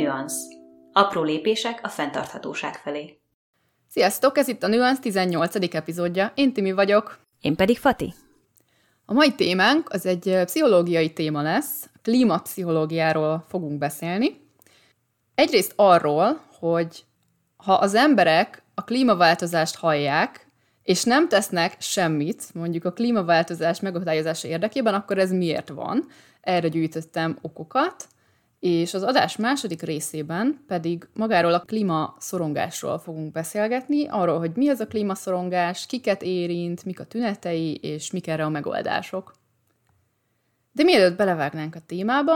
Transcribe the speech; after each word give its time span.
Nuance. 0.00 0.36
Apró 0.92 1.22
lépések 1.22 1.80
a 1.82 1.88
fenntarthatóság 1.88 2.74
felé. 2.74 3.18
Sziasztok, 3.88 4.38
ez 4.38 4.48
itt 4.48 4.62
a 4.62 4.68
Nuance 4.68 5.00
18. 5.00 5.74
epizódja. 5.74 6.32
Én 6.34 6.52
Timi 6.52 6.72
vagyok. 6.72 7.18
Én 7.40 7.56
pedig 7.56 7.78
Fati. 7.78 8.14
A 9.04 9.12
mai 9.12 9.34
témánk 9.34 9.92
az 9.92 10.06
egy 10.06 10.40
pszichológiai 10.44 11.12
téma 11.12 11.42
lesz. 11.42 11.88
Klímapszichológiáról 12.02 13.44
fogunk 13.48 13.78
beszélni. 13.78 14.48
Egyrészt 15.34 15.72
arról, 15.76 16.40
hogy 16.58 17.04
ha 17.56 17.74
az 17.74 17.94
emberek 17.94 18.62
a 18.74 18.84
klímaváltozást 18.84 19.76
hallják, 19.76 20.48
és 20.82 21.04
nem 21.04 21.28
tesznek 21.28 21.76
semmit, 21.78 22.54
mondjuk 22.54 22.84
a 22.84 22.92
klímaváltozás 22.92 23.80
megakadályozása 23.80 24.48
érdekében, 24.48 24.94
akkor 24.94 25.18
ez 25.18 25.32
miért 25.32 25.68
van? 25.68 26.06
Erre 26.40 26.68
gyűjtöttem 26.68 27.38
okokat, 27.42 28.08
és 28.60 28.94
az 28.94 29.02
adás 29.02 29.36
második 29.36 29.82
részében 29.82 30.64
pedig 30.66 31.08
magáról 31.14 31.54
a 31.54 31.60
klímaszorongásról 31.60 32.98
fogunk 32.98 33.32
beszélgetni, 33.32 34.06
arról, 34.08 34.38
hogy 34.38 34.50
mi 34.54 34.68
az 34.68 34.80
a 34.80 34.86
klímaszorongás, 34.86 35.86
kiket 35.86 36.22
érint, 36.22 36.84
mik 36.84 37.00
a 37.00 37.04
tünetei, 37.04 37.74
és 37.74 38.10
mik 38.10 38.26
erre 38.26 38.44
a 38.44 38.48
megoldások. 38.48 39.34
De 40.72 40.82
mielőtt 40.82 41.16
belevágnánk 41.16 41.74
a 41.74 41.80
témába, 41.86 42.34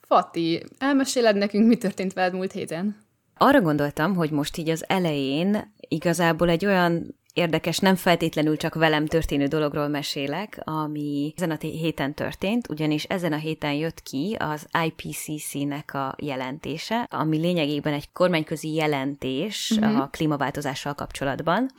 Fati, 0.00 0.62
elmeséled 0.78 1.36
nekünk, 1.36 1.66
mi 1.66 1.76
történt 1.76 2.12
veled 2.12 2.34
múlt 2.34 2.52
héten? 2.52 2.96
Arra 3.36 3.60
gondoltam, 3.60 4.14
hogy 4.14 4.30
most 4.30 4.56
így 4.56 4.68
az 4.68 4.84
elején 4.88 5.74
igazából 5.88 6.48
egy 6.48 6.66
olyan 6.66 7.16
érdekes, 7.32 7.78
nem 7.78 7.94
feltétlenül 7.94 8.56
csak 8.56 8.74
velem 8.74 9.06
történő 9.06 9.46
dologról 9.46 9.88
mesélek, 9.88 10.60
ami 10.64 11.32
ezen 11.36 11.50
a 11.50 11.56
héten 11.58 12.14
történt, 12.14 12.68
ugyanis 12.68 13.04
ezen 13.04 13.32
a 13.32 13.36
héten 13.36 13.72
jött 13.72 14.02
ki 14.02 14.36
az 14.38 14.66
IPCC-nek 14.84 15.94
a 15.94 16.14
jelentése, 16.18 17.06
ami 17.10 17.38
lényegében 17.38 17.92
egy 17.92 18.12
kormányközi 18.12 18.74
jelentés 18.74 19.72
mm-hmm. 19.74 19.96
a 19.96 20.08
klímaváltozással 20.08 20.94
kapcsolatban. 20.94 21.70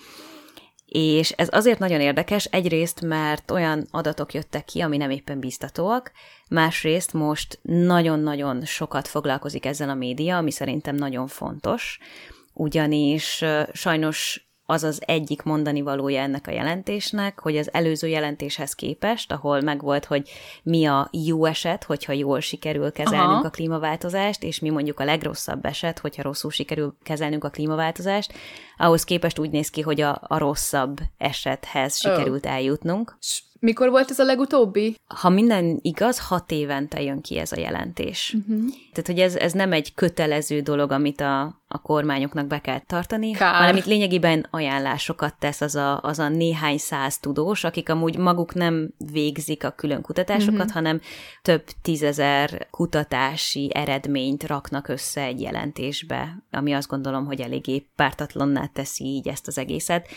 És 0.86 1.32
ez 1.32 1.48
azért 1.52 1.80
nagyon 1.80 2.02
érdekes, 2.02 2.46
egyrészt, 2.46 3.02
mert 3.02 3.52
olyan 3.52 3.88
adatok 3.92 4.34
jöttek 4.34 4.66
ki, 4.66 4.82
ami 4.82 4.98
nem 4.98 5.10
éppen 5.10 5.40
biztatóak, 5.40 6.12
másrészt 6.50 7.14
most 7.14 7.60
nagyon-nagyon 7.62 8.66
sokat 8.66 9.08
foglalkozik 9.08 9.66
ezzel 9.66 9.90
a 9.90 9.94
média, 9.94 10.38
ami 10.38 10.52
szerintem 10.52 10.96
nagyon 10.96 11.28
fontos, 11.28 12.00
ugyanis 12.54 13.44
sajnos 13.74 14.48
az 14.66 14.84
az 14.84 15.02
egyik 15.06 15.42
mondani 15.42 15.82
valója 15.82 16.22
ennek 16.22 16.48
a 16.48 16.52
jelentésnek, 16.52 17.40
hogy 17.40 17.58
az 17.58 17.74
előző 17.74 18.08
jelentéshez 18.08 18.74
képest, 18.74 19.32
ahol 19.32 19.62
megvolt, 19.62 20.06
hogy 20.06 20.30
mi 20.64 20.86
a 20.86 21.10
jó 21.12 21.46
eset, 21.46 21.84
hogyha 21.84 22.12
jól 22.12 22.40
sikerül 22.40 22.92
kezelnünk 22.92 23.32
Aha. 23.32 23.46
a 23.46 23.50
klímaváltozást, 23.50 24.44
és 24.44 24.60
mi 24.60 24.70
mondjuk 24.70 25.00
a 25.00 25.06
legrosszabb 25.06 25.66
eset, 25.66 26.00
hogyha 26.00 26.22
rosszul 26.22 26.52
sikerül 26.52 26.96
kezelnünk 27.04 27.44
a 27.44 27.50
klímaváltozást, 27.50 28.34
ahhoz 28.78 29.04
képest 29.04 29.40
úgy 29.40 29.50
néz 29.50 29.70
ki, 29.70 29.82
hogy 29.82 30.02
a, 30.02 30.22
a 30.28 30.38
rosszabb 30.38 31.00
esethez 31.18 31.98
sikerült 31.98 32.46
oh. 32.46 32.52
eljutnunk. 32.52 33.18
Mikor 33.64 33.90
volt 33.90 34.10
ez 34.10 34.20
a 34.20 34.24
legutóbbi? 34.24 34.96
Ha 35.08 35.30
minden 35.30 35.80
igaz, 35.82 36.20
hat 36.20 36.52
évente 36.52 37.02
jön 37.02 37.22
ki 37.22 37.38
ez 37.38 37.52
a 37.52 37.60
jelentés. 37.60 38.36
Uh-huh. 38.38 38.64
Tehát, 38.92 39.08
hogy 39.08 39.20
ez, 39.20 39.36
ez 39.36 39.52
nem 39.52 39.72
egy 39.72 39.94
kötelező 39.94 40.60
dolog, 40.60 40.92
amit 40.92 41.22
a, 41.22 41.62
a 41.68 41.82
kormányoknak 41.82 42.48
be 42.48 42.62
kell 42.62 42.80
tartani, 42.80 43.32
Kár. 43.32 43.56
hanem 43.56 43.76
itt 43.76 43.86
lényegében 43.86 44.48
ajánlásokat 44.50 45.36
tesz 45.40 45.62
az 45.62 45.76
a, 45.76 46.00
az 46.02 46.20
a 46.20 46.30
néhány 46.30 46.78
száz 46.78 47.18
tudós, 47.18 47.64
akik 47.64 47.90
amúgy 47.90 48.18
maguk 48.18 48.54
nem 48.54 48.94
végzik 49.12 49.64
a 49.64 49.72
külön 49.72 50.02
kutatásokat, 50.02 50.56
uh-huh. 50.56 50.74
hanem 50.74 51.02
több 51.42 51.64
tízezer 51.82 52.68
kutatási 52.72 53.72
eredményt 53.74 54.48
raknak 54.48 54.88
össze 54.88 55.22
egy 55.22 55.42
jelentésbe, 55.42 56.44
ami 56.52 56.74
azt 56.74 56.88
gondolom, 56.88 57.26
hogy 57.26 57.42
eléggé 57.42 57.86
pártatlanná 57.96 58.63
teszi 58.68 59.04
így 59.04 59.28
ezt 59.28 59.48
az 59.48 59.58
egészet. 59.58 60.08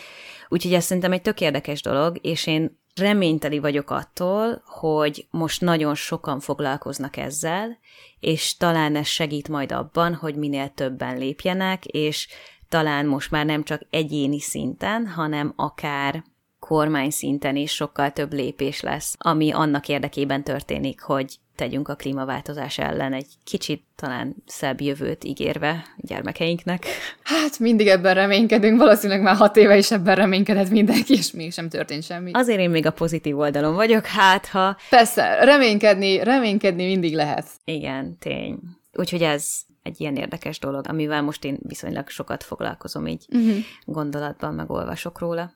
Úgyhogy 0.47 0.73
ez 0.73 0.83
szerintem 0.85 1.11
egy 1.11 1.21
tök 1.21 1.41
érdekes 1.41 1.81
dolog, 1.81 2.17
és 2.21 2.47
én 2.47 2.79
reményteli 2.95 3.59
vagyok 3.59 3.89
attól, 3.89 4.61
hogy 4.65 5.27
most 5.31 5.61
nagyon 5.61 5.95
sokan 5.95 6.39
foglalkoznak 6.39 7.17
ezzel, 7.17 7.77
és 8.19 8.57
talán 8.57 8.95
ez 8.95 9.07
segít 9.07 9.47
majd 9.47 9.71
abban, 9.71 10.13
hogy 10.13 10.35
minél 10.35 10.69
többen 10.69 11.17
lépjenek, 11.17 11.85
és 11.85 12.27
talán 12.69 13.05
most 13.05 13.31
már 13.31 13.45
nem 13.45 13.63
csak 13.63 13.81
egyéni 13.89 14.39
szinten, 14.39 15.07
hanem 15.07 15.53
akár 15.55 16.23
kormány 16.67 17.09
szinten 17.09 17.55
is 17.55 17.71
sokkal 17.71 18.11
több 18.11 18.33
lépés 18.33 18.81
lesz, 18.81 19.15
ami 19.17 19.51
annak 19.51 19.87
érdekében 19.87 20.43
történik, 20.43 21.01
hogy 21.01 21.35
tegyünk 21.55 21.87
a 21.87 21.95
klímaváltozás 21.95 22.77
ellen 22.77 23.13
egy 23.13 23.27
kicsit 23.43 23.83
talán 23.95 24.35
szebb 24.45 24.81
jövőt 24.81 25.23
ígérve 25.23 25.85
gyermekeinknek. 25.97 26.85
Hát 27.23 27.59
mindig 27.59 27.87
ebben 27.87 28.13
reménykedünk, 28.13 28.77
valószínűleg 28.77 29.21
már 29.21 29.35
hat 29.35 29.57
éve 29.57 29.77
is 29.77 29.91
ebben 29.91 30.15
reménykedett 30.15 30.69
mindenki, 30.69 31.13
és 31.13 31.31
mégsem 31.31 31.69
történt 31.69 32.03
semmi. 32.03 32.31
Azért 32.33 32.59
én 32.59 32.69
még 32.69 32.85
a 32.85 32.91
pozitív 32.91 33.37
oldalon 33.37 33.75
vagyok, 33.75 34.05
hát 34.05 34.45
ha... 34.45 34.77
Persze, 34.89 35.43
reménykedni, 35.43 36.23
reménykedni 36.23 36.85
mindig 36.85 37.13
lehet. 37.13 37.47
Igen, 37.65 38.17
tény. 38.19 38.59
Úgyhogy 38.93 39.21
ez 39.21 39.47
egy 39.83 40.01
ilyen 40.01 40.15
érdekes 40.15 40.59
dolog, 40.59 40.85
amivel 40.87 41.21
most 41.21 41.43
én 41.43 41.57
viszonylag 41.61 42.09
sokat 42.09 42.43
foglalkozom 42.43 43.07
így 43.07 43.25
uh-huh. 43.29 43.57
gondolatban, 43.85 44.53
meg 44.53 44.71
olvasok 44.71 45.19
róla. 45.19 45.51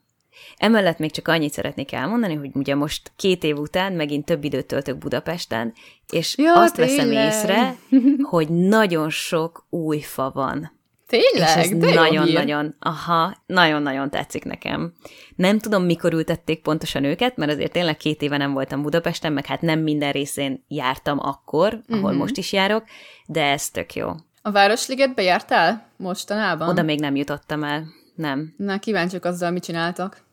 Emellett 0.58 1.00
még 1.00 1.12
csak 1.12 1.28
annyit 1.28 1.54
szeretnék 1.54 1.92
elmondani, 1.92 2.36
hogy 2.36 2.50
ugye 2.54 2.76
most 2.76 3.12
két 3.16 3.44
év 3.44 3.58
után 3.58 3.94
megint 3.94 4.26
több 4.26 4.44
időt 4.44 4.66
töltök 4.66 4.98
Budapesten, 4.98 5.74
és 6.12 6.38
ja, 6.38 6.54
azt 6.54 6.76
tényleg. 6.76 6.96
veszem 6.96 7.12
észre, 7.12 7.76
hogy 8.32 8.50
nagyon 8.50 9.10
sok 9.10 9.66
új 9.70 10.00
fa 10.00 10.32
van. 10.34 10.80
Tényleg? 11.08 11.48
És 11.48 11.56
ez 11.56 11.70
nagyon-nagyon, 11.70 12.76
aha, 12.80 13.38
nagyon-nagyon 13.46 14.10
tetszik 14.10 14.44
nekem. 14.44 14.94
Nem 15.36 15.60
tudom, 15.60 15.84
mikor 15.84 16.14
ültették 16.14 16.62
pontosan 16.62 17.04
őket, 17.04 17.38
mert 17.38 17.52
azért 17.52 17.72
tényleg 17.72 17.98
két 17.98 18.22
éve 18.22 18.38
nem 18.38 18.54
voltam 18.54 18.82
Budapesten, 18.82 19.34
meg 19.34 19.46
hát 19.46 19.62
nem 19.62 19.80
minden 19.80 20.12
részén 20.12 20.66
jártam 20.68 21.20
akkor, 21.20 21.82
ahol 21.90 22.04
uh-huh. 22.04 22.18
most 22.18 22.38
is 22.38 22.54
járok, 22.54 22.84
de 23.26 23.44
ez 23.44 23.70
tök 23.70 23.94
jó. 23.96 24.10
A 24.42 24.52
Városligetbe 24.52 25.22
jártál 25.22 25.88
mostanában? 25.98 26.70
Oda 26.70 26.82
még 26.82 27.00
nem 27.00 27.16
jutottam 27.16 27.64
el. 27.64 27.86
Nem. 28.22 28.54
Na, 28.58 28.80
kíváncsiak 28.80 29.26
azzal, 29.26 29.52
mit 29.52 29.64
csináltak. 29.64 30.24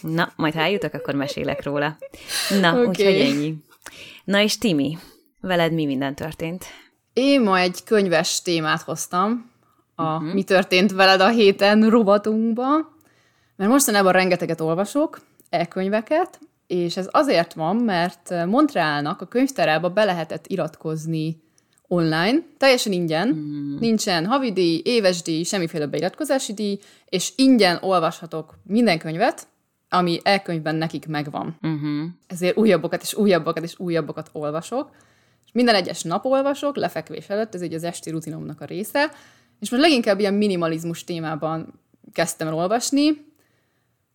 Na, 0.00 0.32
majd 0.36 0.54
ha 0.54 0.60
eljutok, 0.60 0.94
akkor 0.94 1.14
mesélek 1.14 1.62
róla. 1.62 1.96
Na, 2.60 2.70
okay. 2.70 2.86
úgyhogy 2.86 3.20
ennyi. 3.20 3.54
Na 4.24 4.40
és 4.40 4.58
Timi, 4.58 4.98
veled 5.40 5.72
mi 5.72 5.86
minden 5.86 6.14
történt? 6.14 6.64
Én 7.12 7.40
ma 7.40 7.58
egy 7.58 7.84
könyves 7.84 8.42
témát 8.42 8.82
hoztam, 8.82 9.50
a 9.94 10.14
uh-huh. 10.14 10.32
Mi 10.32 10.42
történt 10.42 10.92
veled 10.92 11.20
a 11.20 11.28
héten 11.28 11.88
rovatunkba, 11.88 12.68
mert 13.56 13.70
mostanában 13.70 14.12
rengeteget 14.12 14.60
olvasok, 14.60 15.20
e-könyveket, 15.50 16.38
és 16.66 16.96
ez 16.96 17.08
azért 17.10 17.52
van, 17.52 17.76
mert 17.76 18.46
Montrealnak 18.46 19.20
a 19.20 19.26
könyvtárába 19.26 19.88
be 19.88 20.04
lehetett 20.04 20.46
iratkozni 20.46 21.42
online, 21.92 22.42
teljesen 22.58 22.92
ingyen, 22.92 23.28
mm. 23.28 23.76
nincsen 23.78 24.26
havidíj, 24.26 24.80
éves 24.84 25.22
díj, 25.22 25.42
semmiféle 25.42 25.86
beiratkozási 25.86 26.52
díj, 26.52 26.78
és 27.08 27.32
ingyen 27.36 27.78
olvashatok 27.80 28.58
minden 28.66 28.98
könyvet, 28.98 29.46
ami 29.88 30.20
elkönyvben 30.22 30.74
nekik 30.74 31.06
megvan. 31.06 31.58
Uh-huh. 31.62 32.08
Ezért 32.26 32.56
újabbokat 32.56 33.02
és 33.02 33.14
újabbokat 33.14 33.62
és 33.62 33.78
újabbokat 33.78 34.28
olvasok, 34.32 34.90
és 35.44 35.50
minden 35.52 35.74
egyes 35.74 36.02
nap 36.02 36.24
olvasok, 36.24 36.76
lefekvés 36.76 37.28
előtt, 37.28 37.54
ez 37.54 37.62
így 37.62 37.74
az 37.74 37.84
esti 37.84 38.10
rutinomnak 38.10 38.60
a 38.60 38.64
része, 38.64 39.10
és 39.60 39.70
most 39.70 39.82
leginkább 39.82 40.20
ilyen 40.20 40.34
minimalizmus 40.34 41.04
témában 41.04 41.80
kezdtem 42.12 42.46
el 42.46 42.54
olvasni, 42.54 43.26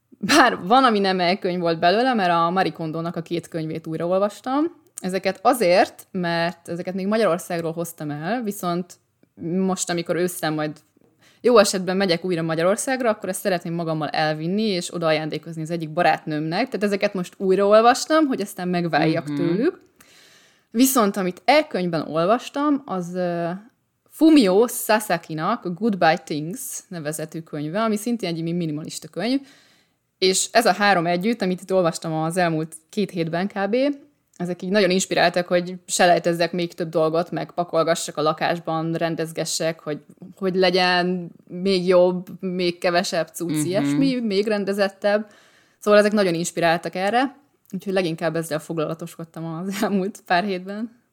bár 0.10 0.66
van, 0.66 0.84
ami 0.84 1.00
nem 1.00 1.20
elkönyv 1.20 1.60
volt 1.60 1.80
belőle, 1.80 2.14
mert 2.14 2.32
a 2.32 2.50
Marie 2.50 2.72
Kondónak 2.72 3.16
a 3.16 3.22
két 3.22 3.48
könyvét 3.48 3.88
újra 3.88 4.08
olvastam, 4.08 4.84
Ezeket 5.02 5.40
azért, 5.42 6.08
mert 6.12 6.68
ezeket 6.68 6.94
még 6.94 7.08
Magyarországról 7.08 7.72
hoztam 7.72 8.12
el, 8.12 8.42
viszont 8.42 8.94
most, 9.42 9.90
amikor 9.90 10.16
ősszel 10.16 10.52
majd 10.52 10.72
jó 11.42 11.58
esetben 11.58 11.98
megyek 11.98 12.26
újra 12.26 12.42
Magyarországra, 12.42 13.10
akkor 13.10 13.30
ezt 13.30 13.40
szeretném 13.40 13.74
magammal 13.74 14.08
elvinni, 14.08 14.62
és 14.62 14.94
oda 14.94 15.06
ajándékozni 15.06 15.62
az 15.62 15.70
egyik 15.70 15.90
barátnőmnek. 15.90 16.66
Tehát 16.66 16.84
ezeket 16.84 17.14
most 17.14 17.34
újraolvastam, 17.38 18.26
hogy 18.26 18.42
aztán 18.42 18.68
megváljak 18.68 19.24
uh-huh. 19.24 19.38
tőlük. 19.38 19.80
Viszont 20.72 21.18
amit 21.18 21.42
elkönyvben 21.46 22.02
olvastam, 22.02 22.82
az 22.86 23.12
uh, 23.14 23.50
Fumio 24.10 24.68
Sasaki-nak 24.68 25.66
a 25.66 25.70
Goodbye 25.70 26.18
Things 26.18 26.80
nevezetű 26.88 27.40
könyve, 27.42 27.84
ami 27.84 27.98
szintén 27.98 28.30
egy 28.30 28.44
minimalista 28.44 29.08
könyv, 29.08 29.40
és 30.18 30.48
ez 30.52 30.66
a 30.66 30.74
három 30.74 31.06
együtt, 31.06 31.42
amit 31.42 31.62
itt 31.62 31.74
olvastam 31.74 32.14
az 32.14 32.38
elmúlt 32.38 32.76
két 32.90 33.12
hétben 33.12 33.48
kb., 33.48 33.76
ezek 34.38 34.62
így 34.62 34.70
nagyon 34.70 34.90
inspiráltak, 34.90 35.48
hogy 35.48 35.76
selejtezzek 35.88 36.52
még 36.52 36.74
több 36.74 36.90
dolgot, 36.90 37.32
meg 37.32 37.52
pakolgassak 37.52 38.18
a 38.18 38.22
lakásban, 38.22 38.94
rendezgessek, 38.94 39.80
hogy, 39.80 40.00
hogy 40.36 40.56
legyen 40.56 41.32
még 41.48 41.88
jobb, 41.88 42.28
még 42.40 42.78
kevesebb 42.78 43.28
cucc, 43.28 43.50
uh-huh. 43.50 43.66
ilyesmi, 43.66 44.20
még 44.20 44.48
rendezettebb. 44.48 45.32
Szóval 45.80 46.00
ezek 46.00 46.12
nagyon 46.12 46.34
inspiráltak 46.34 46.96
erre, 46.96 47.36
úgyhogy 47.72 47.94
leginkább 47.94 48.36
ezzel 48.36 48.60
foglalatoskodtam 48.60 49.46
az 49.46 49.78
elmúlt 49.84 50.22
pár 50.26 50.44
hétben. 50.44 51.04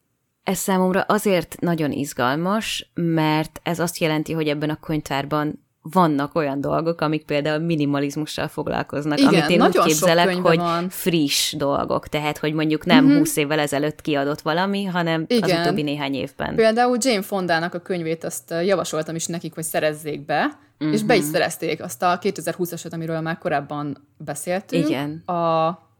Ez 0.42 0.58
számomra 0.58 1.00
azért 1.00 1.56
nagyon 1.60 1.92
izgalmas, 1.92 2.90
mert 2.94 3.60
ez 3.62 3.78
azt 3.78 3.98
jelenti, 3.98 4.32
hogy 4.32 4.48
ebben 4.48 4.70
a 4.70 4.80
könyvtárban 4.80 5.61
vannak 5.82 6.34
olyan 6.34 6.60
dolgok, 6.60 7.00
amik 7.00 7.24
például 7.24 7.58
minimalizmussal 7.58 8.48
foglalkoznak, 8.48 9.18
Igen, 9.18 9.34
amit 9.34 9.48
én 9.48 9.62
úgy 9.62 9.78
képzelek, 9.78 10.34
hogy 10.34 10.56
van. 10.56 10.88
friss 10.88 11.52
dolgok, 11.52 12.08
tehát 12.08 12.38
hogy 12.38 12.52
mondjuk 12.52 12.84
nem 12.84 13.04
uh-huh. 13.04 13.18
20 13.18 13.36
évvel 13.36 13.58
ezelőtt 13.58 14.00
kiadott 14.00 14.40
valami, 14.40 14.84
hanem 14.84 15.24
Igen. 15.28 15.50
az 15.50 15.60
utóbbi 15.60 15.82
néhány 15.82 16.14
évben. 16.14 16.54
Például 16.54 16.96
Jane 17.00 17.22
Fondának 17.22 17.74
a 17.74 17.78
könyvét 17.78 18.24
azt 18.24 18.54
javasoltam 18.64 19.14
is 19.14 19.26
nekik, 19.26 19.54
hogy 19.54 19.64
szerezzék 19.64 20.24
be, 20.24 20.58
uh-huh. 20.78 20.94
és 20.94 21.02
be 21.02 21.16
is 21.16 21.22
mhm. 21.22 21.32
szerezték 21.32 21.82
azt 21.82 22.02
a 22.02 22.18
2020-asat, 22.18 22.92
amiről 22.92 23.20
már 23.20 23.38
korábban 23.38 24.08
beszéltünk. 24.16 24.88
Igen. 24.88 25.22
A 25.26 25.90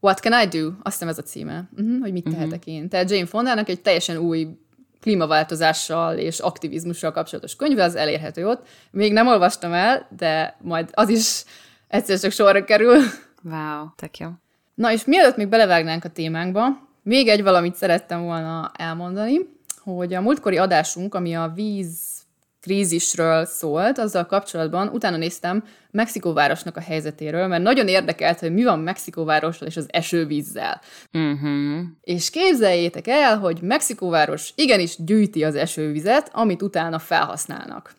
What 0.00 0.18
Can 0.18 0.42
I 0.42 0.46
Do? 0.46 0.66
Azt 0.66 0.94
hiszem 0.94 1.08
ez 1.08 1.18
a 1.18 1.22
címe, 1.22 1.68
uh-huh, 1.76 2.00
hogy 2.00 2.12
mit 2.12 2.26
uh-huh. 2.26 2.40
tehetek 2.42 2.66
én. 2.66 2.88
Tehát 2.88 3.10
Jane 3.10 3.26
Fondának 3.26 3.68
egy 3.68 3.80
teljesen 3.80 4.16
új 4.16 4.48
klímaváltozással 5.00 6.16
és 6.18 6.38
aktivizmussal 6.38 7.12
kapcsolatos 7.12 7.56
könyve, 7.56 7.82
az 7.82 7.94
elérhető 7.94 8.46
ott. 8.46 8.66
Még 8.90 9.12
nem 9.12 9.26
olvastam 9.26 9.72
el, 9.72 10.06
de 10.16 10.56
majd 10.60 10.88
az 10.92 11.08
is 11.08 11.44
egyszer 11.88 12.18
csak 12.18 12.30
sorra 12.30 12.64
kerül. 12.64 12.96
Wow, 13.42 13.86
tök 13.96 14.18
jó. 14.18 14.28
Na 14.74 14.92
és 14.92 15.04
mielőtt 15.04 15.36
még 15.36 15.48
belevágnánk 15.48 16.04
a 16.04 16.08
témánkba, 16.08 16.88
még 17.02 17.28
egy 17.28 17.42
valamit 17.42 17.74
szerettem 17.74 18.22
volna 18.22 18.70
elmondani, 18.76 19.38
hogy 19.82 20.14
a 20.14 20.20
múltkori 20.20 20.56
adásunk, 20.56 21.14
ami 21.14 21.34
a 21.34 21.52
víz 21.54 22.19
krízisről 22.60 23.44
szólt, 23.44 23.98
azzal 23.98 24.26
kapcsolatban 24.26 24.88
utána 24.88 25.16
néztem 25.16 25.64
Mexikóvárosnak 25.90 26.76
a 26.76 26.80
helyzetéről, 26.80 27.46
mert 27.46 27.62
nagyon 27.62 27.88
érdekelt, 27.88 28.38
hogy 28.38 28.52
mi 28.52 28.64
van 28.64 28.78
Mexikóvárossal 28.78 29.68
és 29.68 29.76
az 29.76 29.86
esővízzel. 29.88 30.80
Uh-huh. 31.12 31.80
És 32.00 32.30
képzeljétek 32.30 33.06
el, 33.06 33.38
hogy 33.38 33.60
Mexikóváros 33.62 34.52
igenis 34.54 34.96
gyűjti 35.04 35.44
az 35.44 35.54
esővizet, 35.54 36.30
amit 36.32 36.62
utána 36.62 36.98
felhasználnak. 36.98 37.94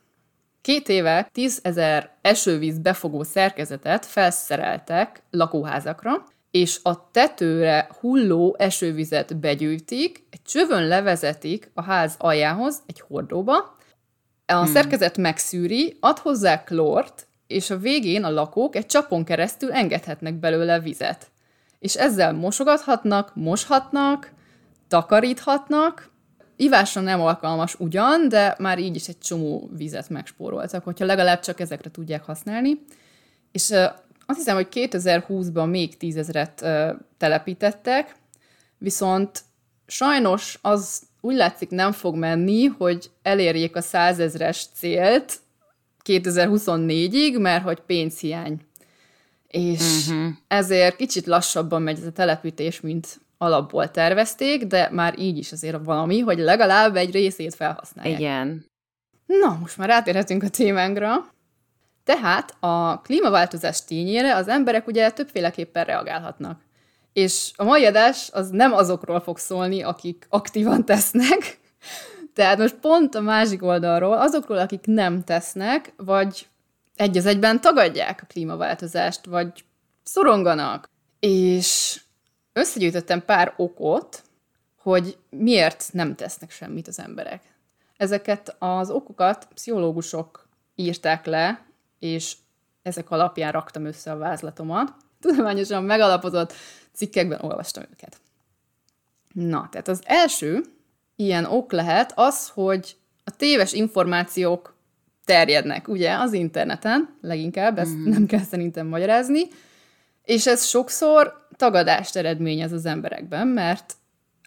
Két 0.62 0.90
éve 0.90 1.30
10 1.34 1.60
ezer 1.64 2.18
esővíz 2.22 2.80
befogó 2.80 3.24
szerkezetet 3.24 4.06
felszereltek 4.06 5.24
lakóházakra, 5.32 6.26
és 6.52 6.80
a 6.84 7.12
tetőre 7.12 7.90
hulló 8.00 8.56
esővizet 8.60 9.40
begyűjtik, 9.40 10.24
egy 10.30 10.42
csövön 10.42 10.88
levezetik 10.88 11.72
a 11.74 11.82
ház 11.82 12.16
aljához, 12.18 12.82
egy 12.86 13.00
hordóba, 13.00 13.76
a 14.56 14.64
hmm. 14.64 14.74
szerkezet 14.74 15.18
megszűri, 15.18 15.98
ad 16.00 16.18
hozzá 16.18 16.64
klort, 16.64 17.28
és 17.48 17.70
a 17.70 17.78
végén 17.78 18.24
a 18.24 18.30
lakók 18.30 18.76
egy 18.76 18.86
csapon 18.86 19.24
keresztül 19.24 19.72
engedhetnek 19.72 20.34
belőle 20.34 20.80
vizet. 20.80 21.32
És 21.80 21.96
ezzel 21.96 22.34
mosogathatnak, 22.34 23.36
moshatnak, 23.36 24.32
takaríthatnak, 24.88 26.12
Ivásra 26.62 27.02
nem 27.02 27.22
alkalmas 27.22 27.80
ugyan, 27.80 28.30
de 28.30 28.56
már 28.60 28.80
így 28.80 28.96
is 28.96 29.08
egy 29.08 29.18
csomó 29.18 29.70
vizet 29.78 30.10
megspóroltak, 30.10 30.84
hogyha 30.84 31.06
legalább 31.06 31.40
csak 31.40 31.60
ezekre 31.60 31.92
tudják 31.92 32.24
használni. 32.24 32.86
És 33.52 33.70
uh, 33.70 33.84
azt 34.26 34.38
hiszem, 34.38 34.56
hogy 34.56 34.68
2020-ban 34.72 35.70
még 35.70 35.98
tízezret 35.98 36.62
uh, 36.62 36.90
telepítettek, 37.18 38.16
viszont 38.78 39.42
sajnos 39.88 40.60
az 40.62 41.02
úgy 41.22 41.36
látszik 41.36 41.70
nem 41.70 41.92
fog 41.92 42.16
menni, 42.16 42.66
hogy 42.66 43.12
elérjék 43.22 43.76
a 43.76 43.82
százezres 43.82 44.66
célt 44.74 45.40
2024-ig, 46.06 47.40
mert 47.40 47.64
hogy 47.64 47.80
pénzhiány. 47.80 48.60
És 49.48 50.08
uh-huh. 50.08 50.32
ezért 50.48 50.96
kicsit 50.96 51.26
lassabban 51.26 51.82
megy 51.82 51.98
ez 52.00 52.06
a 52.06 52.12
telepítés, 52.12 52.82
mint 52.82 53.20
alapból 53.38 53.92
tervezték, 53.92 54.66
de 54.66 54.90
már 54.92 55.20
így 55.20 55.38
is 55.38 55.52
azért 55.52 55.84
valami, 55.84 56.20
hogy 56.20 56.38
legalább 56.38 56.96
egy 56.96 57.12
részét 57.12 57.56
felhasználják. 57.56 58.20
Igen. 58.20 58.66
Na, 59.26 59.58
most 59.62 59.78
már 59.78 59.88
rátérhetünk 59.88 60.44
a 60.44 60.50
témánkra. 60.50 61.34
Tehát 62.04 62.56
a 62.60 63.02
klímaváltozás 63.02 63.86
tényére 63.86 64.36
az 64.36 64.48
emberek 64.48 64.88
ugye 64.88 65.10
többféleképpen 65.10 65.86
reagálhatnak. 65.86 66.62
És 67.14 67.52
a 67.56 67.64
mai 67.64 67.86
adás 67.86 68.30
az 68.32 68.50
nem 68.50 68.74
azokról 68.74 69.20
fog 69.20 69.38
szólni, 69.38 69.84
akik 69.84 70.26
aktívan 70.30 70.86
tesznek, 70.86 71.60
tehát 72.34 72.58
most 72.58 72.76
pont 72.76 73.16
a 73.16 73.22
másik 73.22 73.64
oldalról, 73.64 74.18
azokról, 74.18 74.58
akik 74.58 74.86
nem 74.86 75.24
tesznek, 75.24 75.94
vagy 75.98 76.48
egy 76.96 77.18
az 77.18 77.26
egyben 77.26 77.62
tagadják 77.62 78.20
a 78.22 78.26
klímaváltozást, 78.26 79.26
vagy 79.26 79.66
szoronganak. 80.04 80.90
És 81.20 82.02
összegyűjtöttem 82.54 83.26
pár 83.26 83.54
okot, 83.58 84.24
hogy 84.78 85.18
miért 85.30 85.90
nem 85.92 86.16
tesznek 86.16 86.52
semmit 86.52 86.88
az 86.88 87.00
emberek. 87.00 87.42
Ezeket 87.98 88.56
az 88.60 88.90
okokat 88.90 89.48
pszichológusok 89.54 90.48
írták 90.76 91.26
le, 91.26 91.66
és 92.00 92.36
ezek 92.82 93.12
alapján 93.12 93.52
raktam 93.52 93.86
össze 93.86 94.12
a 94.12 94.18
vázlatomat. 94.18 94.94
Tudományosan 95.20 95.84
megalapozott 95.84 96.54
cikkekben 96.94 97.40
olvastam 97.42 97.84
őket. 97.92 98.18
Na, 99.34 99.68
tehát 99.72 99.88
az 99.88 100.02
első 100.04 100.64
ilyen 101.16 101.46
ok 101.46 101.72
lehet 101.72 102.14
az, 102.16 102.50
hogy 102.50 102.96
a 103.24 103.32
téves 103.32 103.74
információk 103.74 104.76
terjednek, 105.26 105.88
ugye, 105.88 106.14
az 106.14 106.34
interneten, 106.34 107.18
leginkább, 107.22 107.78
ezt 107.78 107.96
mm. 107.96 108.10
nem 108.10 108.26
kell 108.26 108.44
szerintem 108.44 108.88
magyarázni, 108.88 109.42
és 110.24 110.48
ez 110.48 110.66
sokszor 110.66 111.48
tagadást 111.56 112.16
eredményez 112.16 112.72
az 112.72 112.86
emberekben, 112.86 113.48
mert 113.48 113.96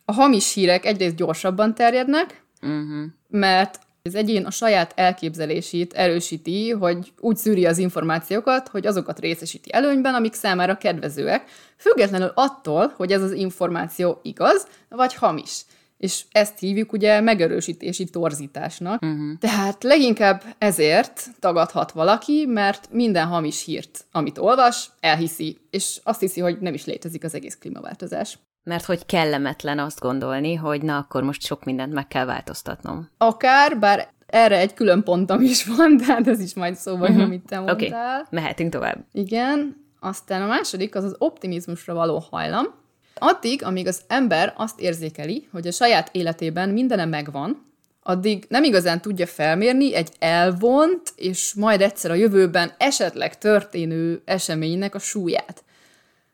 a 0.05 0.12
hamis 0.12 0.52
hírek 0.52 0.85
egyrészt 0.85 1.17
gyorsabban 1.17 1.75
terjednek, 1.75 2.43
uh-huh. 2.62 3.05
mert 3.29 3.79
az 4.09 4.15
egyén 4.15 4.45
a 4.45 4.51
saját 4.51 4.93
elképzelését 4.97 5.93
erősíti, 5.93 6.71
hogy 6.71 7.12
úgy 7.21 7.37
szűri 7.37 7.67
az 7.67 7.79
információkat, 7.79 8.69
hogy 8.69 8.87
azokat 8.87 9.21
részesíti 9.21 9.73
előnyben, 9.73 10.15
amik 10.15 10.35
számára 10.35 10.77
kedvezőek, 10.77 11.49
függetlenül 11.77 12.33
attól, 12.35 12.93
hogy 12.97 13.12
ez 13.12 13.23
az 13.23 13.33
információ 13.33 14.21
igaz, 14.23 14.67
vagy 14.89 15.15
hamis. 15.15 15.62
És 15.99 16.25
ezt 16.33 16.59
hívjuk 16.59 16.93
ugye 16.93 17.21
megerősítési 17.21 18.05
torzításnak. 18.05 19.03
Uh-huh. 19.03 19.39
Tehát 19.39 19.83
leginkább 19.83 20.43
ezért 20.59 21.27
tagadhat 21.41 21.93
valaki, 21.93 22.47
mert 22.47 22.89
minden 22.93 23.27
hamis 23.27 23.65
hírt, 23.65 24.05
amit 24.12 24.39
olvas, 24.39 24.91
elhiszi, 25.01 25.59
és 25.71 26.01
azt 26.03 26.21
hiszi, 26.21 26.41
hogy 26.41 26.59
nem 26.61 26.75
is 26.75 26.85
létezik 26.85 27.25
az 27.25 27.35
egész 27.35 27.56
klímaváltozás. 27.61 28.39
Mert 28.65 28.85
hogy 28.85 29.07
kellemetlen 29.07 29.79
azt 29.79 30.01
gondolni, 30.01 30.55
hogy 30.55 30.83
na, 30.83 30.97
akkor 30.97 31.23
most 31.23 31.43
sok 31.43 31.65
mindent 31.65 31.93
meg 31.93 32.09
kell 32.09 32.25
változtatnom. 32.25 33.11
Akár, 33.19 33.79
bár 33.79 34.09
erre 34.27 34.59
egy 34.59 34.75
külön 34.75 35.03
pontom 35.03 35.41
is 35.41 35.65
van, 35.65 35.97
de 35.97 36.05
hát 36.05 36.29
ez 36.29 36.41
is 36.41 36.55
majd 36.55 36.77
szóval, 36.77 37.09
uh-huh. 37.09 37.25
amit 37.25 37.43
te 37.47 37.56
mondtál. 37.56 37.75
Oké, 37.75 37.87
okay. 37.87 38.23
mehetünk 38.31 38.73
tovább. 38.73 39.05
Igen, 39.13 39.85
aztán 40.01 40.43
a 40.43 40.47
második 40.47 40.94
az 40.94 41.05
az 41.05 41.15
optimizmusra 41.19 41.94
való 41.94 42.25
hajlam. 42.31 42.67
Addig, 43.15 43.65
amíg 43.65 43.87
az 43.87 44.01
ember 44.06 44.55
azt 44.56 44.81
érzékeli, 44.81 45.49
hogy 45.53 45.67
a 45.67 45.73
saját 45.73 46.09
életében 46.13 46.69
mindene 46.69 47.05
megvan, 47.05 47.73
addig 48.03 48.44
nem 48.49 48.65
igazán 48.65 49.01
tudja 49.01 49.27
felmérni 49.27 49.94
egy 49.94 50.11
elvont, 50.19 51.13
és 51.17 51.55
majd 51.55 51.81
egyszer 51.81 52.11
a 52.11 52.15
jövőben 52.15 52.73
esetleg 52.79 53.39
történő 53.39 54.23
eseménynek 54.25 54.94
a 54.94 54.99
súlyát. 54.99 55.65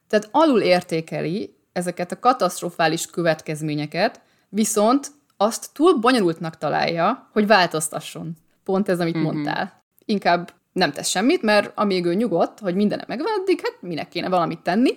Tehát 0.08 0.28
alul 0.30 0.60
értékeli 0.60 1.54
ezeket 1.72 2.12
a 2.12 2.18
katasztrofális 2.18 3.06
következményeket, 3.06 4.20
viszont 4.48 5.10
azt 5.36 5.70
túl 5.72 5.94
bonyolultnak 5.94 6.58
találja, 6.58 7.28
hogy 7.32 7.46
változtasson. 7.46 8.36
Pont 8.64 8.88
ez, 8.88 9.00
amit 9.00 9.16
uh-huh. 9.16 9.32
mondtál. 9.32 9.82
Inkább 10.04 10.52
nem 10.72 10.92
tesz 10.92 11.08
semmit, 11.08 11.42
mert 11.42 11.72
amíg 11.74 12.04
ő 12.04 12.14
nyugodt, 12.14 12.58
hogy 12.58 12.74
mindenem 12.74 13.04
megvan, 13.08 13.32
addig 13.40 13.60
hát 13.62 13.76
minek 13.80 14.08
kéne 14.08 14.28
valamit 14.28 14.60
tenni. 14.60 14.90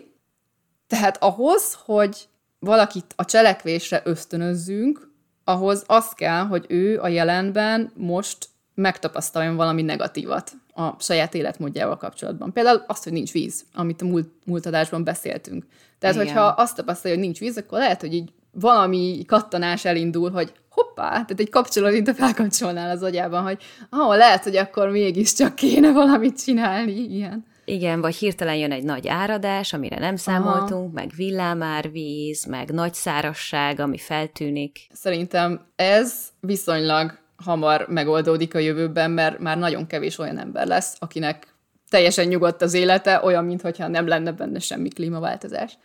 Tehát 0.87 1.23
ahhoz, 1.23 1.77
hogy 1.85 2.27
valakit 2.59 3.13
a 3.15 3.25
cselekvésre 3.25 4.01
ösztönözzünk, 4.03 5.11
ahhoz 5.43 5.83
az 5.87 6.09
kell, 6.09 6.45
hogy 6.45 6.65
ő 6.67 6.99
a 6.99 7.07
jelenben 7.07 7.91
most 7.95 8.49
megtapasztaljon 8.73 9.55
valami 9.55 9.81
negatívat 9.81 10.51
a 10.73 10.95
saját 10.99 11.33
életmódjával 11.33 11.97
kapcsolatban. 11.97 12.53
Például 12.53 12.83
azt, 12.87 13.03
hogy 13.03 13.13
nincs 13.13 13.31
víz, 13.31 13.63
amit 13.73 14.01
a 14.01 14.05
múlt, 14.05 14.29
múlt 14.45 14.65
adásban 14.65 15.03
beszéltünk. 15.03 15.65
Tehát, 15.99 16.15
Igen. 16.15 16.27
hogyha 16.27 16.45
azt 16.45 16.75
tapasztalja, 16.75 17.17
hogy 17.17 17.25
nincs 17.25 17.39
víz, 17.39 17.57
akkor 17.57 17.77
lehet, 17.77 18.01
hogy 18.01 18.13
így 18.13 18.31
valami 18.51 19.23
kattanás 19.27 19.85
elindul, 19.85 20.31
hogy 20.31 20.53
hoppá, 20.69 21.09
tehát 21.09 21.39
egy 21.39 21.49
kapcsolat, 21.49 21.91
mint 21.91 22.07
a 22.07 22.13
felkapcsolnál 22.13 22.89
az 22.89 23.03
agyában, 23.03 23.43
hogy 23.43 23.57
ah, 23.89 24.17
lehet, 24.17 24.43
hogy 24.43 24.55
akkor 24.55 24.89
mégiscsak 24.89 25.55
kéne 25.55 25.91
valamit 25.91 26.43
csinálni, 26.43 26.91
ilyen. 26.91 27.45
Igen, 27.65 28.01
vagy 28.01 28.15
hirtelen 28.15 28.55
jön 28.55 28.71
egy 28.71 28.83
nagy 28.83 29.07
áradás, 29.07 29.73
amire 29.73 29.99
nem 29.99 30.15
számoltunk, 30.15 30.83
Aha. 30.83 30.91
meg 30.93 31.11
villámárvíz, 31.15 32.45
meg 32.45 32.69
nagy 32.69 32.93
szárasság, 32.93 33.79
ami 33.79 33.97
feltűnik. 33.97 34.79
Szerintem 34.91 35.65
ez 35.75 36.27
viszonylag 36.39 37.22
hamar 37.43 37.87
megoldódik 37.87 38.55
a 38.55 38.59
jövőben, 38.59 39.11
mert 39.11 39.39
már 39.39 39.57
nagyon 39.57 39.87
kevés 39.87 40.17
olyan 40.17 40.37
ember 40.37 40.67
lesz, 40.67 40.95
akinek 40.99 41.53
teljesen 41.89 42.27
nyugodt 42.27 42.61
az 42.61 42.73
élete, 42.73 43.23
olyan, 43.23 43.45
mintha 43.45 43.87
nem 43.87 44.07
lenne 44.07 44.31
benne 44.31 44.59
semmi 44.59 44.89
klímaváltozás. 44.89 45.77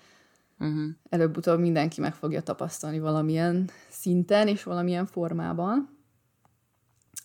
Uh-huh. 0.59 0.89
Előbb-utóbb 1.09 1.61
mindenki 1.61 2.01
meg 2.01 2.15
fogja 2.15 2.41
tapasztalni 2.43 2.99
valamilyen 2.99 3.71
szinten 3.89 4.49
és 4.49 4.63
valamilyen 4.63 5.07
formában. 5.07 5.99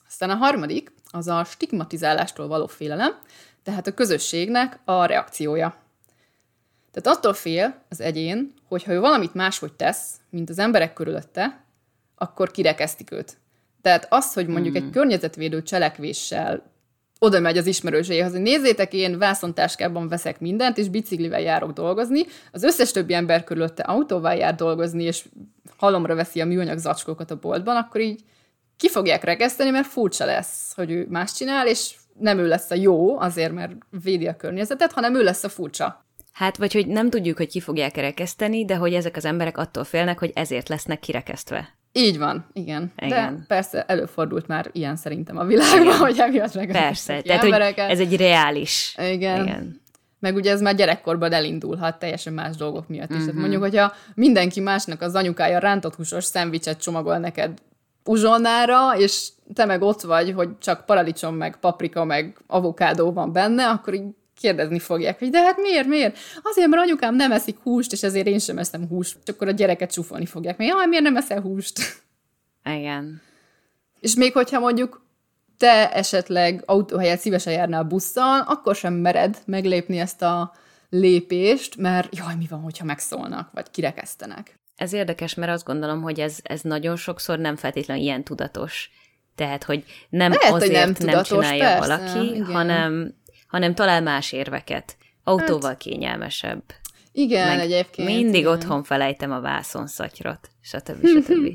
Aztán 0.07 0.29
a 0.29 0.35
harmadik, 0.35 0.91
az 1.11 1.27
a 1.27 1.43
stigmatizálástól 1.43 2.47
való 2.47 2.67
félelem, 2.67 3.11
tehát 3.63 3.87
a 3.87 3.93
közösségnek 3.93 4.79
a 4.85 5.05
reakciója. 5.05 5.75
Tehát 6.91 7.17
attól 7.17 7.33
fél 7.33 7.83
az 7.89 8.01
egyén, 8.01 8.53
hogy 8.67 8.83
ha 8.83 8.91
ő 8.91 8.99
valamit 8.99 9.33
máshogy 9.33 9.73
tesz, 9.73 10.15
mint 10.29 10.49
az 10.49 10.59
emberek 10.59 10.93
körülötte, 10.93 11.63
akkor 12.15 12.51
kirekesztik 12.51 13.11
őt. 13.11 13.37
Tehát 13.83 14.07
az, 14.09 14.33
hogy 14.33 14.47
mondjuk 14.47 14.75
hmm. 14.75 14.85
egy 14.85 14.91
környezetvédő 14.91 15.63
cselekvéssel 15.63 16.71
oda 17.19 17.39
megy 17.39 17.57
az 17.57 17.65
ismerőséhez, 17.65 18.31
hogy 18.31 18.41
nézzétek, 18.41 18.93
én 18.93 19.17
vászontáskában 19.17 20.07
veszek 20.07 20.39
mindent, 20.39 20.77
és 20.77 20.89
biciklivel 20.89 21.41
járok 21.41 21.71
dolgozni, 21.71 22.25
az 22.51 22.63
összes 22.63 22.91
többi 22.91 23.13
ember 23.13 23.43
körülötte 23.43 23.83
autóval 23.83 24.33
jár 24.33 24.55
dolgozni, 24.55 25.03
és 25.03 25.25
halomra 25.77 26.15
veszi 26.15 26.41
a 26.41 26.45
műanyag 26.45 26.77
zacskókat 26.77 27.31
a 27.31 27.39
boltban, 27.39 27.75
akkor 27.75 28.01
így 28.01 28.21
ki 28.77 28.89
fogják 28.89 29.23
rekeszteni, 29.23 29.69
mert 29.69 29.87
furcsa 29.87 30.25
lesz, 30.25 30.73
hogy 30.75 30.91
ő 30.91 31.07
más 31.09 31.33
csinál, 31.33 31.67
és 31.67 31.95
nem 32.19 32.37
ő 32.37 32.47
lesz 32.47 32.71
a 32.71 32.75
jó, 32.75 33.19
azért, 33.19 33.53
mert 33.53 33.71
védi 34.03 34.27
a 34.27 34.35
környezetet, 34.35 34.91
hanem 34.91 35.15
ő 35.15 35.23
lesz 35.23 35.43
a 35.43 35.49
furcsa. 35.49 36.05
Hát, 36.31 36.57
vagy 36.57 36.73
hogy 36.73 36.87
nem 36.87 37.09
tudjuk, 37.09 37.37
hogy 37.37 37.47
ki 37.47 37.59
fogják 37.59 37.91
kerekeszteni, 37.91 38.65
de 38.65 38.75
hogy 38.75 38.93
ezek 38.93 39.15
az 39.15 39.25
emberek 39.25 39.57
attól 39.57 39.83
félnek, 39.83 40.19
hogy 40.19 40.31
ezért 40.35 40.69
lesznek 40.69 40.99
kirekesztve. 40.99 41.81
Így 41.95 42.17
van, 42.17 42.45
igen. 42.53 42.91
igen. 42.97 43.37
De 43.37 43.45
persze 43.47 43.83
előfordult 43.83 44.47
már 44.47 44.69
ilyen 44.71 44.95
szerintem 44.95 45.37
a 45.37 45.43
világban, 45.43 45.81
igen. 45.81 45.97
hogy 45.97 46.19
emiatt 46.19 46.53
meg 46.53 46.71
Persze, 46.71 47.21
tehát 47.21 47.43
embereket. 47.43 47.85
hogy 47.85 47.93
ez 47.93 47.99
egy 47.99 48.15
reális. 48.15 48.95
Igen. 48.97 49.43
igen. 49.43 49.81
Meg 50.19 50.35
ugye 50.35 50.51
ez 50.51 50.61
már 50.61 50.75
gyerekkorban 50.75 51.31
elindulhat 51.31 51.99
teljesen 51.99 52.33
más 52.33 52.55
dolgok 52.55 52.87
miatt 52.87 53.09
is. 53.09 53.15
Uh-huh. 53.15 53.25
Tehát 53.29 53.41
mondjuk, 53.41 53.61
hogyha 53.61 53.93
mindenki 54.15 54.59
másnak 54.59 55.01
az 55.01 55.15
anyukája 55.15 55.59
rántott 55.59 55.95
húsos 55.95 56.23
szendvicset 56.23 56.81
csomagol 56.81 57.17
neked 57.17 57.59
uzsonnára, 58.05 58.97
és 58.97 59.29
te 59.53 59.65
meg 59.65 59.81
ott 59.81 60.01
vagy, 60.01 60.31
hogy 60.31 60.57
csak 60.57 60.85
paradicsom, 60.85 61.35
meg 61.35 61.59
paprika, 61.59 62.03
meg 62.03 62.37
avokádó 62.47 63.11
van 63.11 63.31
benne, 63.31 63.69
akkor 63.69 63.93
így 63.93 64.03
kérdezni 64.43 64.79
fogják, 64.79 65.19
hogy 65.19 65.29
de 65.29 65.41
hát 65.41 65.57
miért, 65.57 65.87
miért? 65.87 66.17
Azért, 66.41 66.67
mert 66.67 66.81
anyukám 66.81 67.15
nem 67.15 67.31
eszik 67.31 67.57
húst, 67.63 67.91
és 67.91 68.03
ezért 68.03 68.27
én 68.27 68.39
sem 68.39 68.57
eszem 68.57 68.87
húst. 68.87 69.17
És 69.23 69.33
akkor 69.33 69.47
a 69.47 69.51
gyereket 69.51 69.91
csúfolni 69.91 70.25
fogják. 70.25 70.57
Mert 70.57 70.69
jaj, 70.69 70.87
miért 70.87 71.03
nem 71.03 71.17
eszel 71.17 71.41
húst? 71.41 71.79
Igen. 72.63 73.21
És 73.99 74.15
még 74.15 74.33
hogyha 74.33 74.59
mondjuk 74.59 75.05
te 75.57 75.91
esetleg 75.91 76.63
autóhelyet 76.65 77.19
szívesen 77.19 77.53
járnál 77.53 77.83
busszal, 77.83 78.39
akkor 78.47 78.75
sem 78.75 78.93
mered 78.93 79.37
meglépni 79.45 79.99
ezt 79.99 80.21
a 80.21 80.53
lépést, 80.89 81.75
mert 81.77 82.15
jaj, 82.15 82.35
mi 82.35 82.45
van, 82.49 82.59
hogyha 82.61 82.85
megszólnak, 82.85 83.49
vagy 83.53 83.71
kirekesztenek. 83.71 84.59
Ez 84.75 84.93
érdekes, 84.93 85.33
mert 85.33 85.51
azt 85.51 85.65
gondolom, 85.65 86.01
hogy 86.01 86.19
ez, 86.19 86.37
ez 86.41 86.61
nagyon 86.61 86.95
sokszor 86.95 87.39
nem 87.39 87.55
feltétlenül 87.55 88.03
ilyen 88.03 88.23
tudatos. 88.23 88.89
Tehát, 89.35 89.63
hogy 89.63 89.83
nem 90.09 90.31
Lehet, 90.31 90.53
azért 90.53 90.71
hogy 90.71 90.85
nem, 90.85 90.93
tudatos, 90.93 91.29
nem 91.29 91.39
csinálja 91.39 91.63
persze, 91.63 91.87
valaki, 91.87 92.33
igen. 92.33 92.45
hanem 92.45 93.21
hanem 93.53 93.75
talál 93.75 94.01
más 94.01 94.31
érveket. 94.31 94.97
Autóval 95.23 95.69
hát, 95.69 95.77
kényelmesebb. 95.77 96.63
Igen, 97.11 97.47
Meg 97.47 97.59
egyébként. 97.59 98.07
Mindig 98.07 98.39
igen. 98.39 98.51
otthon 98.51 98.83
felejtem 98.83 99.31
a 99.31 99.39
vászonszatyrot, 99.39 100.49
stb. 100.61 101.05
stb. 101.05 101.47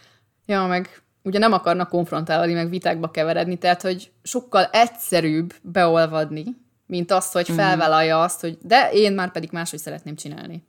ja, 0.52 0.66
meg 0.66 1.02
ugye 1.22 1.38
nem 1.38 1.52
akarnak 1.52 1.88
konfrontálni, 1.88 2.52
meg 2.52 2.70
vitákba 2.70 3.10
keveredni, 3.10 3.58
tehát, 3.58 3.82
hogy 3.82 4.10
sokkal 4.22 4.64
egyszerűbb 4.64 5.54
beolvadni, 5.62 6.44
mint 6.86 7.10
az, 7.10 7.32
hogy 7.32 7.48
mhm. 7.48 7.58
felvállalja 7.58 8.22
azt, 8.22 8.40
hogy 8.40 8.58
de 8.62 8.90
én 8.92 9.12
már 9.12 9.32
pedig 9.32 9.50
máshogy 9.52 9.80
szeretném 9.80 10.16
csinálni. 10.16 10.66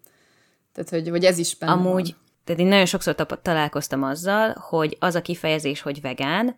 Tehát, 0.73 0.89
hogy, 0.89 1.09
hogy 1.09 1.25
ez 1.25 1.37
is 1.37 1.55
benne 1.55 1.71
Amúgy, 1.71 2.11
van. 2.11 2.21
tehát 2.43 2.61
én 2.61 2.67
nagyon 2.67 2.85
sokszor 2.85 3.15
találkoztam 3.41 4.03
azzal, 4.03 4.55
hogy 4.59 4.97
az 4.99 5.15
a 5.15 5.21
kifejezés, 5.21 5.81
hogy 5.81 6.01
vegán, 6.01 6.55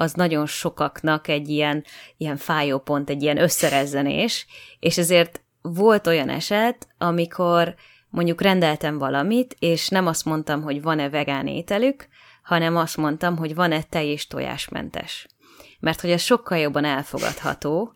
az 0.00 0.12
nagyon 0.12 0.46
sokaknak 0.46 1.28
egy 1.28 1.48
ilyen, 1.48 1.84
ilyen 2.16 2.36
fájó 2.36 2.78
pont, 2.78 3.10
egy 3.10 3.22
ilyen 3.22 3.38
összerezzenés, 3.38 4.46
és 4.78 4.98
ezért 4.98 5.42
volt 5.62 6.06
olyan 6.06 6.28
eset, 6.28 6.88
amikor 6.98 7.74
mondjuk 8.10 8.40
rendeltem 8.40 8.98
valamit, 8.98 9.56
és 9.58 9.88
nem 9.88 10.06
azt 10.06 10.24
mondtam, 10.24 10.62
hogy 10.62 10.82
van-e 10.82 11.08
vegán 11.08 11.46
ételük, 11.46 12.08
hanem 12.42 12.76
azt 12.76 12.96
mondtam, 12.96 13.36
hogy 13.36 13.54
van-e 13.54 13.82
tej 13.82 14.06
és 14.06 14.26
tojásmentes. 14.26 15.26
Mert 15.80 16.00
hogy 16.00 16.10
ez 16.10 16.20
sokkal 16.20 16.58
jobban 16.58 16.84
elfogadható, 16.84 17.92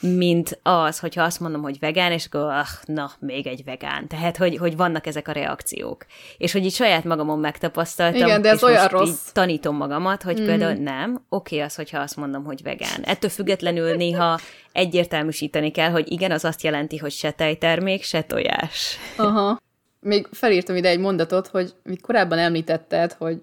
mint 0.00 0.58
az, 0.62 0.98
hogyha 0.98 1.22
azt 1.22 1.40
mondom, 1.40 1.62
hogy 1.62 1.78
vegán, 1.78 2.12
és 2.12 2.26
akkor, 2.26 2.40
ah, 2.40 2.66
na, 2.84 3.10
még 3.18 3.46
egy 3.46 3.64
vegán. 3.64 4.08
Tehát, 4.08 4.36
hogy, 4.36 4.56
hogy 4.56 4.76
vannak 4.76 5.06
ezek 5.06 5.28
a 5.28 5.32
reakciók. 5.32 6.06
És 6.36 6.52
hogy 6.52 6.64
így 6.64 6.74
saját 6.74 7.04
magamon 7.04 7.38
megtapasztaltam, 7.38 8.26
Igen, 8.26 8.42
de 8.42 8.48
ez 8.48 8.56
és 8.56 8.62
olyan 8.62 8.80
most 8.80 8.92
rossz. 8.92 9.08
Így 9.08 9.32
tanítom 9.32 9.76
magamat, 9.76 10.22
hogy 10.22 10.40
mm. 10.40 10.44
például 10.44 10.72
nem, 10.72 11.24
oké 11.28 11.60
az, 11.60 11.74
hogyha 11.74 11.98
azt 11.98 12.16
mondom, 12.16 12.44
hogy 12.44 12.62
vegán. 12.62 13.02
Ettől 13.02 13.30
függetlenül 13.30 13.94
néha 13.94 14.38
egyértelműsíteni 14.72 15.70
kell, 15.70 15.90
hogy 15.90 16.12
igen, 16.12 16.30
az 16.30 16.44
azt 16.44 16.62
jelenti, 16.62 16.96
hogy 16.96 17.12
se 17.12 17.30
tejtermék, 17.30 18.02
se 18.02 18.22
tojás. 18.22 18.98
Aha. 19.16 19.60
Még 20.00 20.28
felírtam 20.32 20.76
ide 20.76 20.88
egy 20.88 20.98
mondatot, 20.98 21.46
hogy 21.46 21.74
mit 21.82 22.00
korábban 22.00 22.38
említetted, 22.38 23.12
hogy 23.12 23.42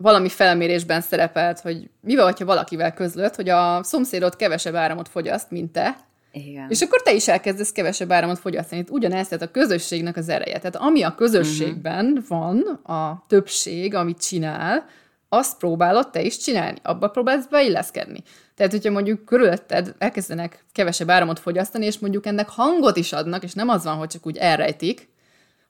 valami 0.00 0.28
felmérésben 0.28 1.00
szerepelt, 1.00 1.60
hogy 1.60 1.90
mi 2.00 2.16
van, 2.16 2.34
ha 2.38 2.44
valakivel 2.44 2.94
közlött, 2.94 3.34
hogy 3.34 3.48
a 3.48 3.82
szomszédod 3.82 4.36
kevesebb 4.36 4.74
áramot 4.74 5.08
fogyaszt, 5.08 5.50
mint 5.50 5.72
te, 5.72 5.96
igen. 6.32 6.66
És 6.68 6.80
akkor 6.80 7.02
te 7.02 7.12
is 7.12 7.28
elkezdesz 7.28 7.72
kevesebb 7.72 8.12
áramot 8.12 8.38
fogyasztani. 8.38 8.80
Itt 8.80 8.90
ugyanez, 8.90 9.28
tehát 9.28 9.44
a 9.44 9.50
közösségnek 9.50 10.16
az 10.16 10.28
ereje. 10.28 10.58
Tehát 10.58 10.76
ami 10.76 11.02
a 11.02 11.14
közösségben 11.14 12.06
uh-huh. 12.06 12.26
van, 12.28 12.58
a 12.98 13.24
többség, 13.28 13.94
amit 13.94 14.20
csinál, 14.26 14.86
azt 15.28 15.58
próbálod 15.58 16.10
te 16.10 16.22
is 16.22 16.38
csinálni. 16.38 16.78
Abba 16.82 17.08
próbálsz 17.08 17.46
beilleszkedni. 17.46 18.22
Tehát, 18.54 18.72
hogyha 18.72 18.90
mondjuk 18.90 19.24
körülötted 19.24 19.94
elkezdenek 19.98 20.64
kevesebb 20.72 21.10
áramot 21.10 21.38
fogyasztani, 21.38 21.86
és 21.86 21.98
mondjuk 21.98 22.26
ennek 22.26 22.48
hangot 22.48 22.96
is 22.96 23.12
adnak, 23.12 23.42
és 23.42 23.52
nem 23.52 23.68
az 23.68 23.84
van, 23.84 23.96
hogy 23.96 24.08
csak 24.08 24.26
úgy 24.26 24.36
elrejtik, 24.36 25.08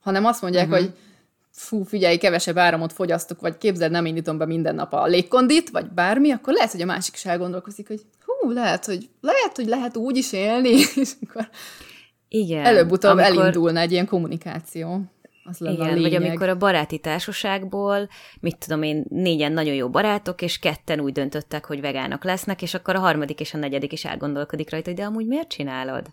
hanem 0.00 0.24
azt 0.24 0.42
mondják, 0.42 0.66
uh-huh. 0.66 0.80
hogy 0.80 0.94
fú, 1.58 1.82
figyelj, 1.82 2.16
kevesebb 2.16 2.58
áramot 2.58 2.92
fogyasztok, 2.92 3.40
vagy 3.40 3.58
képzeld, 3.58 3.90
nem 3.90 4.06
indítom 4.06 4.38
be 4.38 4.46
minden 4.46 4.74
nap 4.74 4.92
a 4.92 5.06
légkondit, 5.06 5.70
vagy 5.70 5.86
bármi, 5.86 6.30
akkor 6.30 6.52
lehet, 6.52 6.70
hogy 6.70 6.82
a 6.82 6.86
másik 6.86 7.14
is 7.14 7.24
elgondolkozik, 7.24 7.88
hogy 7.88 8.00
hú, 8.24 8.50
lehet, 8.50 8.84
hogy 8.84 9.08
lehet, 9.20 9.56
hogy 9.56 9.66
lehet 9.66 9.96
úgy 9.96 10.16
is 10.16 10.32
élni, 10.32 10.68
és 11.02 11.12
akkor 11.28 11.48
Igen, 12.28 12.64
előbb-utóbb 12.64 13.18
amikor... 13.18 13.42
elindulna 13.42 13.80
egy 13.80 13.92
ilyen 13.92 14.06
kommunikáció. 14.06 15.00
Az 15.44 15.58
lenne 15.58 15.74
Igen, 15.74 15.98
a 15.98 16.00
vagy 16.00 16.14
amikor 16.14 16.48
a 16.48 16.56
baráti 16.56 16.98
társaságból, 16.98 18.08
mit 18.40 18.56
tudom 18.56 18.82
én, 18.82 19.04
négyen 19.08 19.52
nagyon 19.52 19.74
jó 19.74 19.90
barátok, 19.90 20.42
és 20.42 20.58
ketten 20.58 21.00
úgy 21.00 21.12
döntöttek, 21.12 21.64
hogy 21.64 21.80
vegánok 21.80 22.24
lesznek, 22.24 22.62
és 22.62 22.74
akkor 22.74 22.94
a 22.94 22.98
harmadik 22.98 23.40
és 23.40 23.54
a 23.54 23.58
negyedik 23.58 23.92
is 23.92 24.04
elgondolkodik 24.04 24.70
rajta, 24.70 24.90
hogy 24.90 24.98
de 24.98 25.04
amúgy 25.04 25.26
miért 25.26 25.48
csinálod? 25.48 26.06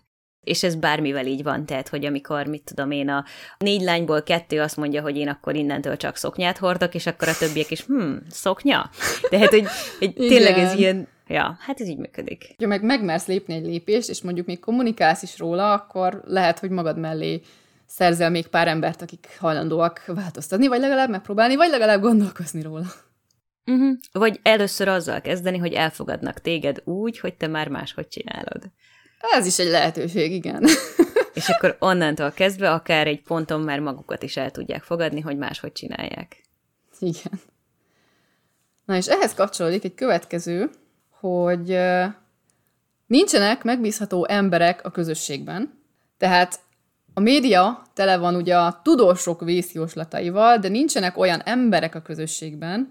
És 0.46 0.62
ez 0.62 0.74
bármivel 0.74 1.26
így 1.26 1.42
van, 1.42 1.66
tehát, 1.66 1.88
hogy 1.88 2.04
amikor, 2.04 2.46
mit 2.46 2.62
tudom 2.62 2.90
én, 2.90 3.08
a 3.08 3.24
négy 3.58 3.82
lányból 3.82 4.22
kettő 4.22 4.60
azt 4.60 4.76
mondja, 4.76 5.02
hogy 5.02 5.16
én 5.16 5.28
akkor 5.28 5.54
innentől 5.54 5.96
csak 5.96 6.16
szoknyát 6.16 6.58
hordok, 6.58 6.94
és 6.94 7.06
akkor 7.06 7.28
a 7.28 7.36
többiek 7.38 7.70
is, 7.70 7.84
hm, 7.84 8.14
szoknya? 8.30 8.90
Tehát, 9.28 9.48
hogy, 9.50 9.66
hogy 9.98 10.14
tényleg 10.32 10.58
ez 10.58 10.74
ilyen, 10.74 11.08
ja, 11.26 11.56
hát 11.60 11.80
ez 11.80 11.88
így 11.88 11.98
működik. 11.98 12.54
Ha 12.58 12.66
meg 12.66 12.82
megmersz 12.82 13.26
lépni 13.26 13.54
egy 13.54 13.64
lépést, 13.64 14.08
és 14.08 14.22
mondjuk 14.22 14.46
még 14.46 14.58
kommunikálsz 14.58 15.22
is 15.22 15.38
róla, 15.38 15.72
akkor 15.72 16.22
lehet, 16.24 16.58
hogy 16.58 16.70
magad 16.70 16.98
mellé 16.98 17.40
szerzel 17.86 18.30
még 18.30 18.46
pár 18.46 18.68
embert, 18.68 19.02
akik 19.02 19.36
hajlandóak 19.38 20.04
változtatni, 20.06 20.66
vagy 20.66 20.80
legalább 20.80 21.10
megpróbálni, 21.10 21.56
vagy 21.56 21.70
legalább 21.70 22.00
gondolkozni 22.00 22.62
róla. 22.62 22.86
Uh-huh. 23.66 23.96
Vagy 24.12 24.40
először 24.42 24.88
azzal 24.88 25.20
kezdeni, 25.20 25.58
hogy 25.58 25.72
elfogadnak 25.72 26.40
téged 26.40 26.80
úgy, 26.84 27.18
hogy 27.18 27.34
te 27.34 27.46
már 27.46 27.68
máshogy 27.68 28.08
csinálod. 28.08 28.70
Ez 29.18 29.46
is 29.46 29.58
egy 29.58 29.70
lehetőség, 29.70 30.32
igen. 30.32 30.64
És 31.34 31.48
akkor 31.48 31.76
onnantól 31.78 32.30
kezdve 32.30 32.72
akár 32.72 33.06
egy 33.06 33.22
ponton 33.22 33.60
már 33.60 33.80
magukat 33.80 34.22
is 34.22 34.36
el 34.36 34.50
tudják 34.50 34.82
fogadni, 34.82 35.20
hogy 35.20 35.36
máshogy 35.36 35.72
csinálják. 35.72 36.44
Igen. 36.98 37.40
Na 38.84 38.96
és 38.96 39.06
ehhez 39.06 39.34
kapcsolódik 39.34 39.84
egy 39.84 39.94
következő, 39.94 40.70
hogy 41.10 41.78
nincsenek 43.06 43.64
megbízható 43.64 44.26
emberek 44.26 44.84
a 44.84 44.90
közösségben, 44.90 45.78
tehát 46.18 46.60
a 47.14 47.20
média 47.20 47.82
tele 47.94 48.16
van 48.16 48.34
ugye 48.34 48.58
a 48.58 48.80
tudósok 48.84 49.40
vészjóslataival, 49.40 50.58
de 50.58 50.68
nincsenek 50.68 51.16
olyan 51.18 51.40
emberek 51.44 51.94
a 51.94 52.02
közösségben, 52.02 52.88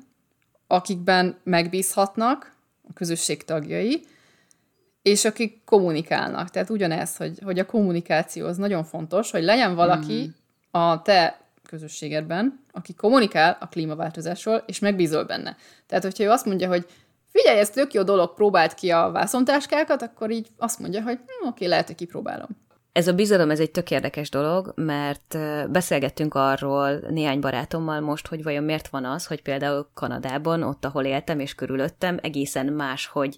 akikben 0.68 1.38
megbízhatnak 1.44 2.54
a 2.90 2.94
közösség 2.94 3.44
tagjai, 3.44 4.06
és 5.06 5.26
akik 5.26 5.62
kommunikálnak. 5.66 6.50
Tehát 6.50 6.70
ugyanez, 6.70 7.18
hogy, 7.18 7.40
hogy 7.44 7.60
a 7.60 7.66
kommunikáció 7.66 8.48
az 8.48 8.58
nagyon 8.58 8.84
fontos, 8.84 9.32
hogy 9.32 9.44
legyen 9.44 9.76
valaki 9.76 10.24
mm. 10.24 10.82
a 10.82 11.02
te 11.02 11.40
közösségedben, 11.68 12.60
aki 12.72 12.94
kommunikál 12.94 13.58
a 13.60 13.68
klímaváltozásról, 13.68 14.64
és 14.66 14.80
megbízol 14.80 15.24
benne. 15.24 15.58
Tehát, 15.88 16.04
hogyha 16.04 16.24
ő 16.24 16.30
azt 16.30 16.46
mondja, 16.46 16.68
hogy 16.68 16.86
figyelj, 17.32 17.60
ez 17.60 17.70
tök 17.70 17.94
jó 17.94 18.04
dolog, 18.04 18.34
próbált 18.34 18.74
ki 18.74 18.90
a 18.90 19.12
vászontáskákat, 19.12 20.02
akkor 20.02 20.32
így 20.32 20.48
azt 20.58 20.80
mondja, 20.80 21.02
hogy 21.02 21.18
hm, 21.18 21.48
oké, 21.48 21.66
lehet, 21.66 21.88
hogy 21.88 21.96
kipróbálom. 21.96 22.50
Ez 22.92 23.08
a 23.08 23.14
bizalom, 23.14 23.50
ez 23.50 23.60
egy 23.60 23.72
tök 23.72 23.92
érdekes 23.92 24.30
dolog, 24.30 24.74
mert 24.76 25.38
beszélgettünk 25.70 26.34
arról 26.34 27.00
néhány 27.10 27.40
barátommal 27.40 28.00
most, 28.00 28.28
hogy 28.28 28.44
vajon 28.44 28.64
miért 28.64 28.88
van 28.88 29.06
az, 29.06 29.26
hogy 29.26 29.42
például 29.42 29.90
Kanadában, 29.94 30.64
ott, 30.64 30.86
ahol 30.86 31.06
éltem 31.06 31.40
és 31.40 31.56
körülöttem, 31.56 32.20
egészen 32.22 32.66
más, 32.66 33.08
hogy 33.08 33.38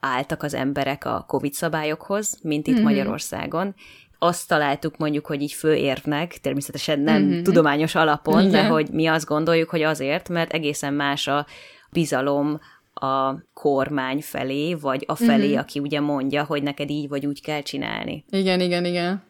álltak 0.00 0.42
az 0.42 0.54
emberek 0.54 1.04
a 1.04 1.24
COVID 1.28 1.52
szabályokhoz, 1.52 2.38
mint 2.42 2.66
itt 2.66 2.74
mm-hmm. 2.74 2.82
Magyarországon. 2.82 3.74
Azt 4.18 4.48
találtuk 4.48 4.96
mondjuk, 4.96 5.26
hogy 5.26 5.42
így 5.42 5.52
főérvnek, 5.52 6.38
természetesen 6.38 7.00
nem 7.00 7.22
mm-hmm. 7.22 7.42
tudományos 7.42 7.94
alapon, 7.94 8.40
Igen. 8.40 8.52
de 8.52 8.66
hogy 8.66 8.88
mi 8.90 9.06
azt 9.06 9.26
gondoljuk, 9.26 9.68
hogy 9.68 9.82
azért, 9.82 10.28
mert 10.28 10.52
egészen 10.52 10.94
más 10.94 11.26
a 11.26 11.46
bizalom 11.90 12.60
a 12.94 13.34
kormány 13.52 14.22
felé, 14.22 14.74
vagy 14.74 15.04
a 15.06 15.14
felé, 15.14 15.48
mm-hmm. 15.48 15.58
aki 15.58 15.78
ugye 15.78 16.00
mondja, 16.00 16.44
hogy 16.44 16.62
neked 16.62 16.90
így 16.90 17.08
vagy 17.08 17.26
úgy 17.26 17.42
kell 17.42 17.62
csinálni. 17.62 18.24
Igen, 18.30 18.60
igen, 18.60 18.84
igen. 18.84 19.22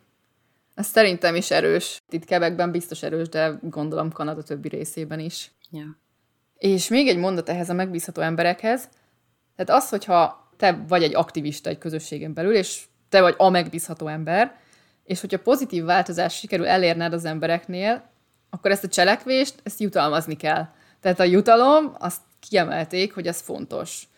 Ez 0.74 0.86
szerintem 0.86 1.34
is 1.34 1.50
erős. 1.50 2.02
Itt 2.10 2.26
Quebecben 2.26 2.70
biztos 2.70 3.02
erős, 3.02 3.28
de 3.28 3.58
gondolom 3.62 4.10
Kanada 4.12 4.42
többi 4.42 4.68
részében 4.68 5.18
is. 5.18 5.50
Ja. 5.70 5.98
És 6.58 6.88
még 6.88 7.08
egy 7.08 7.16
mondat 7.16 7.48
ehhez 7.48 7.70
a 7.70 7.74
megbízható 7.74 8.22
emberekhez. 8.22 8.88
Tehát 9.58 9.82
az, 9.82 9.88
hogyha 9.88 10.50
te 10.56 10.84
vagy 10.88 11.02
egy 11.02 11.14
aktivista 11.14 11.70
egy 11.70 11.78
közösségen 11.78 12.34
belül, 12.34 12.54
és 12.54 12.84
te 13.08 13.20
vagy 13.20 13.34
a 13.38 13.48
megbízható 13.48 14.06
ember, 14.06 14.56
és 15.04 15.20
hogyha 15.20 15.38
pozitív 15.38 15.84
változás 15.84 16.34
sikerül 16.34 16.66
elérned 16.66 17.12
az 17.12 17.24
embereknél, 17.24 18.02
akkor 18.50 18.70
ezt 18.70 18.84
a 18.84 18.88
cselekvést, 18.88 19.54
ezt 19.62 19.80
jutalmazni 19.80 20.36
kell. 20.36 20.66
Tehát 21.00 21.20
a 21.20 21.24
jutalom, 21.24 21.94
azt 21.98 22.20
kiemelték, 22.48 23.14
hogy 23.14 23.26
ez 23.26 23.40
fontos. 23.40 24.08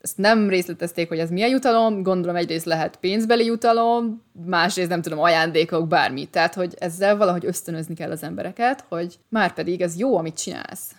Ezt 0.00 0.16
nem 0.16 0.48
részletezték, 0.48 1.08
hogy 1.08 1.18
ez 1.18 1.30
milyen 1.30 1.50
jutalom, 1.50 2.02
gondolom 2.02 2.36
egyrészt 2.36 2.64
lehet 2.64 2.96
pénzbeli 2.96 3.44
jutalom, 3.44 4.22
másrészt 4.46 4.88
nem 4.88 5.02
tudom, 5.02 5.18
ajándékok, 5.18 5.88
bármi. 5.88 6.26
Tehát, 6.26 6.54
hogy 6.54 6.74
ezzel 6.78 7.16
valahogy 7.16 7.46
ösztönözni 7.46 7.94
kell 7.94 8.10
az 8.10 8.22
embereket, 8.22 8.84
hogy 8.88 9.18
már 9.28 9.52
pedig 9.52 9.80
ez 9.80 9.98
jó, 9.98 10.16
amit 10.16 10.38
csinálsz. 10.38 10.90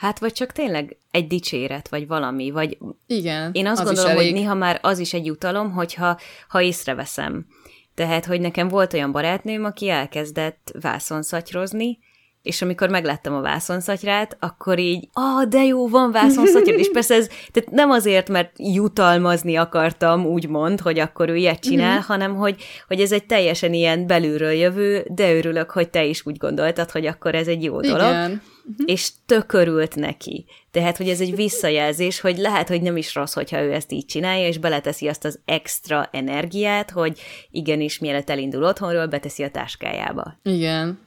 Hát, 0.00 0.18
vagy 0.18 0.32
csak 0.32 0.52
tényleg 0.52 0.96
egy 1.10 1.26
dicséret, 1.26 1.88
vagy 1.88 2.06
valami, 2.06 2.50
vagy... 2.50 2.78
Igen, 3.06 3.50
Én 3.52 3.66
azt 3.66 3.84
gondolom, 3.84 4.14
hogy 4.14 4.32
néha 4.32 4.54
már 4.54 4.78
az 4.82 4.98
is 4.98 5.12
egy 5.12 5.26
jutalom, 5.26 5.72
hogyha 5.72 6.18
ha 6.48 6.62
észreveszem. 6.62 7.46
Tehát, 7.94 8.24
hogy 8.24 8.40
nekem 8.40 8.68
volt 8.68 8.92
olyan 8.92 9.12
barátnőm, 9.12 9.64
aki 9.64 9.88
elkezdett 9.88 10.72
vászonszatyrozni, 10.80 11.98
és 12.42 12.62
amikor 12.62 12.88
megláttam 12.88 13.34
a 13.34 13.40
vászonszatyrát, 13.40 14.36
akkor 14.40 14.78
így, 14.78 15.08
ah, 15.12 15.42
de 15.42 15.64
jó, 15.64 15.88
van 15.88 16.10
vászonszatyra, 16.12 16.76
és 16.76 16.90
persze 16.92 17.14
ez 17.14 17.26
tehát 17.26 17.70
nem 17.70 17.90
azért, 17.90 18.28
mert 18.28 18.52
jutalmazni 18.56 19.56
akartam, 19.56 20.26
úgymond, 20.26 20.80
hogy 20.80 20.98
akkor 20.98 21.28
ő 21.28 21.36
ilyet 21.36 21.60
csinál, 21.60 21.92
mm-hmm. 21.92 22.06
hanem 22.06 22.36
hogy, 22.36 22.62
hogy 22.88 23.00
ez 23.00 23.12
egy 23.12 23.26
teljesen 23.26 23.72
ilyen 23.72 24.06
belülről 24.06 24.52
jövő, 24.52 25.06
de 25.08 25.34
örülök, 25.34 25.70
hogy 25.70 25.90
te 25.90 26.04
is 26.04 26.26
úgy 26.26 26.36
gondoltad, 26.36 26.90
hogy 26.90 27.06
akkor 27.06 27.34
ez 27.34 27.46
egy 27.46 27.62
jó 27.62 27.80
dolog. 27.80 28.40
Mm-hmm. 28.70 28.84
És 28.86 29.10
tökörült 29.26 29.94
neki. 29.94 30.46
Tehát, 30.70 30.96
hogy 30.96 31.08
ez 31.08 31.20
egy 31.20 31.34
visszajelzés, 31.34 32.20
hogy 32.20 32.38
lehet, 32.38 32.68
hogy 32.68 32.82
nem 32.82 32.96
is 32.96 33.14
rossz, 33.14 33.34
hogyha 33.34 33.62
ő 33.62 33.72
ezt 33.72 33.92
így 33.92 34.06
csinálja, 34.06 34.46
és 34.46 34.58
beleteszi 34.58 35.08
azt 35.08 35.24
az 35.24 35.38
extra 35.44 36.08
energiát, 36.12 36.90
hogy 36.90 37.20
igenis, 37.50 37.98
mielőtt 37.98 38.30
elindul 38.30 38.64
otthonról, 38.64 39.06
beteszi 39.06 39.42
a 39.42 39.50
táskájába. 39.50 40.38
Igen. 40.42 40.98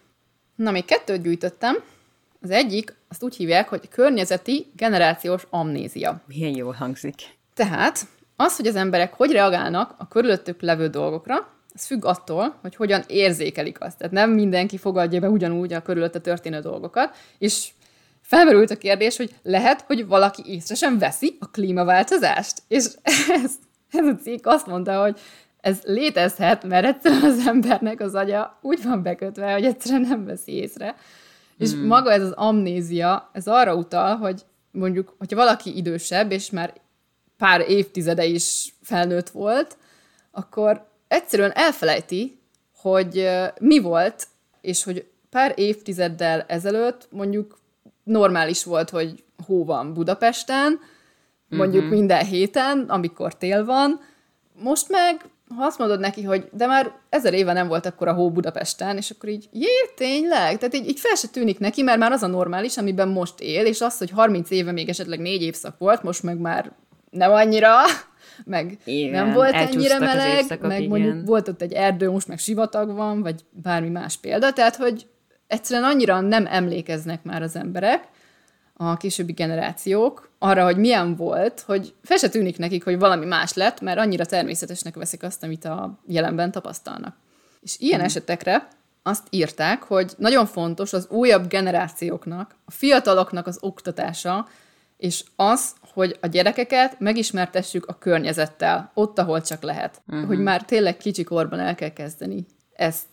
Na, 0.55 0.72
még 0.72 0.86
kettőt 0.86 1.22
gyűjtöttem. 1.22 1.75
Az 2.41 2.50
egyik, 2.50 2.96
azt 3.10 3.24
úgy 3.24 3.36
hívják, 3.36 3.70
hogy 3.70 3.89
környezeti 3.89 4.72
generációs 4.75 5.48
amnézia. 5.50 6.24
Milyen 6.27 6.55
jól 6.55 6.74
hangzik. 6.74 7.15
Tehát 7.53 8.08
az, 8.36 8.55
hogy 8.55 8.67
az 8.67 8.75
emberek 8.75 9.13
hogy 9.13 9.32
reagálnak 9.32 9.96
a 9.98 10.08
körülöttük 10.08 10.62
levő 10.62 10.88
dolgokra, 10.88 11.52
ez 11.74 11.86
függ 11.86 12.06
attól, 12.06 12.56
hogy 12.62 12.75
hogyan 12.75 13.03
érzékelik 13.08 13.82
azt. 13.82 13.98
Tehát 13.98 14.13
nem 14.13 14.32
mindenki 14.32 14.77
fogadja 14.77 15.20
be 15.20 15.30
ugyanúgy 15.30 15.74
a 15.74 15.82
körülötte 15.82 16.20
történő 16.20 16.60
dolgokat, 16.60 17.15
és 17.38 17.70
felmerült 18.22 18.72
a 18.72 18.77
kérdés, 18.77 19.18
hogy 19.18 19.36
lehet, 19.44 19.82
hogy 19.82 20.08
valaki 20.08 20.44
észre 20.46 20.75
sem 20.75 20.98
veszi 20.98 21.38
a 21.39 21.50
klímaváltozást. 21.50 22.62
És 22.68 22.86
ez, 23.43 23.52
ez 23.91 24.06
a 24.06 24.15
cikk 24.24 24.45
azt 24.45 24.67
mondta, 24.67 25.02
hogy 25.02 25.19
ez 25.62 25.80
létezhet, 25.84 26.63
mert 26.63 26.86
egyszerűen 26.86 27.24
az 27.24 27.47
embernek 27.47 28.00
az 28.00 28.15
agya 28.15 28.60
úgy 28.62 28.84
van 28.84 29.04
bekötve, 29.04 29.54
hogy 29.54 29.65
egyszerűen 29.65 30.02
nem 30.02 30.26
veszi 30.26 30.52
észre. 30.52 30.95
És 31.58 31.71
hmm. 31.71 31.86
maga 31.86 32.12
ez 32.12 32.21
az 32.21 32.32
amnézia, 32.32 33.30
ez 33.34 33.47
arra 33.47 33.76
utal, 33.76 34.15
hogy 34.15 34.41
mondjuk, 34.71 35.15
hogyha 35.17 35.36
valaki 35.36 35.78
idősebb, 35.78 36.32
és 36.32 36.50
már 36.50 36.74
pár 37.38 37.69
évtizede 37.69 38.26
is 38.26 38.76
felnőtt 38.82 39.30
volt, 39.30 39.78
akkor 40.32 40.91
egyszerűen 41.13 41.52
elfelejti, 41.52 42.39
hogy 42.78 43.30
mi 43.60 43.80
volt, 43.80 44.28
és 44.62 44.84
hogy 44.84 45.06
pár 45.30 45.54
évtizeddel 45.56 46.45
ezelőtt 46.47 47.08
mondjuk 47.12 47.60
normális 48.04 48.63
volt, 48.63 48.89
hogy 48.89 49.23
hó 49.45 49.65
van 49.65 49.93
Budapesten, 49.93 50.80
mondjuk 51.49 51.84
mm-hmm. 51.84 51.93
minden 51.93 52.26
héten, 52.26 52.80
amikor 52.80 53.38
tél 53.38 53.65
van, 53.65 53.99
most 54.54 54.89
meg 54.89 55.26
ha 55.56 55.65
azt 55.65 55.78
mondod 55.78 55.99
neki, 55.99 56.23
hogy 56.23 56.49
de 56.52 56.65
már 56.65 56.91
ezer 57.10 57.34
éve 57.34 57.54
nem 57.54 57.67
volt 57.67 57.86
akkor 57.86 58.08
a 58.08 58.13
hó 58.13 58.32
Budapesten, 58.32 58.97
és 58.97 59.10
akkor 59.10 59.30
így, 59.30 59.49
jé, 59.52 59.91
tényleg? 59.95 60.58
Tehát 60.58 60.76
így, 60.76 60.88
így 60.88 60.99
fel 60.99 61.15
se 61.15 61.28
tűnik 61.28 61.60
neki, 61.60 61.82
mert 61.82 61.97
már 61.97 62.12
az 62.12 62.23
a 62.23 62.28
normális, 62.28 62.78
amiben 62.78 63.08
most 63.08 63.39
él, 63.39 63.65
és 63.65 63.82
az, 63.82 63.97
hogy 63.97 64.10
30 64.10 64.49
éve 64.49 64.71
még 64.71 64.89
esetleg 64.89 65.19
négy 65.19 65.41
évszak 65.41 65.78
volt, 65.78 66.04
most 66.04 66.23
meg 66.23 66.38
már 66.38 66.71
nem 67.10 67.32
annyira, 67.32 67.71
meg 68.46 68.78
igen, 68.84 69.12
nem 69.12 69.34
volt 69.34 69.54
ennyire 69.54 70.00
meleg, 70.00 70.38
évszakok, 70.38 70.67
meg 70.67 70.82
igen. 70.82 70.89
mondjuk 70.89 71.28
volt 71.28 71.48
ott 71.48 71.62
egy 71.62 71.74
erdő, 71.74 72.10
most 72.10 72.28
meg 72.28 72.38
sivatag 72.38 72.96
van, 72.96 73.22
vagy 73.22 73.41
bármi 73.50 73.89
más 73.89 74.17
példa, 74.17 74.54
tehát 74.54 74.76
hogy 74.76 75.08
egyszerűen 75.48 75.89
annyira 75.89 76.19
nem 76.19 76.46
emlékeznek 76.46 77.24
már 77.24 77.41
az 77.41 77.56
emberek, 77.56 78.08
a 78.74 78.98
későbbi 78.98 79.32
generációk 79.32 80.30
arra, 80.39 80.63
hogy 80.63 80.78
milyen 80.78 81.15
volt, 81.15 81.63
hogy 81.65 81.93
fel 82.04 82.17
se 82.17 82.30
tűnik 82.30 82.58
nekik, 82.58 82.84
hogy 82.84 83.00
valami 83.00 83.26
más 83.26 83.54
lett, 83.54 83.82
mert 83.82 84.00
annyira 84.00 84.26
természetesnek 84.26 84.96
veszik 84.96 85.24
azt, 85.24 85.43
amit 85.43 85.65
a 85.65 86.00
jelenben 86.08 86.52
tapasztalnak. 86.52 87.15
És 87.62 87.76
ilyen 87.80 87.98
hmm. 87.98 88.06
esetekre 88.06 88.67
azt 89.04 89.28
írták, 89.30 89.84
hogy 89.84 90.13
nagyon 90.17 90.46
fontos 90.46 90.93
az 90.93 91.08
újabb 91.10 91.48
generációknak, 91.48 92.56
a 92.65 92.72
fiataloknak 92.72 93.48
az 93.48 93.58
oktatása, 93.62 94.48
és 94.98 95.24
az, 95.36 95.74
hogy 95.93 96.17
a 96.21 96.27
gyerekeket 96.27 96.99
megismertessük 96.99 97.86
a 97.86 97.97
környezettel, 97.97 98.91
ott, 98.93 99.19
ahol 99.19 99.41
csak 99.41 99.62
lehet. 99.62 100.01
Uh-huh. 100.08 100.27
Hogy 100.27 100.39
már 100.39 100.65
tényleg 100.65 100.97
kicsi 100.97 101.23
korban 101.23 101.60
el 101.60 101.75
kell 101.75 101.93
kezdeni 101.93 102.45
ezt 102.73 103.08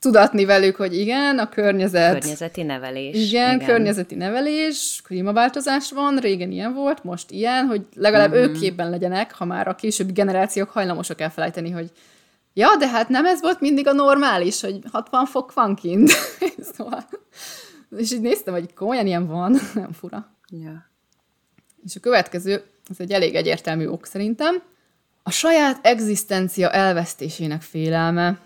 tudatni 0.00 0.44
velük, 0.44 0.76
hogy 0.76 0.94
igen, 0.94 1.38
a 1.38 1.48
környezet... 1.48 2.12
Környezeti 2.12 2.62
nevelés. 2.62 3.26
Igen, 3.28 3.54
igen. 3.54 3.66
környezeti 3.68 4.14
nevelés, 4.14 5.00
klímaváltozás 5.04 5.90
van, 5.92 6.16
régen 6.16 6.50
ilyen 6.50 6.74
volt, 6.74 7.04
most 7.04 7.30
ilyen, 7.30 7.66
hogy 7.66 7.86
legalább 7.94 8.30
mm-hmm. 8.30 8.42
ők 8.42 8.58
képben 8.58 8.90
legyenek, 8.90 9.34
ha 9.34 9.44
már 9.44 9.68
a 9.68 9.74
későbbi 9.74 10.12
generációk 10.12 10.70
hajlamosak 10.70 11.20
elfelejteni, 11.20 11.70
hogy 11.70 11.90
ja, 12.54 12.76
de 12.78 12.88
hát 12.88 13.08
nem 13.08 13.26
ez 13.26 13.40
volt 13.40 13.60
mindig 13.60 13.86
a 13.86 13.92
normális, 13.92 14.60
hogy 14.60 14.78
60 14.92 15.26
fok 15.26 15.52
van 15.52 15.74
kint. 15.74 16.10
szóval... 16.74 17.04
És 17.96 18.12
így 18.12 18.20
néztem, 18.20 18.54
hogy 18.54 18.74
komolyan 18.74 19.06
ilyen 19.06 19.26
van, 19.26 19.58
nem 19.74 19.92
fura. 19.92 20.36
Ja. 20.48 20.87
És 21.84 21.96
a 21.96 22.00
következő, 22.00 22.64
ez 22.90 22.96
egy 22.98 23.12
elég 23.12 23.34
egyértelmű 23.34 23.86
ok 23.86 24.06
szerintem, 24.06 24.62
a 25.22 25.30
saját 25.30 25.86
egzisztencia 25.86 26.70
elvesztésének 26.70 27.62
félelme. 27.62 28.38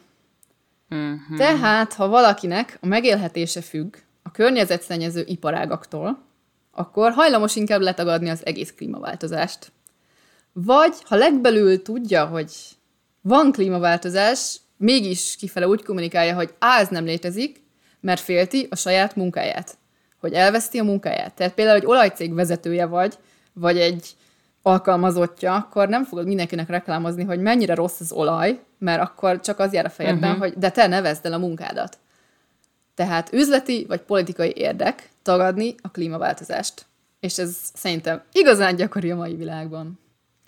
Uh-huh. 0.91 1.37
Tehát, 1.37 1.93
ha 1.93 2.09
valakinek 2.09 2.79
a 2.81 2.87
megélhetése 2.87 3.61
függ 3.61 3.97
a 4.23 4.31
környezetszennyező 4.31 5.25
iparágaktól, 5.27 6.23
akkor 6.71 7.13
hajlamos 7.13 7.57
inkább 7.57 7.81
letagadni 7.81 8.29
az 8.29 8.47
egész 8.47 8.73
klímaváltozást. 8.77 9.73
Vagy, 10.53 10.95
ha 11.05 11.17
legbelül 11.17 11.83
tudja, 11.83 12.27
hogy 12.27 12.53
van 13.21 13.53
klímaváltozás, 13.53 14.61
mégis 14.77 15.37
kifele 15.39 15.67
úgy 15.67 15.85
kommunikálja, 15.85 16.35
hogy 16.35 16.55
á, 16.59 16.79
ez 16.81 16.89
nem 16.89 17.05
létezik, 17.05 17.63
mert 18.01 18.21
félti 18.21 18.67
a 18.71 18.77
saját 18.77 19.17
munkáját. 19.17 19.77
Hogy 20.23 20.33
elveszti 20.33 20.79
a 20.79 20.85
munkáját. 20.85 21.35
Tehát 21.35 21.55
például, 21.55 21.79
hogy 21.79 21.89
olajcég 21.89 22.35
vezetője 22.35 22.87
vagy, 22.87 23.19
vagy 23.53 23.79
egy 23.79 24.11
alkalmazottja, 24.63 25.55
akkor 25.55 25.89
nem 25.89 26.05
fogod 26.05 26.27
mindenkinek 26.27 26.69
reklámozni, 26.69 27.25
hogy 27.25 27.41
mennyire 27.41 27.75
rossz 27.75 28.01
az 28.01 28.13
olaj, 28.13 28.61
mert 28.79 29.01
akkor 29.01 29.41
csak 29.41 29.59
az 29.59 29.73
jár 29.73 29.85
a 29.85 29.91
fejedben, 29.91 30.31
uh-huh. 30.31 30.45
hogy 30.47 30.59
de 30.59 30.71
te 30.71 30.87
nevezd 30.87 31.27
el 31.27 31.33
a 31.33 31.39
munkádat. 31.39 31.99
Tehát 32.95 33.33
üzleti 33.33 33.85
vagy 33.89 34.01
politikai 34.01 34.53
érdek 34.57 35.09
tagadni 35.23 35.75
a 35.83 35.91
klímaváltozást. 35.91 36.87
És 37.21 37.39
ez 37.39 37.57
szerintem 37.75 38.23
igazán 38.33 38.77
gyakori 38.77 39.11
a 39.11 39.17
mai 39.17 39.35
világban. 39.35 40.01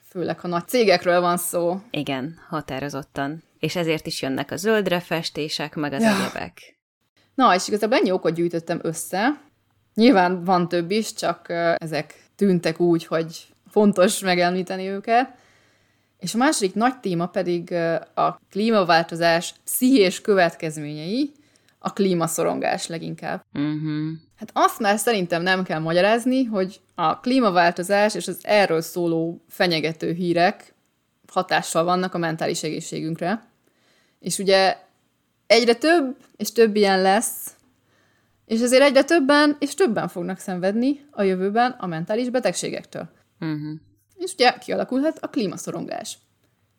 Főleg, 0.08 0.40
ha 0.40 0.48
nagy 0.48 0.68
cégekről 0.68 1.20
van 1.20 1.36
szó. 1.36 1.80
Igen, 1.90 2.38
határozottan. 2.48 3.42
És 3.58 3.76
ezért 3.76 4.06
is 4.06 4.22
jönnek 4.22 4.50
a 4.50 4.56
zöldre 4.56 5.00
festések, 5.00 5.74
meg 5.74 5.92
az 5.92 6.02
ja. 6.02 6.10
egyebek. 6.10 6.78
Na, 7.34 7.54
és 7.54 7.68
igazából 7.68 7.98
ennyi 7.98 8.10
okot 8.10 8.34
gyűjtöttem 8.34 8.78
össze. 8.82 9.40
Nyilván 9.94 10.44
van 10.44 10.68
több 10.68 10.90
is, 10.90 11.12
csak 11.12 11.48
ezek 11.76 12.22
tűntek 12.36 12.80
úgy, 12.80 13.06
hogy 13.06 13.46
fontos 13.70 14.20
megemlíteni 14.20 14.88
őket. 14.88 15.30
És 16.18 16.34
a 16.34 16.38
második 16.38 16.74
nagy 16.74 16.98
téma 17.00 17.26
pedig 17.26 17.72
a 18.14 18.40
klímaváltozás 18.50 19.54
pszichés 19.64 20.20
következményei, 20.20 21.32
a 21.78 21.92
klímaszorongás 21.92 22.86
leginkább. 22.86 23.44
Uh-huh. 23.54 24.12
Hát 24.36 24.50
azt 24.52 24.78
már 24.78 24.98
szerintem 24.98 25.42
nem 25.42 25.62
kell 25.62 25.78
magyarázni, 25.78 26.44
hogy 26.44 26.80
a 26.94 27.20
klímaváltozás 27.20 28.14
és 28.14 28.28
az 28.28 28.38
erről 28.42 28.80
szóló 28.80 29.44
fenyegető 29.48 30.12
hírek 30.12 30.74
hatással 31.32 31.84
vannak 31.84 32.14
a 32.14 32.18
mentális 32.18 32.62
egészségünkre. 32.62 33.44
És 34.20 34.38
ugye 34.38 34.76
egyre 35.46 35.74
több 35.74 36.16
és 36.36 36.52
több 36.52 36.76
ilyen 36.76 37.02
lesz, 37.02 37.53
és 38.46 38.60
ezért 38.60 38.82
egyre 38.82 39.04
többen 39.04 39.56
és 39.58 39.74
többen 39.74 40.08
fognak 40.08 40.38
szenvedni 40.38 41.06
a 41.10 41.22
jövőben 41.22 41.70
a 41.78 41.86
mentális 41.86 42.30
betegségektől. 42.30 43.08
Uh-huh. 43.40 43.80
És 44.16 44.32
ugye 44.32 44.52
kialakulhat 44.58 45.18
a 45.18 45.28
klímaszorongás. 45.28 46.18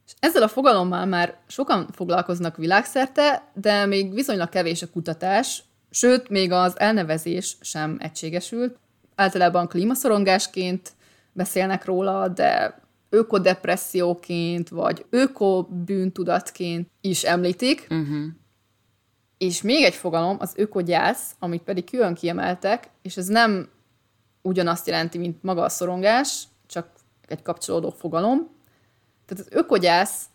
És 0.06 0.14
ezzel 0.20 0.44
a 0.44 0.48
fogalommal 0.48 1.06
már 1.06 1.38
sokan 1.48 1.88
foglalkoznak 1.92 2.58
világszerte, 2.58 3.52
de 3.54 3.86
még 3.86 4.14
viszonylag 4.14 4.50
kevés 4.50 4.82
a 4.82 4.90
kutatás, 4.90 5.64
sőt, 5.90 6.30
még 6.30 6.52
az 6.52 6.80
elnevezés 6.80 7.58
sem 7.62 7.98
egységesült. 8.00 8.78
Általában 9.16 9.68
klímaszorongásként 9.68 10.92
beszélnek 11.32 11.86
róla, 11.86 12.28
de 12.28 12.80
ökodepresszióként, 13.10 14.70
vagy 14.70 15.06
ökobűntudatként 15.10 16.90
is 17.02 17.24
említik. 17.24 17.88
Uh-huh. 17.90 18.26
És 19.46 19.62
még 19.62 19.84
egy 19.84 19.94
fogalom, 19.94 20.38
az 20.40 20.54
ökogyász, 20.56 21.36
amit 21.40 21.62
pedig 21.62 21.90
külön 21.90 22.14
kiemeltek, 22.14 22.90
és 23.02 23.18
ez 23.18 23.28
nem 23.28 23.70
ugyanazt 24.42 24.88
jelenti, 24.88 25.18
mint 25.18 25.44
maga 25.44 25.64
a 25.64 25.70
szorongás, 25.70 26.44
csak 26.68 26.90
egy 27.28 27.42
kapcsolódó 27.42 27.90
fogalom. 27.90 28.50
Tehát 29.26 29.46
az 29.46 29.58
ökogyász 29.58 30.26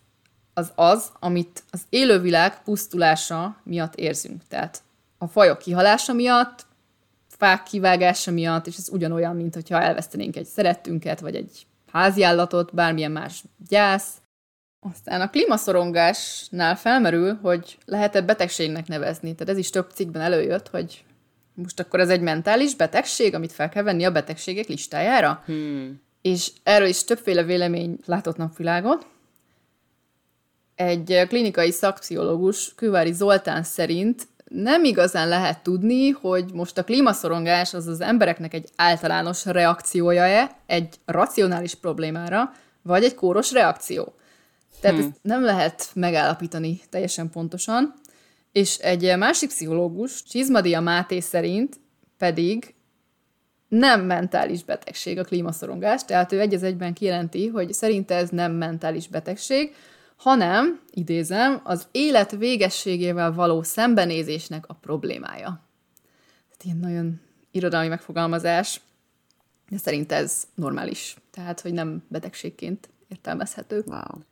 az 0.54 0.72
az, 0.74 1.10
amit 1.20 1.62
az 1.70 1.82
élővilág 1.88 2.62
pusztulása 2.62 3.56
miatt 3.64 3.94
érzünk. 3.94 4.42
Tehát 4.48 4.82
a 5.18 5.26
fajok 5.26 5.58
kihalása 5.58 6.12
miatt, 6.12 6.66
fák 7.28 7.62
kivágása 7.62 8.30
miatt, 8.30 8.66
és 8.66 8.76
ez 8.76 8.88
ugyanolyan, 8.88 9.36
mint 9.36 9.54
hogyha 9.54 9.82
elvesztenénk 9.82 10.36
egy 10.36 10.46
szerettünket, 10.46 11.20
vagy 11.20 11.34
egy 11.34 11.66
háziállatot, 11.92 12.74
bármilyen 12.74 13.12
más 13.12 13.44
gyász. 13.68 14.08
Aztán 14.80 15.20
a 15.20 15.30
klímaszorongásnál 15.30 16.76
felmerül, 16.76 17.38
hogy 17.42 17.78
lehet-e 17.84 18.20
betegségnek 18.20 18.86
nevezni. 18.86 19.34
Tehát 19.34 19.52
ez 19.52 19.58
is 19.58 19.70
több 19.70 19.90
cikkben 19.90 20.22
előjött, 20.22 20.68
hogy 20.68 21.04
most 21.54 21.80
akkor 21.80 22.00
ez 22.00 22.08
egy 22.08 22.20
mentális 22.20 22.74
betegség, 22.74 23.34
amit 23.34 23.52
fel 23.52 23.68
kell 23.68 23.82
venni 23.82 24.04
a 24.04 24.12
betegségek 24.12 24.66
listájára. 24.66 25.42
Hmm. 25.46 26.00
És 26.22 26.52
erről 26.62 26.88
is 26.88 27.04
többféle 27.04 27.42
vélemény 27.42 27.98
látott 28.06 28.36
napvilágot. 28.36 29.06
Egy 30.74 31.24
klinikai 31.28 31.70
szakpszichológus, 31.70 32.74
Küvári 32.74 33.12
Zoltán 33.12 33.62
szerint 33.62 34.28
nem 34.44 34.84
igazán 34.84 35.28
lehet 35.28 35.62
tudni, 35.62 36.10
hogy 36.10 36.44
most 36.52 36.78
a 36.78 36.84
klímaszorongás 36.84 37.74
az 37.74 37.86
az 37.86 38.00
embereknek 38.00 38.54
egy 38.54 38.68
általános 38.76 39.44
reakciója-e 39.44 40.56
egy 40.66 40.94
racionális 41.04 41.74
problémára, 41.74 42.52
vagy 42.82 43.04
egy 43.04 43.14
kóros 43.14 43.52
reakció. 43.52 44.14
Tehát 44.80 44.96
hmm. 44.96 45.06
ezt 45.06 45.18
nem 45.22 45.42
lehet 45.42 45.90
megállapítani 45.94 46.80
teljesen 46.88 47.30
pontosan. 47.30 47.94
És 48.52 48.76
egy 48.76 49.16
másik 49.18 49.48
pszichológus, 49.48 50.22
Csizmadia 50.22 50.80
Máté 50.80 51.20
szerint 51.20 51.80
pedig 52.18 52.74
nem 53.68 54.04
mentális 54.04 54.64
betegség 54.64 55.18
a 55.18 55.24
klímaszorongás, 55.24 56.04
tehát 56.04 56.32
ő 56.32 56.40
egy 56.40 56.54
az 56.54 56.62
egyben 56.62 56.94
kijelenti, 56.94 57.46
hogy 57.46 57.72
szerinte 57.72 58.14
ez 58.14 58.28
nem 58.28 58.52
mentális 58.52 59.08
betegség, 59.08 59.74
hanem, 60.16 60.80
idézem, 60.90 61.60
az 61.64 61.86
élet 61.90 62.30
végességével 62.30 63.32
való 63.32 63.62
szembenézésnek 63.62 64.64
a 64.68 64.74
problémája. 64.74 65.68
Tehát 66.56 66.64
ilyen 66.64 66.76
nagyon 66.76 67.20
irodalmi 67.50 67.88
megfogalmazás, 67.88 68.80
de 69.68 69.78
szerint 69.78 70.12
ez 70.12 70.42
normális, 70.54 71.16
tehát, 71.30 71.60
hogy 71.60 71.72
nem 71.72 72.02
betegségként 72.08 72.88
értelmezhető. 73.08 73.82
Wow. 73.86 74.22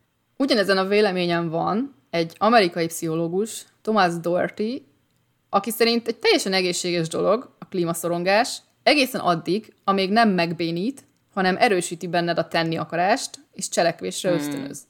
Ugyanezen 0.43 0.77
a 0.77 0.85
véleményen 0.85 1.49
van 1.49 1.95
egy 2.09 2.35
amerikai 2.37 2.87
pszichológus, 2.87 3.65
Thomas 3.81 4.19
Doherty, 4.19 4.85
aki 5.49 5.71
szerint 5.71 6.07
egy 6.07 6.17
teljesen 6.17 6.53
egészséges 6.53 7.07
dolog 7.07 7.55
a 7.59 7.65
klímaszorongás, 7.65 8.57
egészen 8.83 9.21
addig, 9.21 9.73
amíg 9.83 10.09
nem 10.11 10.29
megbénít, 10.29 11.03
hanem 11.33 11.55
erősíti 11.57 12.07
benned 12.07 12.37
a 12.37 12.47
tenni 12.47 12.77
akarást, 12.77 13.39
és 13.53 13.69
cselekvésre 13.69 14.29
hmm. 14.29 14.39
ösztönöz. 14.39 14.83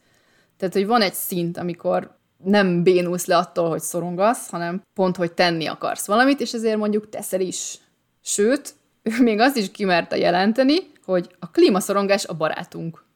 Tehát, 0.58 0.74
hogy 0.74 0.88
van 0.88 1.02
egy 1.02 1.14
szint, 1.14 1.58
amikor 1.58 2.18
nem 2.44 2.84
bénulsz 2.84 3.26
le 3.26 3.38
attól, 3.38 3.70
hogy 3.70 3.82
szorongasz, 3.82 4.50
hanem 4.50 4.82
pont, 4.94 5.16
hogy 5.16 5.32
tenni 5.32 5.66
akarsz 5.66 6.08
valamit, 6.08 6.42
és 6.42 6.54
ezért 6.54 6.78
mondjuk 6.78 7.10
teszel 7.10 7.42
is. 7.42 7.78
Sőt, 8.22 8.74
ő 9.04 9.24
még 9.24 9.40
azt 9.40 9.58
is 9.58 9.72
kimerte 9.72 10.18
jelenteni, 10.18 10.78
hogy 11.06 11.36
a 11.40 11.52
klímaszorongás 11.52 12.26
a 12.26 12.34
barátunk. 12.34 13.08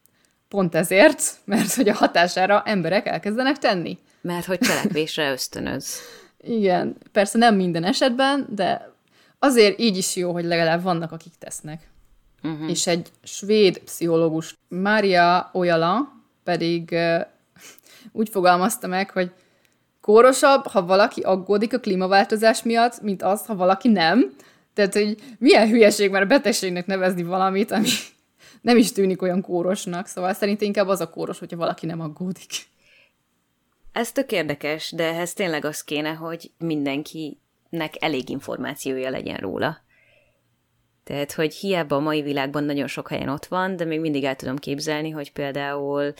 Pont 0.53 0.75
ezért, 0.75 1.35
mert 1.45 1.73
hogy 1.73 1.89
a 1.89 1.93
hatására 1.93 2.63
emberek 2.65 3.05
elkezdenek 3.07 3.57
tenni. 3.57 3.97
Mert 4.21 4.45
hogy 4.45 4.59
cselekvésre 4.59 5.31
ösztönöz. 5.31 5.97
Igen, 6.41 6.95
persze 7.11 7.37
nem 7.37 7.55
minden 7.55 7.83
esetben, 7.83 8.47
de 8.49 8.93
azért 9.39 9.79
így 9.79 9.97
is 9.97 10.15
jó, 10.15 10.31
hogy 10.31 10.43
legalább 10.45 10.83
vannak, 10.83 11.11
akik 11.11 11.33
tesznek. 11.39 11.87
Uh-huh. 12.43 12.69
És 12.69 12.87
egy 12.87 13.07
svéd 13.23 13.77
pszichológus, 13.79 14.55
Mária 14.67 15.49
Ojala 15.53 16.13
pedig 16.43 16.95
úgy 18.11 18.29
fogalmazta 18.29 18.87
meg, 18.87 19.09
hogy 19.09 19.31
kórosabb, 20.01 20.67
ha 20.67 20.85
valaki 20.85 21.21
aggódik 21.21 21.73
a 21.73 21.79
klímaváltozás 21.79 22.63
miatt, 22.63 23.01
mint 23.01 23.23
az, 23.23 23.45
ha 23.45 23.55
valaki 23.55 23.87
nem. 23.87 24.35
Tehát, 24.73 24.93
hogy 24.93 25.17
milyen 25.37 25.67
hülyeség 25.67 26.11
már 26.11 26.27
betegségnek 26.27 26.85
nevezni 26.85 27.23
valamit, 27.23 27.71
ami 27.71 27.89
nem 28.63 28.77
is 28.77 28.91
tűnik 28.91 29.21
olyan 29.21 29.41
kórosnak. 29.41 30.07
Szóval 30.07 30.33
szerintem 30.33 30.67
inkább 30.67 30.87
az 30.87 30.99
a 30.99 31.09
kóros, 31.09 31.39
hogyha 31.39 31.57
valaki 31.57 31.85
nem 31.85 31.99
aggódik. 31.99 32.51
Ez 33.91 34.11
tök 34.11 34.31
érdekes, 34.31 34.91
de 34.91 35.03
ehhez 35.03 35.33
tényleg 35.33 35.65
az 35.65 35.83
kéne, 35.83 36.13
hogy 36.13 36.51
mindenkinek 36.57 37.93
elég 37.99 38.29
információja 38.29 39.09
legyen 39.09 39.37
róla. 39.37 39.81
Tehát, 41.03 41.31
hogy 41.31 41.53
hiába 41.53 41.95
a 41.95 41.99
mai 41.99 42.21
világban 42.21 42.63
nagyon 42.63 42.87
sok 42.87 43.09
helyen 43.09 43.29
ott 43.29 43.45
van, 43.45 43.75
de 43.75 43.85
még 43.85 43.99
mindig 43.99 44.23
el 44.23 44.35
tudom 44.35 44.57
képzelni, 44.57 45.09
hogy 45.09 45.31
például 45.31 46.13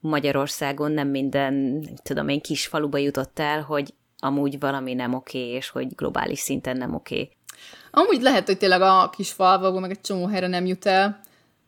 Magyarországon 0.00 0.92
nem 0.92 1.08
minden, 1.08 1.54
nem 1.54 1.94
tudom 2.02 2.28
én, 2.28 2.40
kis 2.40 2.66
faluba 2.66 2.98
jutott 2.98 3.38
el, 3.38 3.62
hogy 3.62 3.94
amúgy 4.18 4.58
valami 4.58 4.94
nem 4.94 5.14
oké, 5.14 5.38
és 5.38 5.68
hogy 5.68 5.94
globális 5.94 6.38
szinten 6.38 6.76
nem 6.76 6.94
oké. 6.94 7.28
Amúgy 7.90 8.22
lehet, 8.22 8.46
hogy 8.46 8.58
tényleg 8.58 8.80
a 8.80 9.10
kis 9.10 9.32
falvakban 9.32 9.80
meg 9.80 9.90
egy 9.90 10.00
csomó 10.00 10.26
helyre 10.26 10.46
nem 10.46 10.66
jut 10.66 10.86
el, 10.86 11.20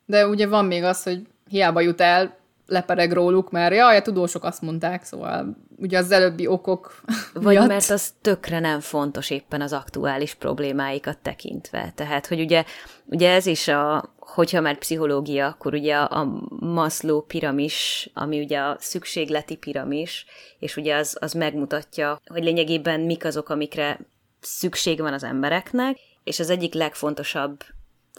de 0.08 0.26
ugye 0.26 0.46
van 0.46 0.64
még 0.64 0.82
az, 0.82 1.02
hogy 1.02 1.26
hiába 1.48 1.80
jut 1.80 2.00
el, 2.00 2.36
lepereg 2.66 3.12
róluk, 3.12 3.50
mert 3.50 3.74
jaj, 3.74 3.96
a 3.96 4.02
tudósok 4.02 4.44
azt 4.44 4.62
mondták, 4.62 5.04
szóval 5.04 5.56
ugye 5.76 5.98
az 5.98 6.10
előbbi 6.10 6.46
okok 6.46 7.00
Vagy 7.32 7.54
miatt. 7.54 7.68
mert 7.68 7.90
az 7.90 8.12
tökre 8.20 8.58
nem 8.58 8.80
fontos 8.80 9.30
éppen 9.30 9.60
az 9.60 9.72
aktuális 9.72 10.34
problémáikat 10.34 11.18
tekintve. 11.18 11.92
Tehát, 11.94 12.26
hogy 12.26 12.40
ugye, 12.40 12.64
ugye 13.04 13.32
ez 13.32 13.46
is 13.46 13.68
a, 13.68 14.14
hogyha 14.18 14.60
már 14.60 14.78
pszichológia, 14.78 15.46
akkor 15.46 15.74
ugye 15.74 15.96
a 15.96 16.42
Maslow 16.60 17.20
piramis, 17.20 18.10
ami 18.14 18.40
ugye 18.40 18.58
a 18.58 18.76
szükségleti 18.80 19.56
piramis, 19.56 20.26
és 20.58 20.76
ugye 20.76 20.96
az, 20.96 21.16
az 21.20 21.32
megmutatja, 21.32 22.20
hogy 22.26 22.42
lényegében 22.42 23.00
mik 23.00 23.24
azok, 23.24 23.48
amikre 23.48 23.98
szükség 24.40 25.00
van 25.00 25.12
az 25.12 25.24
embereknek, 25.24 25.96
és 26.24 26.38
az 26.38 26.50
egyik 26.50 26.74
legfontosabb 26.74 27.64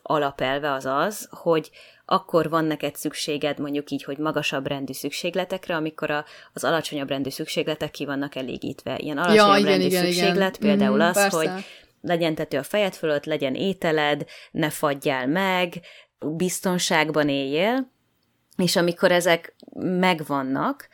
alapelve 0.10 0.72
az 0.72 0.86
az, 0.86 1.28
hogy 1.32 1.70
akkor 2.06 2.50
van 2.50 2.66
neked 2.66 2.96
szükséged 2.96 3.60
mondjuk 3.60 3.92
így, 3.92 4.04
hogy 4.04 4.18
magasabb 4.18 4.68
rendű 4.68 4.94
szükségletekre, 4.94 5.76
amikor 5.76 6.12
a, 6.12 6.26
az 6.54 6.64
alacsonyabb 6.64 7.10
rendű 7.10 7.30
szükségletek 7.30 7.92
ki 7.92 8.06
vannak 8.06 8.36
elégítve. 8.36 8.98
Ilyen 8.98 9.18
alacsonyabb 9.18 9.48
ja, 9.48 9.58
igen, 9.58 9.72
rendű 9.72 9.86
igen, 9.86 10.04
szükséglet 10.06 10.58
igen. 10.58 10.70
például 10.70 10.98
mm, 10.98 11.02
az, 11.02 11.14
persze. 11.14 11.38
hogy 11.38 11.50
legyen 12.02 12.36
tető 12.36 12.58
a 12.58 12.64
fejed 12.64 12.94
fölött, 12.94 13.26
legyen 13.26 13.56
ételed, 13.56 14.26
ne 14.52 14.70
fagyjál 14.70 15.28
meg, 15.28 15.74
biztonságban 16.20 17.30
éljél, 17.30 17.92
és 18.58 18.76
amikor 18.76 19.12
ezek 19.12 19.56
megvannak, 20.00 20.90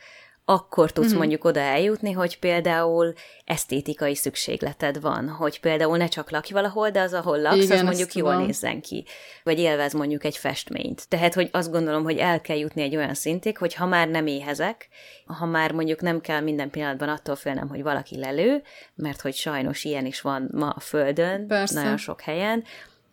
akkor 0.48 0.92
tudsz 0.92 1.08
mm-hmm. 1.08 1.16
mondjuk 1.16 1.44
oda 1.44 1.60
eljutni, 1.60 2.12
hogy 2.12 2.38
például 2.38 3.12
esztétikai 3.44 4.14
szükségleted 4.14 5.00
van, 5.00 5.28
hogy 5.28 5.60
például 5.60 5.96
ne 5.96 6.06
csak 6.08 6.30
lakj 6.30 6.52
valahol, 6.52 6.90
de 6.90 7.00
az, 7.00 7.12
ahol 7.12 7.40
laksz, 7.40 7.64
Igen, 7.64 7.76
az 7.78 7.82
mondjuk 7.82 8.14
jól 8.14 8.34
van. 8.34 8.44
nézzen 8.44 8.80
ki, 8.80 9.04
vagy 9.42 9.58
élvez 9.58 9.92
mondjuk 9.92 10.24
egy 10.24 10.36
festményt. 10.36 11.08
Tehát, 11.08 11.34
hogy 11.34 11.48
azt 11.52 11.70
gondolom, 11.70 12.02
hogy 12.02 12.18
el 12.18 12.40
kell 12.40 12.56
jutni 12.56 12.82
egy 12.82 12.96
olyan 12.96 13.14
szintig, 13.14 13.58
hogy 13.58 13.74
ha 13.74 13.86
már 13.86 14.08
nem 14.08 14.26
éhezek, 14.26 14.88
ha 15.26 15.46
már 15.46 15.72
mondjuk 15.72 16.00
nem 16.00 16.20
kell 16.20 16.40
minden 16.40 16.70
pillanatban 16.70 17.08
attól 17.08 17.36
félnem, 17.36 17.68
hogy 17.68 17.82
valaki 17.82 18.18
lelő, 18.18 18.62
mert 18.94 19.20
hogy 19.20 19.34
sajnos 19.34 19.84
ilyen 19.84 20.06
is 20.06 20.20
van 20.20 20.48
ma 20.52 20.68
a 20.68 20.80
Földön, 20.80 21.46
Persze. 21.46 21.80
nagyon 21.80 21.96
sok 21.96 22.20
helyen, 22.20 22.64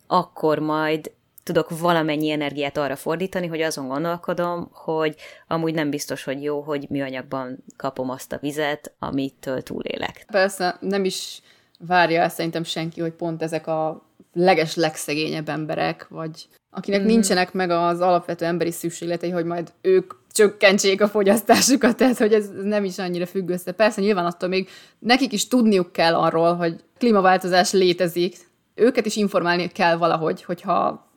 akkor 0.08 0.60
majd 0.60 1.12
tudok 1.43 1.79
valamennyi 1.79 2.29
energiát 2.29 2.77
arra 2.77 2.95
fordítani, 2.95 3.47
hogy 3.47 3.62
azon 3.62 3.88
gondolkodom, 3.88 4.69
hogy 4.71 5.15
amúgy 5.47 5.73
nem 5.73 5.89
biztos, 5.89 6.23
hogy 6.23 6.43
jó, 6.43 6.62
hogy 6.62 6.86
műanyagban 6.89 7.63
kapom 7.77 8.10
azt 8.10 8.32
a 8.32 8.38
vizet, 8.41 8.93
amitől 8.99 9.62
túlélek. 9.62 10.25
Persze, 10.32 10.77
nem 10.79 11.06
is 11.06 11.41
várja 11.79 12.21
el 12.21 12.29
szerintem 12.29 12.63
senki, 12.63 13.01
hogy 13.01 13.12
pont 13.12 13.41
ezek 13.41 13.67
a 13.67 14.08
leges 14.34 14.75
legszegényebb 14.75 15.49
emberek, 15.49 16.08
vagy 16.08 16.47
akinek 16.69 17.01
mm. 17.01 17.06
nincsenek 17.06 17.53
meg 17.53 17.69
az 17.69 17.99
alapvető 17.99 18.45
emberi 18.45 18.71
szükségletei, 18.71 19.29
hogy 19.29 19.45
majd 19.45 19.71
ők 19.82 20.13
csökkentsék 20.32 21.01
a 21.01 21.08
fogyasztásukat, 21.08 21.97
tehát 21.97 22.17
hogy 22.17 22.34
ez 22.34 22.49
nem 22.63 22.84
is 22.84 22.97
annyira 22.97 23.25
függ 23.25 23.49
össze. 23.49 23.71
Persze 23.71 24.01
nyilván 24.01 24.25
attól 24.25 24.49
még 24.49 24.69
nekik 24.99 25.32
is 25.32 25.47
tudniuk 25.47 25.91
kell 25.91 26.15
arról, 26.15 26.56
hogy 26.56 26.84
klímaváltozás 26.97 27.71
létezik, 27.71 28.38
őket 28.75 29.06
is 29.06 29.15
informálni 29.15 29.67
kell 29.67 29.97
valahogy, 29.97 30.43
hogyha 30.43 31.08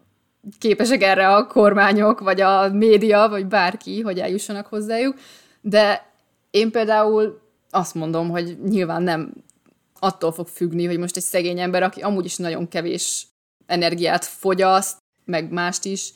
képesek 0.58 1.02
erre 1.02 1.28
a 1.34 1.46
kormányok, 1.46 2.20
vagy 2.20 2.40
a 2.40 2.68
média, 2.68 3.28
vagy 3.28 3.46
bárki, 3.46 4.00
hogy 4.00 4.18
eljussanak 4.18 4.66
hozzájuk, 4.66 5.18
de 5.60 6.12
én 6.50 6.70
például 6.70 7.40
azt 7.70 7.94
mondom, 7.94 8.28
hogy 8.28 8.58
nyilván 8.68 9.02
nem 9.02 9.32
attól 9.98 10.32
fog 10.32 10.46
függni, 10.48 10.86
hogy 10.86 10.98
most 10.98 11.16
egy 11.16 11.22
szegény 11.22 11.60
ember, 11.60 11.82
aki 11.82 12.00
amúgy 12.00 12.24
is 12.24 12.36
nagyon 12.36 12.68
kevés 12.68 13.26
energiát 13.66 14.24
fogyaszt, 14.24 14.96
meg 15.24 15.52
mást 15.52 15.84
is, 15.84 16.12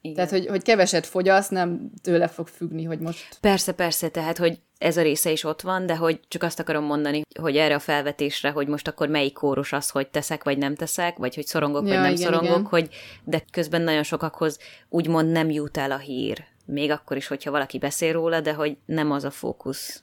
igen. 0.00 0.14
Tehát, 0.14 0.30
hogy, 0.30 0.46
hogy 0.46 0.62
keveset 0.62 1.06
fogyaszt, 1.06 1.50
nem 1.50 1.90
tőle 2.02 2.28
fog 2.28 2.46
függni, 2.46 2.84
hogy 2.84 2.98
most... 2.98 3.36
Persze, 3.40 3.72
persze, 3.72 4.08
tehát, 4.08 4.38
hogy 4.38 4.58
ez 4.82 4.96
a 4.96 5.02
része 5.02 5.30
is 5.30 5.44
ott 5.44 5.60
van, 5.60 5.86
de 5.86 5.96
hogy 5.96 6.20
csak 6.28 6.42
azt 6.42 6.60
akarom 6.60 6.84
mondani, 6.84 7.22
hogy 7.40 7.56
erre 7.56 7.74
a 7.74 7.78
felvetésre, 7.78 8.50
hogy 8.50 8.66
most 8.66 8.88
akkor 8.88 9.08
melyik 9.08 9.32
kórus 9.32 9.72
az, 9.72 9.90
hogy 9.90 10.08
teszek 10.08 10.44
vagy 10.44 10.58
nem 10.58 10.74
teszek, 10.74 11.16
vagy 11.16 11.34
hogy 11.34 11.46
szorongok 11.46 11.86
ja, 11.86 11.88
vagy 11.88 12.02
nem 12.02 12.12
igen, 12.12 12.24
szorongok, 12.24 12.50
igen. 12.50 12.64
hogy 12.64 12.88
de 13.24 13.42
közben 13.50 13.82
nagyon 13.82 14.02
sokakhoz 14.02 14.58
úgymond 14.88 15.30
nem 15.30 15.50
jut 15.50 15.76
el 15.76 15.90
a 15.90 15.98
hír. 15.98 16.44
Még 16.66 16.90
akkor 16.90 17.16
is, 17.16 17.26
hogyha 17.26 17.50
valaki 17.50 17.78
beszél 17.78 18.12
róla, 18.12 18.40
de 18.40 18.52
hogy 18.52 18.76
nem 18.86 19.10
az 19.10 19.24
a 19.24 19.30
fókusz. 19.30 20.02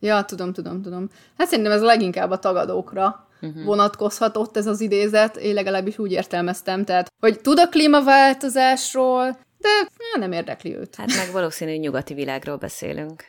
Ja, 0.00 0.24
tudom, 0.24 0.52
tudom, 0.52 0.82
tudom. 0.82 1.08
Hát 1.38 1.48
szerintem 1.48 1.72
ez 1.72 1.82
leginkább 1.82 2.30
a 2.30 2.38
tagadókra 2.38 3.28
uh-huh. 3.40 3.64
vonatkozhatott 3.64 4.56
ez 4.56 4.66
az 4.66 4.80
idézet, 4.80 5.36
én 5.36 5.54
legalábbis 5.54 5.98
úgy 5.98 6.12
értelmeztem, 6.12 6.84
tehát, 6.84 7.12
hogy 7.20 7.40
tud 7.40 7.58
a 7.58 7.68
klímaváltozásról, 7.68 9.38
de 9.58 9.88
nem 10.18 10.32
érdekli 10.32 10.76
őt. 10.76 10.94
Hát 10.94 11.06
meg 11.06 11.32
valószínű 11.32 11.76
nyugati 11.76 12.14
világról 12.14 12.56
beszélünk. 12.56 13.24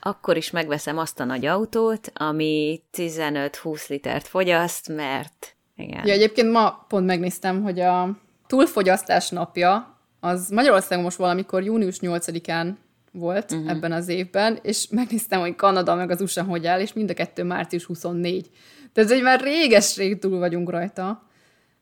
Akkor 0.00 0.36
is 0.36 0.50
megveszem 0.50 0.98
azt 0.98 1.20
a 1.20 1.24
nagy 1.24 1.46
autót, 1.46 2.12
ami 2.14 2.82
15-20 2.92 3.88
litert 3.88 4.26
fogyaszt, 4.26 4.88
mert 4.88 5.56
igen. 5.76 6.06
Ja, 6.06 6.12
egyébként 6.12 6.52
ma 6.52 6.84
pont 6.88 7.06
megnéztem, 7.06 7.62
hogy 7.62 7.80
a 7.80 8.16
túlfogyasztás 8.46 9.28
napja 9.28 9.98
az 10.20 10.48
Magyarországon 10.48 11.04
most 11.04 11.16
valamikor 11.16 11.62
június 11.62 11.98
8-án 12.00 12.72
volt 13.12 13.52
uh-huh. 13.52 13.70
ebben 13.70 13.92
az 13.92 14.08
évben, 14.08 14.58
és 14.62 14.88
megnéztem, 14.90 15.40
hogy 15.40 15.54
Kanada 15.54 15.94
meg 15.94 16.10
az 16.10 16.20
USA 16.20 16.42
hogy 16.42 16.66
áll, 16.66 16.80
és 16.80 16.92
mind 16.92 17.10
a 17.10 17.14
kettő 17.14 17.42
március 17.42 17.84
24. 17.84 18.50
Tehát, 18.92 19.10
hogy 19.10 19.22
már 19.22 19.40
réges-rég 19.40 20.18
túl 20.18 20.38
vagyunk 20.38 20.70
rajta. 20.70 21.22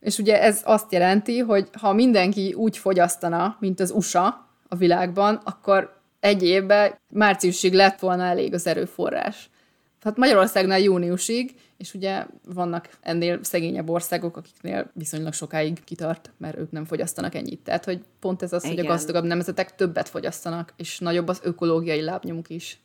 És 0.00 0.18
ugye 0.18 0.42
ez 0.42 0.60
azt 0.64 0.92
jelenti, 0.92 1.38
hogy 1.38 1.68
ha 1.80 1.92
mindenki 1.92 2.52
úgy 2.52 2.78
fogyasztana, 2.78 3.56
mint 3.60 3.80
az 3.80 3.90
USA 3.90 4.48
a 4.68 4.76
világban, 4.76 5.40
akkor 5.44 5.97
egy 6.20 6.42
évben 6.42 6.98
márciusig 7.08 7.72
lett 7.72 7.98
volna 7.98 8.24
elég 8.24 8.54
az 8.54 8.66
erőforrás. 8.66 9.50
Tehát 10.02 10.18
Magyarországnál 10.18 10.78
júniusig, 10.78 11.54
és 11.76 11.94
ugye 11.94 12.26
vannak 12.44 12.88
ennél 13.00 13.38
szegényebb 13.42 13.88
országok, 13.88 14.36
akiknél 14.36 14.90
viszonylag 14.94 15.32
sokáig 15.32 15.84
kitart, 15.84 16.30
mert 16.36 16.58
ők 16.58 16.70
nem 16.70 16.84
fogyasztanak 16.84 17.34
ennyit. 17.34 17.60
Tehát, 17.60 17.84
hogy 17.84 18.00
pont 18.20 18.42
ez 18.42 18.52
az, 18.52 18.64
Igen. 18.64 18.76
hogy 18.76 18.86
a 18.86 18.88
gazdagabb 18.88 19.24
nemzetek 19.24 19.74
többet 19.74 20.08
fogyasztanak, 20.08 20.72
és 20.76 20.98
nagyobb 20.98 21.28
az 21.28 21.40
ökológiai 21.42 22.00
lábnyomuk 22.00 22.48
is. 22.48 22.80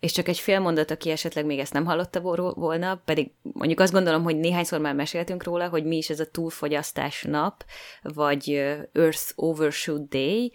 És 0.00 0.12
csak 0.12 0.28
egy 0.28 0.38
fél 0.38 0.58
mondat, 0.58 0.90
aki 0.90 1.10
esetleg 1.10 1.46
még 1.46 1.58
ezt 1.58 1.72
nem 1.72 1.84
hallotta 1.84 2.20
volna, 2.54 3.02
pedig 3.04 3.30
mondjuk 3.42 3.80
azt 3.80 3.92
gondolom, 3.92 4.22
hogy 4.22 4.36
néhányszor 4.36 4.80
már 4.80 4.94
meséltünk 4.94 5.42
róla, 5.42 5.68
hogy 5.68 5.84
mi 5.84 5.96
is 5.96 6.10
ez 6.10 6.20
a 6.20 6.30
túlfogyasztás 6.30 7.22
nap, 7.22 7.64
vagy 8.02 8.50
Earth 8.92 9.32
Overshoot 9.34 10.08
Day, 10.08 10.52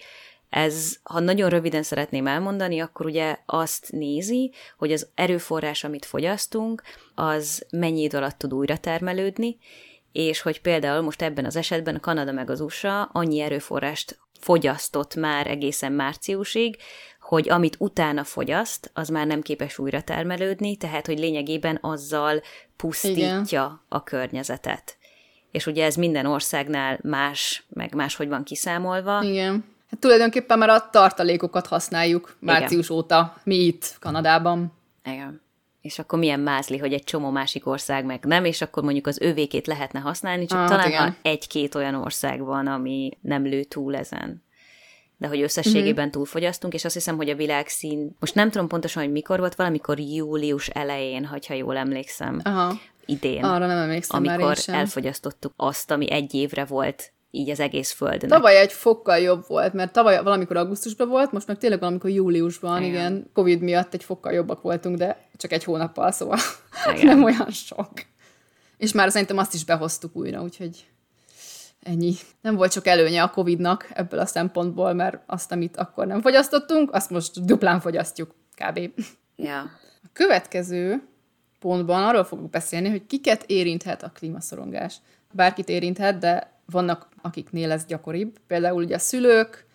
ez, 0.49 0.97
ha 1.03 1.19
nagyon 1.19 1.49
röviden 1.49 1.83
szeretném 1.83 2.27
elmondani, 2.27 2.79
akkor 2.79 3.05
ugye 3.05 3.37
azt 3.45 3.91
nézi, 3.91 4.51
hogy 4.77 4.91
az 4.91 5.07
erőforrás, 5.15 5.83
amit 5.83 6.05
fogyasztunk, 6.05 6.83
az 7.15 7.65
mennyi 7.69 8.01
idő 8.01 8.17
alatt 8.17 8.37
tud 8.37 8.53
újra 8.53 8.77
termelődni, 8.77 9.57
és 10.11 10.41
hogy 10.41 10.61
például 10.61 11.01
most 11.01 11.21
ebben 11.21 11.45
az 11.45 11.55
esetben 11.55 11.95
a 11.95 11.99
Kanada 11.99 12.31
meg 12.31 12.49
az 12.49 12.61
USA 12.61 13.01
annyi 13.01 13.39
erőforrást 13.39 14.19
fogyasztott 14.39 15.15
már 15.15 15.47
egészen 15.47 15.91
márciusig, 15.91 16.77
hogy 17.19 17.49
amit 17.49 17.75
utána 17.79 18.23
fogyaszt, 18.23 18.91
az 18.93 19.09
már 19.09 19.27
nem 19.27 19.41
képes 19.41 19.77
újra 19.77 20.01
termelődni, 20.01 20.75
tehát 20.75 21.05
hogy 21.05 21.19
lényegében 21.19 21.77
azzal 21.81 22.41
pusztítja 22.75 23.41
Igen. 23.45 23.81
a 23.87 24.03
környezetet. 24.03 24.97
És 25.51 25.65
ugye 25.65 25.85
ez 25.85 25.95
minden 25.95 26.25
országnál 26.25 26.99
más, 27.01 27.63
meg 27.69 27.95
máshogy 27.95 28.27
van 28.27 28.43
kiszámolva. 28.43 29.23
Igen. 29.23 29.77
Hát 29.89 29.99
tulajdonképpen 29.99 30.57
már 30.57 30.69
a 30.69 30.89
tartalékokat 30.89 31.67
használjuk 31.67 32.35
március 32.39 32.85
Igen. 32.85 32.97
óta, 32.97 33.35
mi 33.43 33.55
itt 33.55 33.97
Kanadában. 33.99 34.73
Igen. 35.05 35.41
És 35.81 35.99
akkor 35.99 36.19
milyen 36.19 36.39
mázli, 36.39 36.77
hogy 36.77 36.93
egy 36.93 37.03
csomó 37.03 37.29
másik 37.29 37.67
ország 37.67 38.05
meg 38.05 38.25
nem, 38.25 38.45
és 38.45 38.61
akkor 38.61 38.83
mondjuk 38.83 39.07
az 39.07 39.21
övékét 39.21 39.67
lehetne 39.67 39.99
használni, 39.99 40.45
csak 40.45 40.59
ah, 40.59 40.67
talán 40.67 40.87
igen. 40.87 41.15
egy-két 41.21 41.75
olyan 41.75 41.95
ország 41.95 42.43
van, 42.43 42.67
ami 42.67 43.17
nem 43.21 43.43
lő 43.43 43.63
túl 43.63 43.95
ezen 43.95 44.47
de 45.19 45.27
hogy 45.27 45.41
összességében 45.41 45.93
uh-huh. 45.93 46.11
túlfogyasztunk, 46.11 46.73
és 46.73 46.85
azt 46.85 46.93
hiszem, 46.93 47.15
hogy 47.15 47.29
a 47.29 47.35
világszín, 47.35 48.15
most 48.19 48.35
nem 48.35 48.49
tudom 48.49 48.67
pontosan, 48.67 49.03
hogy 49.03 49.11
mikor 49.11 49.39
volt, 49.39 49.55
valamikor 49.55 49.99
július 49.99 50.67
elején, 50.67 51.25
hogyha 51.25 51.53
jól 51.53 51.77
emlékszem, 51.77 52.39
Aha. 52.43 52.79
idén. 53.05 53.43
Arra 53.43 53.65
nem 53.65 53.77
emlékszem 53.77 54.25
Amikor 54.25 54.57
elfogyasztottuk 54.65 55.53
azt, 55.55 55.91
ami 55.91 56.11
egy 56.11 56.33
évre 56.33 56.65
volt 56.65 57.11
így 57.31 57.49
az 57.49 57.59
egész 57.59 57.91
földön. 57.91 58.29
Tavaly 58.29 58.57
egy 58.57 58.73
fokkal 58.73 59.17
jobb 59.17 59.47
volt, 59.47 59.73
mert 59.73 59.91
tavaly 59.91 60.23
valamikor 60.23 60.57
augusztusban 60.57 61.07
volt, 61.07 61.31
most 61.31 61.47
meg 61.47 61.57
tényleg 61.57 61.79
valamikor 61.79 62.09
júliusban, 62.09 62.83
igen, 62.83 62.91
igen 62.91 63.29
Covid 63.33 63.61
miatt 63.61 63.93
egy 63.93 64.03
fokkal 64.03 64.33
jobbak 64.33 64.61
voltunk, 64.61 64.97
de 64.97 65.27
csak 65.37 65.51
egy 65.51 65.63
hónappal, 65.63 66.11
szóval 66.11 66.37
nem 67.01 67.23
olyan 67.23 67.49
sok. 67.49 67.91
És 68.77 68.91
már 68.91 69.11
szerintem 69.11 69.37
azt 69.37 69.53
is 69.53 69.65
behoztuk 69.65 70.15
újra, 70.15 70.41
úgyhogy 70.41 70.87
ennyi. 71.83 72.13
Nem 72.41 72.55
volt 72.55 72.71
sok 72.71 72.87
előnye 72.87 73.23
a 73.23 73.29
Covid-nak 73.29 73.89
ebből 73.93 74.19
a 74.19 74.25
szempontból, 74.25 74.93
mert 74.93 75.17
azt, 75.25 75.51
amit 75.51 75.77
akkor 75.77 76.07
nem 76.07 76.21
fogyasztottunk, 76.21 76.93
azt 76.93 77.09
most 77.09 77.45
duplán 77.45 77.79
fogyasztjuk, 77.79 78.35
kb. 78.55 78.79
Ja. 79.35 79.59
A 80.03 80.09
következő 80.13 81.07
pontban 81.59 82.03
arról 82.03 82.23
fogok 82.23 82.49
beszélni, 82.49 82.89
hogy 82.89 83.05
kiket 83.05 83.43
érinthet 83.47 84.03
a 84.03 84.11
klímaszorongás. 84.13 84.95
Bárkit 85.31 85.69
érinthet, 85.69 86.17
de 86.17 86.58
vannak, 86.71 87.07
akiknél 87.21 87.71
ez 87.71 87.85
gyakoribb. 87.85 88.37
Például 88.47 88.83
ugye 88.83 88.95
a 88.95 88.99
szülők, 88.99 89.65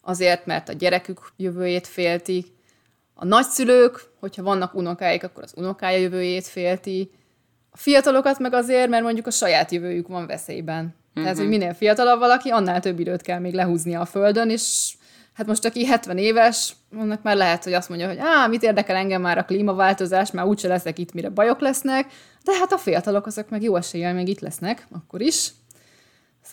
azért, 0.00 0.46
mert 0.46 0.68
a 0.68 0.72
gyerekük 0.72 1.32
jövőjét 1.36 1.86
féltik. 1.86 2.46
A 3.14 3.24
nagyszülők, 3.24 4.10
hogyha 4.20 4.42
vannak 4.42 4.74
unokáik, 4.74 5.24
akkor 5.24 5.42
az 5.42 5.52
unokája 5.56 5.98
jövőjét 5.98 6.46
félti. 6.46 7.10
A 7.70 7.76
fiatalokat 7.76 8.38
meg 8.38 8.52
azért, 8.52 8.88
mert 8.88 9.02
mondjuk 9.02 9.26
a 9.26 9.30
saját 9.30 9.70
jövőjük 9.70 10.08
van 10.08 10.26
veszélyben. 10.26 10.84
Uh-huh. 10.84 11.22
Tehát, 11.22 11.36
hogy 11.36 11.48
mhm. 11.48 11.58
minél 11.58 11.74
fiatalabb 11.74 12.18
valaki, 12.18 12.48
annál 12.48 12.80
több 12.80 12.98
időt 12.98 13.22
kell 13.22 13.38
még 13.38 13.54
lehúznia 13.54 14.00
a 14.00 14.04
földön, 14.04 14.50
és 14.50 14.94
hát 15.32 15.46
most 15.46 15.64
aki 15.64 15.86
70 15.86 16.18
éves, 16.18 16.74
annak 16.98 17.22
már 17.22 17.36
lehet, 17.36 17.64
hogy 17.64 17.72
azt 17.72 17.88
mondja, 17.88 18.08
hogy 18.08 18.18
á, 18.20 18.46
mit 18.46 18.62
érdekel 18.62 18.96
engem 18.96 19.20
már 19.20 19.38
a 19.38 19.44
klímaváltozás, 19.44 20.30
már 20.30 20.44
úgyse 20.44 20.68
leszek 20.68 20.98
itt, 20.98 21.12
mire 21.12 21.28
bajok 21.28 21.60
lesznek, 21.60 22.12
de 22.44 22.52
hát 22.54 22.72
a 22.72 22.78
fiatalok 22.78 23.26
azok 23.26 23.48
meg 23.48 23.62
jó 23.62 23.76
eséllyel 23.76 24.14
még 24.14 24.28
itt 24.28 24.40
lesznek, 24.40 24.86
akkor 24.90 25.20
is. 25.20 25.50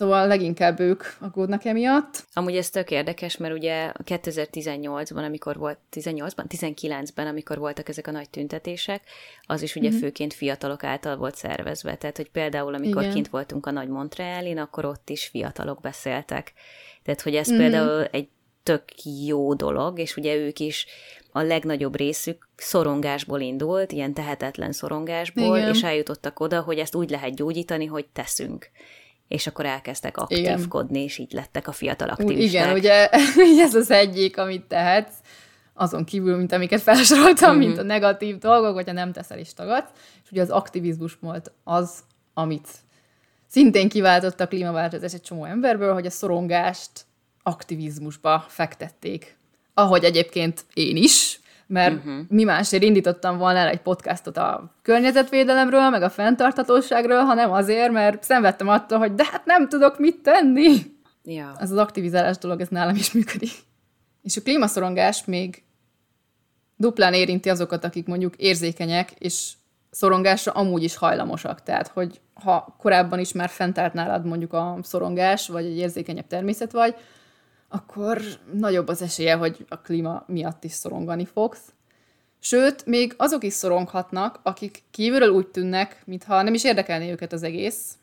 Szóval 0.00 0.26
leginkább 0.26 0.80
ők 0.80 1.02
aggódnak 1.18 1.64
emiatt. 1.64 2.24
Amúgy 2.32 2.56
ez 2.56 2.70
tök 2.70 2.90
érdekes, 2.90 3.36
mert 3.36 3.54
ugye 3.54 3.92
2018-ban, 4.04 5.24
amikor 5.24 5.56
volt, 5.56 5.78
18-ban, 5.92 6.44
19-ben, 6.48 7.26
amikor 7.26 7.58
voltak 7.58 7.88
ezek 7.88 8.06
a 8.06 8.10
nagy 8.10 8.30
tüntetések, 8.30 9.02
az 9.42 9.62
is 9.62 9.76
ugye 9.76 9.88
mm-hmm. 9.88 9.98
főként 9.98 10.34
fiatalok 10.34 10.84
által 10.84 11.16
volt 11.16 11.34
szervezve. 11.34 11.94
Tehát, 11.94 12.16
hogy 12.16 12.30
például, 12.30 12.74
amikor 12.74 13.02
Igen. 13.02 13.14
kint 13.14 13.28
voltunk 13.28 13.66
a 13.66 13.70
Nagy 13.70 13.88
Montrealin, 13.88 14.58
akkor 14.58 14.84
ott 14.84 15.10
is 15.10 15.26
fiatalok 15.26 15.80
beszéltek. 15.80 16.52
Tehát, 17.02 17.20
hogy 17.20 17.34
ez 17.34 17.50
mm-hmm. 17.50 17.60
például 17.60 18.04
egy 18.04 18.28
tök 18.62 18.84
jó 19.26 19.54
dolog, 19.54 19.98
és 19.98 20.16
ugye 20.16 20.34
ők 20.34 20.58
is 20.58 20.86
a 21.32 21.40
legnagyobb 21.40 21.96
részük 21.96 22.48
szorongásból 22.56 23.40
indult, 23.40 23.92
ilyen 23.92 24.14
tehetetlen 24.14 24.72
szorongásból, 24.72 25.56
Igen. 25.56 25.74
és 25.74 25.82
eljutottak 25.82 26.40
oda, 26.40 26.60
hogy 26.60 26.78
ezt 26.78 26.94
úgy 26.94 27.10
lehet 27.10 27.34
gyógyítani, 27.34 27.86
hogy 27.86 28.06
teszünk 28.12 28.70
és 29.30 29.46
akkor 29.46 29.66
elkezdtek 29.66 30.16
aktívkodni, 30.16 30.98
igen. 30.98 31.08
és 31.08 31.18
így 31.18 31.32
lettek 31.32 31.68
a 31.68 31.72
fiatal 31.72 32.08
aktivisták. 32.08 32.48
Igen, 32.50 32.74
ugye 32.78 33.08
ez 33.62 33.74
az 33.74 33.90
egyik, 33.90 34.38
amit 34.38 34.62
tehetsz, 34.62 35.14
azon 35.74 36.04
kívül, 36.04 36.36
mint 36.36 36.52
amiket 36.52 36.80
felsoroltam, 36.80 37.50
mm-hmm. 37.50 37.58
mint 37.58 37.78
a 37.78 37.82
negatív 37.82 38.38
dolgok, 38.38 38.74
hogyha 38.74 38.92
nem 38.92 39.12
teszel 39.12 39.38
is 39.38 39.54
tagadsz. 39.54 39.90
És 40.24 40.30
ugye 40.30 40.42
az 40.42 40.50
aktivizmus 40.50 41.18
volt 41.20 41.52
az, 41.64 41.98
amit 42.34 42.68
szintén 43.46 43.88
kiváltott 43.88 44.40
a 44.40 44.48
klímaváltozás 44.48 45.14
egy 45.14 45.22
csomó 45.22 45.44
emberből, 45.44 45.92
hogy 45.92 46.06
a 46.06 46.10
szorongást 46.10 46.90
aktivizmusba 47.42 48.44
fektették. 48.48 49.38
Ahogy 49.74 50.04
egyébként 50.04 50.64
én 50.74 50.96
is, 50.96 51.39
mert 51.70 51.94
uh-huh. 51.94 52.20
mi 52.28 52.44
másért 52.44 52.82
indítottam 52.82 53.38
volna 53.38 53.58
el 53.58 53.68
egy 53.68 53.80
podcastot 53.80 54.36
a 54.36 54.74
környezetvédelemről, 54.82 55.90
meg 55.90 56.02
a 56.02 56.10
fenntarthatóságról, 56.10 57.24
hanem 57.24 57.52
azért, 57.52 57.92
mert 57.92 58.22
szenvedtem 58.22 58.68
attól, 58.68 58.98
hogy 58.98 59.14
de 59.14 59.24
hát 59.30 59.44
nem 59.44 59.68
tudok 59.68 59.98
mit 59.98 60.22
tenni. 60.22 60.76
Ja. 61.24 61.52
Ez 61.58 61.70
az 61.70 61.76
aktivizálás 61.76 62.38
dolog, 62.38 62.60
ez 62.60 62.68
nálam 62.68 62.94
is 62.94 63.12
működik. 63.12 63.52
És 64.22 64.36
a 64.36 64.42
klímaszorongás 64.42 65.24
még 65.24 65.62
duplán 66.76 67.14
érinti 67.14 67.48
azokat, 67.48 67.84
akik 67.84 68.06
mondjuk 68.06 68.36
érzékenyek, 68.36 69.10
és 69.18 69.52
szorongásra 69.90 70.52
amúgy 70.52 70.82
is 70.82 70.96
hajlamosak. 70.96 71.62
Tehát, 71.62 71.88
hogy 71.88 72.20
ha 72.34 72.76
korábban 72.78 73.18
is 73.18 73.32
már 73.32 73.48
fent 73.48 73.78
állt 73.78 73.92
nálad 73.92 74.24
mondjuk 74.24 74.52
a 74.52 74.78
szorongás, 74.82 75.48
vagy 75.48 75.64
egy 75.64 75.76
érzékenyebb 75.76 76.26
természet 76.26 76.72
vagy, 76.72 76.94
akkor 77.70 78.20
nagyobb 78.52 78.88
az 78.88 79.02
esélye, 79.02 79.34
hogy 79.34 79.64
a 79.68 79.80
klíma 79.80 80.24
miatt 80.26 80.64
is 80.64 80.72
szorongani 80.72 81.24
fogsz. 81.24 81.72
Sőt, 82.38 82.86
még 82.86 83.14
azok 83.16 83.44
is 83.44 83.52
szoronghatnak, 83.52 84.40
akik 84.42 84.82
kívülről 84.90 85.28
úgy 85.28 85.46
tűnnek, 85.46 86.02
mintha 86.04 86.42
nem 86.42 86.54
is 86.54 86.64
érdekelné 86.64 87.10
őket 87.10 87.32
az 87.32 87.42
egész. 87.42 87.94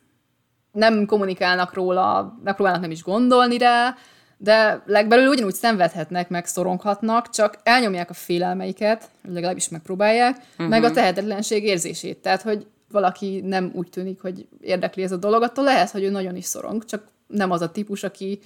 Nem 0.71 1.05
kommunikálnak 1.05 1.73
róla, 1.73 2.37
megpróbálnak 2.43 2.81
nem 2.81 2.91
is 2.91 3.03
gondolni 3.03 3.57
rá, 3.57 3.95
de 4.37 4.83
legbelül 4.85 5.27
ugyanúgy 5.27 5.53
szenvedhetnek, 5.53 6.29
meg 6.29 6.45
szoronghatnak, 6.45 7.29
csak 7.29 7.57
elnyomják 7.63 8.09
a 8.09 8.13
félelmeiket, 8.13 9.09
legalábbis 9.27 9.69
megpróbálják, 9.69 10.37
uh-huh. 10.51 10.67
meg 10.67 10.83
a 10.83 10.91
tehetetlenség 10.91 11.63
érzését. 11.63 12.17
Tehát, 12.17 12.41
hogy 12.41 12.67
valaki 12.91 13.41
nem 13.41 13.71
úgy 13.73 13.89
tűnik, 13.89 14.21
hogy 14.21 14.47
érdekli 14.61 15.03
ez 15.03 15.11
a 15.11 15.17
dolog, 15.17 15.43
attól 15.43 15.63
lehet, 15.63 15.89
hogy 15.89 16.03
ő 16.03 16.09
nagyon 16.09 16.35
is 16.35 16.45
szorong, 16.45 16.85
csak 16.85 17.03
nem 17.27 17.51
az 17.51 17.61
a 17.61 17.71
típus, 17.71 18.03
aki 18.03 18.39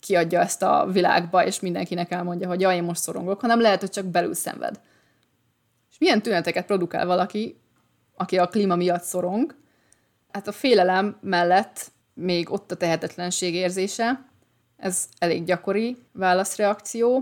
kiadja 0.00 0.40
ezt 0.40 0.62
a 0.62 0.88
világba, 0.92 1.44
és 1.46 1.60
mindenkinek 1.60 2.10
elmondja, 2.10 2.48
hogy 2.48 2.60
jaj, 2.60 2.76
én 2.76 2.82
most 2.82 3.00
szorongok, 3.00 3.40
hanem 3.40 3.60
lehet, 3.60 3.80
hogy 3.80 3.90
csak 3.90 4.04
belül 4.04 4.34
szenved. 4.34 4.80
És 5.90 5.98
milyen 5.98 6.22
tüneteket 6.22 6.66
produkál 6.66 7.06
valaki, 7.06 7.60
aki 8.14 8.38
a 8.38 8.46
klíma 8.46 8.76
miatt 8.76 9.02
szorong? 9.02 9.54
Hát 10.32 10.48
a 10.48 10.52
félelem 10.52 11.18
mellett 11.20 11.90
még 12.14 12.50
ott 12.50 12.70
a 12.70 12.76
tehetetlenség 12.76 13.54
érzése, 13.54 14.26
ez 14.76 15.08
elég 15.18 15.44
gyakori 15.44 15.96
válaszreakció, 16.12 17.20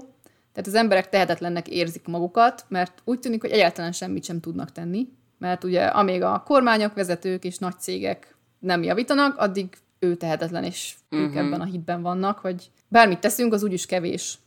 tehát 0.52 0.70
az 0.70 0.74
emberek 0.74 1.08
tehetetlennek 1.08 1.68
érzik 1.68 2.06
magukat, 2.06 2.64
mert 2.68 3.02
úgy 3.04 3.18
tűnik, 3.18 3.40
hogy 3.40 3.50
egyáltalán 3.50 3.92
semmit 3.92 4.24
sem 4.24 4.40
tudnak 4.40 4.72
tenni, 4.72 5.08
mert 5.38 5.64
ugye 5.64 5.84
amíg 5.84 6.22
a 6.22 6.42
kormányok, 6.46 6.94
vezetők 6.94 7.44
és 7.44 7.58
nagy 7.58 7.78
cégek 7.78 8.36
nem 8.58 8.82
javítanak, 8.82 9.36
addig 9.36 9.68
ő 10.06 10.16
tehetetlen, 10.16 10.64
és 10.64 10.94
uh-huh. 11.10 11.26
ők 11.26 11.34
mhm. 11.34 11.44
ebben 11.46 11.60
a 11.60 11.64
hitben 11.64 12.02
vannak, 12.02 12.38
hogy 12.38 12.70
bármit 12.88 13.18
teszünk, 13.18 13.52
az 13.52 13.62
úgyis 13.62 13.86
kevés. 13.86 14.38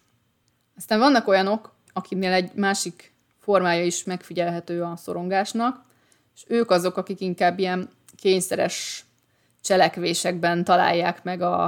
Aztán 0.77 0.99
vannak 0.99 1.27
olyanok, 1.27 1.73
akinél 1.93 2.31
egy 2.31 2.51
másik 2.55 3.13
formája 3.39 3.85
is 3.85 4.03
megfigyelhető 4.03 4.81
a 4.81 4.95
szorongásnak, 4.95 5.81
és 6.35 6.43
ők 6.47 6.71
azok, 6.71 6.97
akik 6.97 7.19
inkább 7.19 7.59
ilyen 7.59 7.89
kényszeres 8.15 9.05
cselekvésekben 9.61 10.63
találják 10.63 11.23
meg 11.23 11.41
a, 11.41 11.63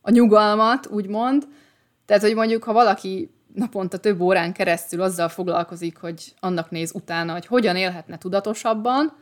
a 0.00 0.10
nyugalmat, 0.10 0.86
úgymond. 0.86 1.46
Tehát, 2.06 2.22
hogy 2.22 2.34
mondjuk, 2.34 2.64
ha 2.64 2.72
valaki 2.72 3.30
naponta 3.54 3.98
több 3.98 4.20
órán 4.20 4.52
keresztül 4.52 5.02
azzal 5.02 5.28
foglalkozik, 5.28 5.96
hogy 5.96 6.34
annak 6.40 6.70
néz 6.70 6.94
utána, 6.94 7.32
hogy 7.32 7.46
hogyan 7.46 7.76
élhetne 7.76 8.18
tudatosabban, 8.18 9.12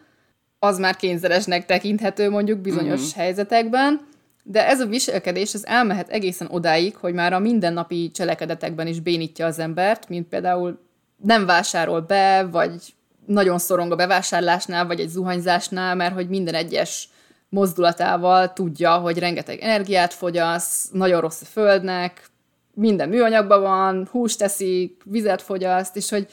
az 0.62 0.78
már 0.78 0.96
kényszeresnek 0.96 1.66
tekinthető 1.66 2.30
mondjuk 2.30 2.58
bizonyos 2.58 3.00
mm. 3.00 3.18
helyzetekben, 3.18 4.00
de 4.42 4.68
ez 4.68 4.80
a 4.80 4.86
viselkedés 4.86 5.54
ez 5.54 5.64
elmehet 5.64 6.08
egészen 6.08 6.48
odáig, 6.50 6.96
hogy 6.96 7.14
már 7.14 7.32
a 7.32 7.38
mindennapi 7.38 8.10
cselekedetekben 8.10 8.86
is 8.86 9.00
bénítja 9.00 9.46
az 9.46 9.58
embert, 9.58 10.08
mint 10.08 10.28
például 10.28 10.78
nem 11.16 11.46
vásárol 11.46 12.00
be, 12.00 12.48
vagy 12.50 12.94
nagyon 13.26 13.58
szorong 13.58 13.92
a 13.92 13.96
bevásárlásnál, 13.96 14.86
vagy 14.86 15.00
egy 15.00 15.08
zuhanyzásnál, 15.08 15.94
mert 15.94 16.14
hogy 16.14 16.28
minden 16.28 16.54
egyes 16.54 17.08
mozdulatával 17.48 18.52
tudja, 18.52 18.96
hogy 18.96 19.18
rengeteg 19.18 19.58
energiát 19.60 20.14
fogyasz, 20.14 20.88
nagyon 20.92 21.20
rossz 21.20 21.40
a 21.40 21.44
földnek, 21.44 22.28
minden 22.74 23.08
műanyagban 23.08 23.60
van, 23.60 24.08
húst 24.10 24.38
teszik, 24.38 25.02
vizet 25.04 25.42
fogyaszt, 25.42 25.96
és 25.96 26.10
hogy 26.10 26.26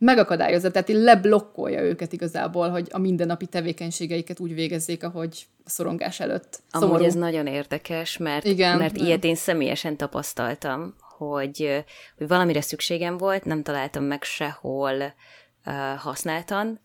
megakadályozza, 0.00 0.70
tehát 0.70 0.88
leblokkolja 0.88 1.82
őket 1.82 2.12
igazából, 2.12 2.68
hogy 2.68 2.88
a 2.90 2.98
mindennapi 2.98 3.46
tevékenységeiket 3.46 4.40
úgy 4.40 4.54
végezzék, 4.54 5.04
ahogy 5.04 5.46
a 5.64 5.70
szorongás 5.70 6.20
előtt. 6.20 6.62
Szomorú. 6.72 6.92
Amúgy 6.92 7.06
ez 7.06 7.14
nagyon 7.14 7.46
érdekes, 7.46 8.16
mert, 8.16 8.44
Igen, 8.44 8.78
mert 8.78 8.96
nem. 8.96 9.06
ilyet 9.06 9.24
én 9.24 9.34
személyesen 9.34 9.96
tapasztaltam, 9.96 10.94
hogy, 11.18 11.84
hogy 12.18 12.28
valamire 12.28 12.60
szükségem 12.60 13.16
volt, 13.16 13.44
nem 13.44 13.62
találtam 13.62 14.04
meg 14.04 14.22
sehol 14.22 15.14
uh, 15.66 15.74
használtan, 15.96 16.80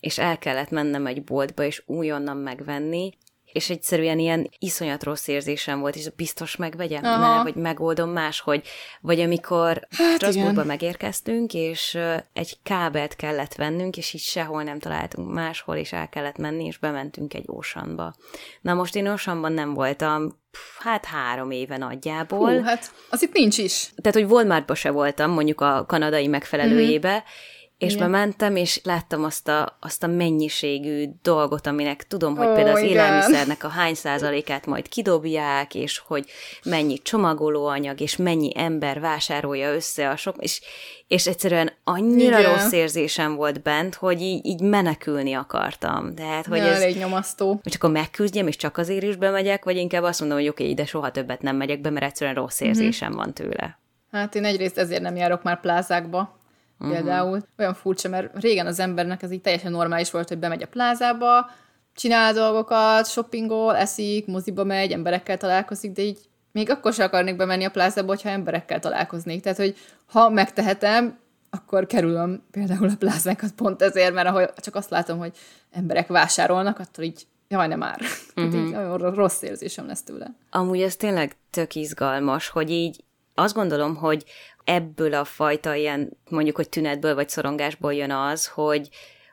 és 0.00 0.18
el 0.18 0.38
kellett 0.38 0.70
mennem 0.70 1.06
egy 1.06 1.24
boltba, 1.24 1.64
és 1.64 1.82
újonnan 1.86 2.36
megvenni, 2.36 3.12
és 3.56 3.70
egyszerűen 3.70 4.18
ilyen 4.18 4.50
iszonyat 4.58 5.02
rossz 5.02 5.26
érzésem 5.26 5.80
volt, 5.80 5.96
és 5.96 6.08
biztos 6.16 6.56
megvegyem, 6.56 7.04
Aha. 7.04 7.18
mert, 7.18 7.42
vagy 7.42 7.62
megoldom 7.62 8.10
máshogy. 8.10 8.66
Vagy 9.00 9.20
amikor 9.20 9.86
hát 9.90 10.14
Strasbourgba 10.14 10.64
megérkeztünk, 10.64 11.54
és 11.54 11.98
egy 12.32 12.58
kábelt 12.62 13.16
kellett 13.16 13.54
vennünk, 13.54 13.96
és 13.96 14.12
így 14.12 14.20
sehol 14.20 14.62
nem 14.62 14.78
találtunk 14.78 15.32
máshol, 15.32 15.76
és 15.76 15.92
el 15.92 16.08
kellett 16.08 16.36
menni, 16.36 16.64
és 16.64 16.78
bementünk 16.78 17.34
egy 17.34 17.46
ósanba. 17.52 18.14
Na 18.60 18.74
most 18.74 18.96
én 18.96 19.12
ósanban 19.12 19.52
nem 19.52 19.74
voltam, 19.74 20.38
hát 20.78 21.04
három 21.04 21.50
éve 21.50 21.76
nagyjából. 21.76 22.56
Hú, 22.56 22.62
hát 22.62 22.92
az 23.10 23.22
itt 23.22 23.32
nincs 23.32 23.58
is. 23.58 23.90
Tehát, 23.96 24.18
hogy 24.18 24.30
Walmartba 24.30 24.74
se 24.74 24.90
voltam, 24.90 25.30
mondjuk 25.30 25.60
a 25.60 25.84
kanadai 25.86 26.26
megfelelőjébe, 26.26 27.12
mm-hmm 27.12 27.54
és 27.78 27.94
igen. 27.94 28.10
bementem, 28.10 28.56
és 28.56 28.80
láttam 28.84 29.24
azt 29.24 29.48
a, 29.48 29.78
azt 29.80 30.02
a 30.02 30.06
mennyiségű 30.06 31.04
dolgot, 31.22 31.66
aminek 31.66 32.06
tudom, 32.06 32.36
hogy 32.36 32.46
oh, 32.46 32.54
például 32.54 32.76
az 32.76 32.82
igen. 32.82 32.92
élelmiszernek 32.92 33.64
a 33.64 33.68
hány 33.68 33.94
százalékát 33.94 34.66
majd 34.66 34.88
kidobják, 34.88 35.74
és 35.74 35.98
hogy 35.98 36.26
mennyi 36.64 36.98
csomagolóanyag, 36.98 38.00
és 38.00 38.16
mennyi 38.16 38.52
ember 38.54 39.00
vásárolja 39.00 39.74
össze 39.74 40.08
a 40.08 40.16
sok, 40.16 40.36
és, 40.38 40.60
és 41.06 41.26
egyszerűen 41.26 41.72
annyira 41.84 42.38
igen. 42.38 42.52
rossz 42.52 42.72
érzésem 42.72 43.34
volt 43.34 43.62
bent, 43.62 43.94
hogy 43.94 44.20
így, 44.20 44.46
így 44.46 44.60
menekülni 44.60 45.32
akartam. 45.32 46.14
Tehát, 46.14 46.46
hogy 46.46 46.58
ja, 46.58 46.64
ez... 46.64 46.80
elég 46.80 46.96
nyomasztó. 46.96 47.60
Hogy 47.62 47.74
akkor 47.76 47.90
megküzdjem, 47.90 48.46
és 48.46 48.56
csak 48.56 48.78
azért 48.78 49.02
is 49.02 49.16
bemegyek, 49.16 49.64
vagy 49.64 49.76
inkább 49.76 50.02
azt 50.02 50.20
mondom, 50.20 50.38
hogy 50.38 50.48
oké, 50.48 50.62
okay, 50.62 50.72
ide 50.72 50.86
soha 50.86 51.10
többet 51.10 51.42
nem 51.42 51.56
megyek 51.56 51.80
be, 51.80 51.90
mert 51.90 52.04
egyszerűen 52.04 52.36
rossz 52.36 52.60
mhm. 52.60 52.68
érzésem 52.68 53.08
mm-hmm. 53.08 53.18
van 53.18 53.34
tőle. 53.34 53.78
Hát 54.10 54.34
én 54.34 54.44
egyrészt 54.44 54.78
ezért 54.78 55.02
nem 55.02 55.16
járok 55.16 55.42
már 55.42 55.60
plázákba, 55.60 56.44
uh-huh. 56.78 56.96
például. 56.96 57.42
Olyan 57.58 57.74
furcsa, 57.74 58.08
mert 58.08 58.40
régen 58.40 58.66
az 58.66 58.78
embernek 58.78 59.22
ez 59.22 59.30
így 59.30 59.40
teljesen 59.40 59.72
normális 59.72 60.10
volt, 60.10 60.28
hogy 60.28 60.38
bemegy 60.38 60.62
a 60.62 60.66
plázába, 60.66 61.50
csinál 61.94 62.32
dolgokat, 62.32 63.06
shoppingol, 63.08 63.76
eszik, 63.76 64.26
moziba 64.26 64.64
megy, 64.64 64.92
emberekkel 64.92 65.36
találkozik, 65.36 65.92
de 65.92 66.02
így 66.02 66.18
még 66.52 66.70
akkor 66.70 66.92
sem 66.92 67.06
akarnék 67.06 67.36
bemenni 67.36 67.64
a 67.64 67.70
plázába, 67.70 68.08
hogyha 68.08 68.28
emberekkel 68.28 68.78
találkoznék. 68.78 69.42
Tehát, 69.42 69.58
hogy 69.58 69.76
ha 70.06 70.30
megtehetem, 70.30 71.18
akkor 71.50 71.86
kerülöm 71.86 72.42
például 72.50 72.88
a 72.88 72.96
plázákat 72.98 73.50
pont 73.50 73.82
ezért, 73.82 74.14
mert 74.14 74.28
ahol 74.28 74.52
csak 74.56 74.74
azt 74.74 74.90
látom, 74.90 75.18
hogy 75.18 75.36
emberek 75.70 76.06
vásárolnak, 76.06 76.78
attól 76.78 77.04
így 77.04 77.26
jaj, 77.48 77.66
nem 77.68 77.78
már. 77.78 78.00
Uh-huh. 78.36 78.66
így 78.66 78.74
olyan 78.74 78.98
rossz 78.98 79.42
érzésem 79.42 79.86
lesz 79.86 80.02
tőle. 80.02 80.34
Amúgy 80.50 80.82
ez 80.82 80.96
tényleg 80.96 81.36
tök 81.50 81.74
izgalmas, 81.74 82.48
hogy 82.48 82.70
így 82.70 83.04
azt 83.34 83.54
gondolom, 83.54 83.96
hogy 83.96 84.24
ebből 84.66 85.14
a 85.14 85.24
fajta 85.24 85.74
ilyen, 85.74 86.16
mondjuk, 86.30 86.56
hogy 86.56 86.68
tünetből 86.68 87.14
vagy 87.14 87.28
szorongásból 87.28 87.94
jön 87.94 88.10
az, 88.10 88.46
hogy 88.46 88.88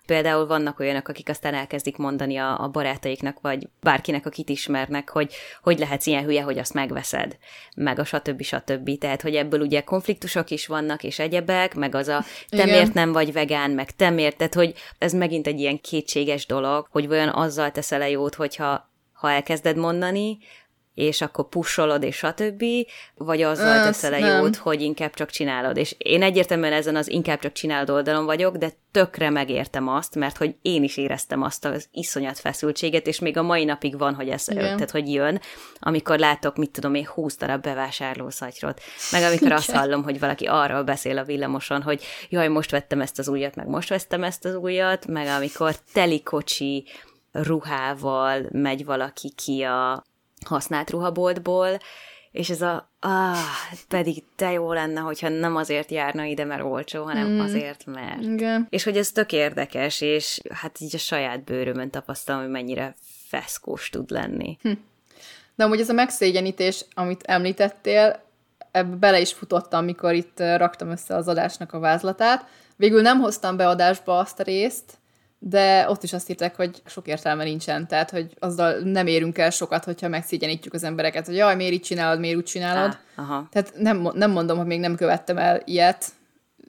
Például 0.05 0.45
vannak 0.47 0.79
olyanok, 0.79 1.07
akik 1.07 1.29
aztán 1.29 1.53
elkezdik 1.53 1.97
mondani 1.97 2.37
a, 2.37 2.59
a 2.59 2.67
barátaiknak, 2.67 3.41
vagy 3.41 3.67
bárkinek, 3.81 4.25
akit 4.25 4.49
ismernek, 4.49 5.09
hogy 5.09 5.33
hogy 5.61 5.79
lehetsz 5.79 6.05
ilyen 6.05 6.23
hülye, 6.23 6.41
hogy 6.41 6.57
azt 6.57 6.73
megveszed, 6.73 7.37
meg 7.75 7.99
a 7.99 8.03
stb. 8.03 8.41
stb. 8.41 8.97
Tehát, 8.97 9.21
hogy 9.21 9.35
ebből 9.35 9.61
ugye 9.61 9.81
konfliktusok 9.81 10.49
is 10.49 10.67
vannak, 10.67 11.03
és 11.03 11.19
egyebek, 11.19 11.75
meg 11.75 11.95
az 11.95 12.07
a 12.07 12.23
te 12.49 12.65
miért 12.65 12.93
nem 12.93 13.11
vagy 13.11 13.33
vegán, 13.33 13.71
meg 13.71 13.91
te 13.91 14.09
miért, 14.09 14.37
tehát, 14.37 14.53
hogy 14.53 14.73
ez 14.97 15.13
megint 15.13 15.47
egy 15.47 15.59
ilyen 15.59 15.81
kétséges 15.81 16.45
dolog, 16.45 16.87
hogy 16.91 17.07
olyan 17.07 17.29
azzal 17.29 17.71
teszel-e 17.71 18.09
jót, 18.09 18.35
hogyha 18.35 18.91
ha 19.13 19.31
elkezded 19.31 19.77
mondani, 19.77 20.37
és 20.93 21.21
akkor 21.21 21.49
pusolod, 21.49 22.03
és 22.03 22.15
stb., 22.15 22.63
vagy 23.15 23.41
azzal 23.41 23.67
Ezt 23.67 23.83
teszel 23.83 24.13
el 24.13 24.41
jót, 24.41 24.55
hogy 24.55 24.81
inkább 24.81 25.13
csak 25.13 25.29
csinálod. 25.29 25.77
És 25.77 25.95
én 25.97 26.23
egyértelműen 26.23 26.73
ezen 26.73 26.95
az 26.95 27.09
inkább 27.09 27.39
csak 27.39 27.51
csinálod 27.51 27.89
oldalon 27.89 28.25
vagyok, 28.25 28.55
de 28.55 28.71
tökre 28.91 29.29
megértem 29.29 29.87
azt, 29.87 30.15
mert 30.15 30.37
hogy 30.37 30.55
én 30.61 30.83
is 30.83 30.97
éreztem 30.97 31.41
azt 31.41 31.65
az 31.65 31.87
iszonyat 31.91 32.39
feszültséget, 32.39 33.07
és 33.07 33.19
még 33.19 33.37
a 33.37 33.43
mai 33.43 33.63
napig 33.63 33.97
van, 33.97 34.13
hogy 34.13 34.29
ez, 34.29 34.49
Igen. 34.49 34.63
tehát 34.63 34.91
hogy 34.91 35.13
jön, 35.13 35.41
amikor 35.79 36.19
látok, 36.19 36.57
mit 36.57 36.71
tudom 36.71 36.95
én, 36.95 37.05
húsz 37.05 37.37
darab 37.37 37.61
bevásárlószatyrot, 37.61 38.81
meg 39.11 39.23
amikor 39.23 39.51
azt 39.51 39.71
hallom, 39.71 40.03
hogy 40.03 40.19
valaki 40.19 40.45
arról 40.45 40.83
beszél 40.83 41.17
a 41.17 41.23
villamoson, 41.23 41.81
hogy 41.81 42.03
jaj, 42.29 42.47
most 42.47 42.71
vettem 42.71 43.01
ezt 43.01 43.19
az 43.19 43.27
újat, 43.27 43.55
meg 43.55 43.67
most 43.67 43.89
vettem 43.89 44.23
ezt 44.23 44.45
az 44.45 44.55
újat, 44.55 45.07
meg 45.07 45.27
amikor 45.27 45.75
teli 45.93 46.23
kocsi, 46.23 46.85
ruhával 47.33 48.45
megy 48.51 48.85
valaki 48.85 49.33
ki 49.35 49.61
a 49.61 50.03
használt 50.47 50.89
ruhaboltból, 50.89 51.77
és 52.31 52.49
ez 52.49 52.61
a, 52.61 52.91
ah, 52.99 53.37
pedig 53.87 54.23
te 54.35 54.51
jó 54.51 54.73
lenne, 54.73 54.99
hogyha 54.99 55.29
nem 55.29 55.55
azért 55.55 55.91
járna 55.91 56.23
ide, 56.23 56.43
mert 56.43 56.63
olcsó, 56.63 57.03
hanem 57.03 57.27
mm. 57.27 57.39
azért, 57.39 57.85
mert. 57.85 58.21
Igen. 58.21 58.67
És 58.69 58.83
hogy 58.83 58.97
ez 58.97 59.11
tök 59.11 59.31
érdekes, 59.31 60.01
és 60.01 60.41
hát 60.49 60.81
így 60.81 60.95
a 60.95 60.97
saját 60.97 61.43
bőrömön 61.43 61.89
tapasztalom, 61.89 62.41
hogy 62.41 62.51
mennyire 62.51 62.95
feszkós 63.27 63.89
tud 63.89 64.09
lenni. 64.09 64.57
Hm. 64.61 64.71
De 65.55 65.63
amúgy 65.63 65.79
ez 65.79 65.89
a 65.89 65.93
megszégyenítés, 65.93 66.85
amit 66.93 67.23
említettél, 67.23 68.23
ebbe 68.71 68.95
bele 68.95 69.19
is 69.19 69.33
futottam, 69.33 69.79
amikor 69.79 70.13
itt 70.13 70.39
raktam 70.39 70.89
össze 70.89 71.15
az 71.15 71.27
adásnak 71.27 71.73
a 71.73 71.79
vázlatát. 71.79 72.45
Végül 72.75 73.01
nem 73.01 73.19
hoztam 73.19 73.57
be 73.57 73.67
adásba 73.67 74.17
azt 74.17 74.39
a 74.39 74.43
részt, 74.43 74.97
de 75.45 75.89
ott 75.89 76.03
is 76.03 76.13
azt 76.13 76.29
írták, 76.29 76.55
hogy 76.55 76.81
sok 76.85 77.07
értelme 77.07 77.43
nincsen, 77.43 77.87
tehát 77.87 78.09
hogy 78.09 78.33
azzal 78.39 78.79
nem 78.79 79.07
érünk 79.07 79.37
el 79.37 79.49
sokat, 79.49 79.83
hogyha 79.83 80.07
megszégyenítjük 80.07 80.73
az 80.73 80.83
embereket, 80.83 81.25
hogy 81.25 81.35
jaj, 81.35 81.55
miért 81.55 81.73
így 81.73 81.81
csinálod, 81.81 82.19
miért 82.19 82.37
úgy 82.37 82.43
csinálod. 82.43 82.97
Ah, 83.15 83.29
aha. 83.29 83.47
Tehát 83.51 83.73
nem, 83.77 84.09
nem 84.13 84.31
mondom, 84.31 84.57
hogy 84.57 84.65
még 84.65 84.79
nem 84.79 84.95
követtem 84.95 85.37
el 85.37 85.61
ilyet, 85.65 86.05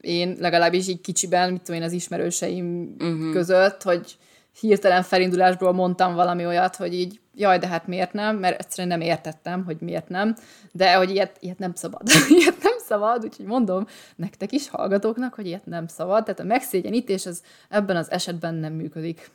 én 0.01 0.37
legalábbis 0.41 0.89
így 0.89 1.01
kicsiben, 1.01 1.51
mit 1.51 1.63
tudom 1.63 1.81
én, 1.81 1.87
az 1.87 1.93
ismerőseim 1.93 2.97
uh-huh. 2.99 3.33
között, 3.33 3.83
hogy 3.83 4.17
hirtelen 4.61 5.03
felindulásból 5.03 5.73
mondtam 5.73 6.15
valami 6.15 6.47
olyat, 6.47 6.77
hogy 6.77 6.95
így, 6.95 7.21
jaj, 7.37 7.59
de 7.59 7.67
hát 7.67 7.87
miért 7.87 8.13
nem, 8.13 8.37
mert 8.37 8.61
egyszerűen 8.61 8.99
nem 8.99 9.09
értettem, 9.09 9.65
hogy 9.65 9.77
miért 9.81 10.09
nem, 10.09 10.37
de 10.73 10.95
hogy 10.95 11.11
ilyet, 11.11 11.37
ilyet 11.41 11.59
nem 11.59 11.75
szabad. 11.75 12.03
ilyet 12.39 12.63
nem 12.63 12.79
szabad, 12.79 13.25
úgyhogy 13.25 13.47
mondom 13.47 13.87
nektek 14.17 14.53
is, 14.53 14.69
hallgatóknak, 14.69 15.35
hogy 15.35 15.47
ilyet 15.47 15.67
nem 15.67 15.87
szabad, 15.87 16.25
tehát 16.25 16.41
a 16.41 16.45
megszégyenítés 16.45 17.27
az 17.27 17.43
ebben 17.69 17.97
az 17.97 18.11
esetben 18.11 18.55
nem 18.55 18.73
működik. 18.73 19.31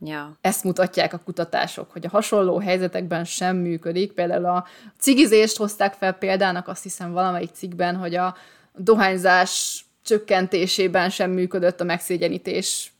Ja. 0.00 0.36
Ezt 0.40 0.64
mutatják 0.64 1.12
a 1.12 1.20
kutatások, 1.24 1.90
hogy 1.92 2.06
a 2.06 2.10
hasonló 2.10 2.58
helyzetekben 2.58 3.24
sem 3.24 3.56
működik. 3.56 4.12
Például 4.12 4.44
a 4.44 4.66
cigizést 4.98 5.56
hozták 5.56 5.94
fel 5.94 6.12
példának, 6.12 6.68
azt 6.68 6.82
hiszem 6.82 7.12
valamelyik 7.12 7.50
cikkben, 7.52 7.96
hogy 7.96 8.14
a 8.14 8.36
dohányzás 8.74 9.84
csökkentésében 10.02 11.10
sem 11.10 11.30
működött 11.30 11.80
a 11.80 11.84
megszégyenítés 11.84 12.92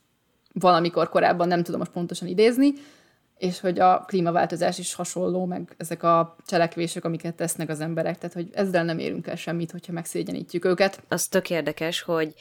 valamikor 0.52 1.08
korábban, 1.08 1.48
nem 1.48 1.62
tudom 1.62 1.80
most 1.80 1.92
pontosan 1.92 2.28
idézni, 2.28 2.72
és 3.38 3.60
hogy 3.60 3.78
a 3.78 4.04
klímaváltozás 4.06 4.78
is 4.78 4.94
hasonló, 4.94 5.44
meg 5.44 5.74
ezek 5.76 6.02
a 6.02 6.36
cselekvések, 6.46 7.04
amiket 7.04 7.34
tesznek 7.34 7.68
az 7.68 7.80
emberek, 7.80 8.18
tehát 8.18 8.34
hogy 8.34 8.48
ezzel 8.52 8.84
nem 8.84 8.98
érünk 8.98 9.26
el 9.26 9.36
semmit, 9.36 9.70
hogyha 9.70 9.92
megszégyenítjük 9.92 10.64
őket. 10.64 11.02
Az 11.08 11.26
tök 11.26 11.50
érdekes, 11.50 12.02
hogy 12.02 12.34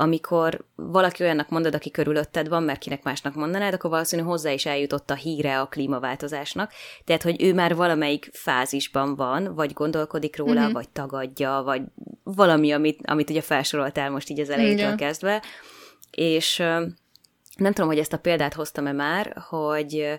amikor 0.00 0.64
valaki 0.74 1.22
olyannak 1.22 1.48
mondod, 1.48 1.74
aki 1.74 1.90
körülötted 1.90 2.48
van, 2.48 2.62
mert 2.62 2.78
kinek 2.78 3.02
másnak 3.02 3.34
mondanád, 3.34 3.72
akkor 3.72 3.90
valószínűleg 3.90 4.30
hozzá 4.30 4.50
is 4.50 4.66
eljutott 4.66 5.10
a 5.10 5.14
híre 5.14 5.60
a 5.60 5.66
klímaváltozásnak. 5.66 6.72
Tehát, 7.04 7.22
hogy 7.22 7.42
ő 7.42 7.54
már 7.54 7.74
valamelyik 7.74 8.30
fázisban 8.32 9.16
van, 9.16 9.54
vagy 9.54 9.72
gondolkodik 9.72 10.36
róla, 10.36 10.60
mm-hmm. 10.60 10.72
vagy 10.72 10.88
tagadja, 10.88 11.62
vagy 11.64 11.82
valami, 12.22 12.72
amit, 12.72 13.00
amit 13.06 13.30
ugye 13.30 13.40
felsoroltál 13.40 14.10
most 14.10 14.30
így 14.30 14.40
az 14.40 14.50
elejétől 14.50 14.78
Igen. 14.78 14.96
kezdve. 14.96 15.42
És 16.10 16.62
nem 17.58 17.72
tudom, 17.72 17.90
hogy 17.90 17.98
ezt 17.98 18.12
a 18.12 18.18
példát 18.18 18.54
hoztam-e 18.54 18.92
már, 18.92 19.36
hogy 19.48 20.18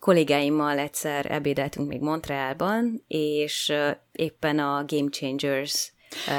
kollégáimmal 0.00 0.78
egyszer 0.78 1.26
ebédeltünk 1.30 1.88
még 1.88 2.00
Montrealban, 2.00 3.04
és 3.08 3.72
éppen 4.12 4.58
a 4.58 4.84
Game 4.86 5.10
Changers 5.10 5.94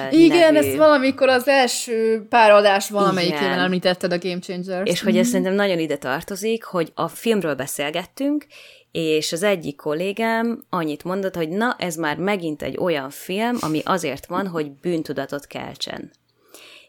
igen, 0.09 0.53
nevű... 0.53 0.67
ezt 0.67 0.77
valamikor 0.77 1.29
az 1.29 1.47
első 1.47 2.25
pár 2.29 2.51
adás 2.51 2.89
valamelyikében 2.89 3.59
említetted 3.59 4.11
a 4.11 4.17
Game 4.17 4.39
Changers. 4.39 4.89
És 4.89 5.01
hogy 5.01 5.17
ez 5.17 5.21
mhm. 5.21 5.29
szerintem 5.29 5.53
nagyon 5.53 5.79
ide 5.79 5.97
tartozik, 5.97 6.63
hogy 6.63 6.91
a 6.95 7.07
filmről 7.07 7.55
beszélgettünk, 7.55 8.45
és 8.91 9.31
az 9.31 9.43
egyik 9.43 9.75
kollégám 9.75 10.65
annyit 10.69 11.03
mondott, 11.03 11.35
hogy 11.35 11.49
na, 11.49 11.75
ez 11.79 11.95
már 11.95 12.17
megint 12.17 12.61
egy 12.61 12.77
olyan 12.77 13.09
film, 13.09 13.57
ami 13.59 13.81
azért 13.85 14.25
van, 14.25 14.47
hogy 14.47 14.71
bűntudatot 14.71 15.47
keltsen. 15.47 16.11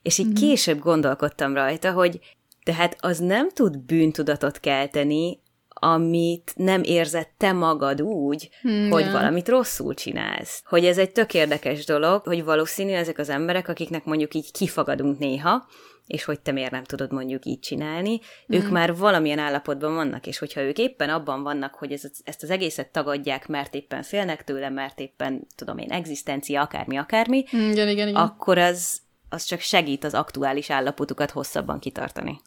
És 0.03 0.19
így 0.19 0.27
mm-hmm. 0.27 0.35
később 0.35 0.79
gondolkodtam 0.79 1.55
rajta, 1.55 1.93
hogy 1.93 2.21
tehát 2.69 2.97
az 3.01 3.19
nem 3.19 3.51
tud 3.51 3.79
bűntudatot 3.79 4.61
kelteni, 4.61 5.41
amit 5.69 6.53
nem 6.57 6.83
érzett 6.83 7.31
te 7.37 7.53
magad 7.53 8.03
úgy, 8.03 8.51
hmm, 8.61 8.91
hogy 8.91 9.11
valamit 9.11 9.49
rosszul 9.49 9.95
csinálsz. 9.95 10.63
Hogy 10.67 10.85
ez 10.85 10.99
egy 10.99 11.13
tök 11.13 11.35
érdekes 11.35 11.85
dolog, 11.85 12.23
hogy 12.25 12.45
valószínű 12.45 12.93
ezek 12.93 13.19
az 13.19 13.29
emberek, 13.29 13.69
akiknek 13.69 14.05
mondjuk 14.05 14.35
így 14.35 14.53
kifagadunk 14.53 15.19
néha, 15.19 15.67
és 16.07 16.25
hogy 16.25 16.41
te 16.41 16.53
miért 16.53 16.71
nem 16.71 16.85
tudod 16.85 17.13
mondjuk 17.13 17.45
így 17.45 17.61
csinálni, 17.61 18.21
hmm. 18.47 18.59
ők 18.59 18.71
már 18.71 18.97
valamilyen 18.97 19.39
állapotban 19.39 19.95
vannak, 19.95 20.27
és 20.27 20.39
hogyha 20.39 20.61
ők 20.61 20.79
éppen 20.79 21.09
abban 21.09 21.43
vannak, 21.43 21.75
hogy 21.75 21.93
ez, 21.93 22.03
ezt 22.25 22.43
az 22.43 22.51
egészet 22.51 22.93
tagadják, 22.93 23.47
mert 23.47 23.75
éppen 23.75 24.03
félnek 24.03 24.45
tőle, 24.45 24.69
mert 24.69 25.01
éppen, 25.01 25.47
tudom 25.57 25.79
én, 25.79 25.91
egzisztencia, 25.91 26.63
akármi, 26.63 26.97
akármi, 26.97 27.45
hmm, 27.51 27.71
igen, 27.71 27.89
igen, 27.89 28.09
igen. 28.09 28.23
akkor 28.23 28.59
az, 28.59 29.01
az 29.29 29.45
csak 29.45 29.61
segít 29.61 30.05
az 30.05 30.15
aktuális 30.15 30.71
állapotukat 30.71 31.31
hosszabban 31.31 31.79
kitartani. 31.79 32.41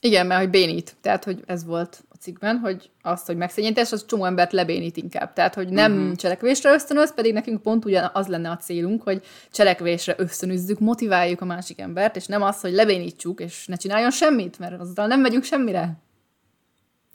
Igen, 0.00 0.26
mert 0.26 0.40
hogy 0.40 0.50
bénít. 0.50 0.96
Tehát, 1.00 1.24
hogy 1.24 1.42
ez 1.46 1.64
volt 1.64 2.04
a 2.08 2.14
cikkben, 2.20 2.58
hogy 2.58 2.90
azt, 3.02 3.26
hogy 3.26 3.36
megszényítés, 3.36 3.92
az 3.92 4.06
csomó 4.06 4.24
embert 4.24 4.52
lebénít 4.52 4.96
inkább. 4.96 5.32
Tehát, 5.32 5.54
hogy 5.54 5.68
nem 5.68 5.92
uh-huh. 5.92 6.16
cselekvésre 6.16 6.72
ösztönöz, 6.72 7.14
pedig 7.14 7.32
nekünk 7.32 7.62
pont 7.62 7.84
ugyan 7.84 8.10
az 8.12 8.26
lenne 8.26 8.50
a 8.50 8.56
célunk, 8.56 9.02
hogy 9.02 9.22
cselekvésre 9.52 10.14
ösztönözzük, 10.18 10.78
motiváljuk 10.78 11.40
a 11.40 11.44
másik 11.44 11.80
embert, 11.80 12.16
és 12.16 12.26
nem 12.26 12.42
az, 12.42 12.60
hogy 12.60 12.72
lebénítsuk, 12.72 13.40
és 13.40 13.66
ne 13.66 13.76
csináljon 13.76 14.10
semmit, 14.10 14.58
mert 14.58 14.80
azzal 14.80 15.06
nem 15.06 15.20
megyünk 15.20 15.44
semmire. 15.44 15.92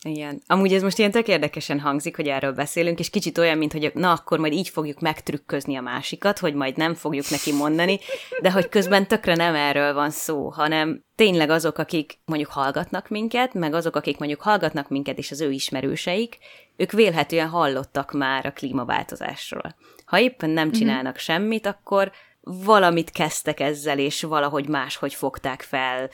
Igen. 0.04 0.42
Amúgy 0.48 0.74
ez 0.74 0.82
most 0.82 0.98
ilyen 0.98 1.12
tök 1.12 1.28
érdekesen 1.28 1.80
hangzik, 1.80 2.16
hogy 2.16 2.28
erről 2.28 2.52
beszélünk, 2.52 3.00
és 3.00 3.10
kicsit 3.10 3.38
olyan, 3.38 3.58
mint 3.58 3.72
hogy 3.72 3.92
na, 3.94 4.12
akkor 4.12 4.40
majd 4.40 4.54
így 4.54 4.70
fogjuk 4.70 5.00
megtrükközni 5.00 5.76
a 5.76 5.82
másikat, 5.82 6.40
hogy 6.40 6.54
majd 6.54 6.78
nem 6.78 6.94
fogjuk 6.94 7.30
neki 7.30 7.54
mondani, 7.54 8.00
de 8.42 8.52
hogy 8.52 8.70
közben 8.70 9.08
tökre 9.08 9.36
nem 9.36 9.56
erről 9.56 9.94
van 9.94 10.10
szó, 10.10 10.50
hanem 10.50 11.04
tényleg 11.16 11.50
azok, 11.50 11.78
akik 11.78 12.20
mondjuk 12.26 12.50
hallgatnak 12.50 13.10
minket, 13.10 13.54
meg 13.54 13.74
azok, 13.74 13.96
akik 13.96 14.18
mondjuk 14.18 14.42
hallgatnak 14.42 14.90
minket, 14.90 15.18
és 15.18 15.32
az 15.32 15.42
ő 15.42 15.52
ismerőseik, 15.52 16.38
ők 16.76 16.92
vélhetően 16.92 17.50
hallottak 17.50 18.12
már 18.12 18.46
a 18.46 18.52
klímaváltozásról. 18.52 19.76
Ha 20.06 20.20
éppen 20.20 20.50
nem 20.50 20.68
mhm. 20.68 20.78
csinálnak 20.78 21.06
mm-hmm. 21.06 21.16
semmit, 21.18 21.66
akkor 21.66 22.12
valamit 22.42 23.12
kezdtek 23.12 23.60
ezzel, 23.60 24.00
és 24.00 24.22
valahogy 24.22 24.68
máshogy 24.68 25.14
fogták 25.14 25.62
fel, 25.62 26.10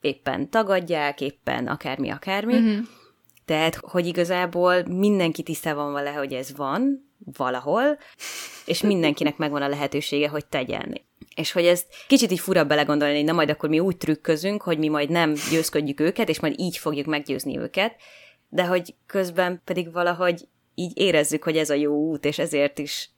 éppen 0.00 0.50
tagadják, 0.50 1.20
éppen 1.20 1.66
akármi, 1.66 2.10
akármi. 2.10 2.54
Mm-hmm 2.54 2.80
tehát, 3.48 3.76
hogy 3.76 4.06
igazából 4.06 4.84
mindenki 4.84 5.42
tisztában 5.42 5.84
van 5.84 5.92
vele, 5.92 6.10
hogy 6.10 6.32
ez 6.32 6.56
van 6.56 7.10
valahol, 7.36 7.98
és 8.66 8.82
mindenkinek 8.82 9.36
megvan 9.36 9.62
a 9.62 9.68
lehetősége, 9.68 10.28
hogy 10.28 10.46
tegyen. 10.46 11.00
És 11.34 11.52
hogy 11.52 11.64
ezt 11.64 11.86
kicsit 12.06 12.30
így 12.30 12.40
fura 12.40 12.64
belegondolni, 12.64 13.14
hogy 13.14 13.24
na 13.24 13.32
majd 13.32 13.50
akkor 13.50 13.68
mi 13.68 13.80
úgy 13.80 13.96
trükközünk, 13.96 14.62
hogy 14.62 14.78
mi 14.78 14.88
majd 14.88 15.10
nem 15.10 15.34
győzködjük 15.50 16.00
őket, 16.00 16.28
és 16.28 16.40
majd 16.40 16.58
így 16.58 16.76
fogjuk 16.76 17.06
meggyőzni 17.06 17.58
őket, 17.58 17.96
de 18.48 18.64
hogy 18.64 18.94
közben 19.06 19.62
pedig 19.64 19.92
valahogy 19.92 20.48
így 20.74 20.92
érezzük, 20.94 21.44
hogy 21.44 21.56
ez 21.56 21.70
a 21.70 21.74
jó 21.74 21.94
út, 21.94 22.24
és 22.24 22.38
ezért 22.38 22.78
is 22.78 23.10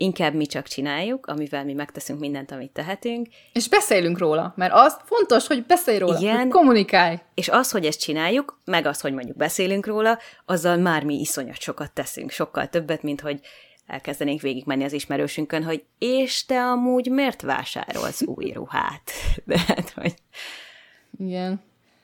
inkább 0.00 0.34
mi 0.34 0.46
csak 0.46 0.66
csináljuk, 0.66 1.26
amivel 1.26 1.64
mi 1.64 1.72
megteszünk 1.72 2.20
mindent, 2.20 2.50
amit 2.50 2.70
tehetünk. 2.70 3.26
És 3.52 3.68
beszélünk 3.68 4.18
róla, 4.18 4.52
mert 4.56 4.72
az 4.74 4.96
fontos, 5.04 5.46
hogy 5.46 5.66
beszélj 5.66 5.98
róla, 5.98 6.18
Igen, 6.18 6.36
hogy 6.36 6.48
kommunikálj. 6.48 7.18
És 7.34 7.48
az, 7.48 7.70
hogy 7.70 7.86
ezt 7.86 8.00
csináljuk, 8.00 8.60
meg 8.64 8.86
az, 8.86 9.00
hogy 9.00 9.12
mondjuk 9.12 9.36
beszélünk 9.36 9.86
róla, 9.86 10.18
azzal 10.44 10.76
már 10.76 11.04
mi 11.04 11.20
iszonyat 11.20 11.60
sokat 11.60 11.92
teszünk, 11.92 12.30
sokkal 12.30 12.68
többet, 12.68 13.02
mint 13.02 13.20
hogy 13.20 13.40
elkezdenénk 13.86 14.40
végigmenni 14.40 14.84
az 14.84 14.92
ismerősünkön, 14.92 15.64
hogy 15.64 15.84
és 15.98 16.44
te 16.44 16.60
amúgy 16.60 17.10
miért 17.10 17.42
vásárolsz 17.42 18.22
új 18.22 18.50
ruhát? 18.50 19.10
De 19.44 19.58
hát, 19.66 19.90
hogy... 19.90 20.14
Igen. 21.18 21.62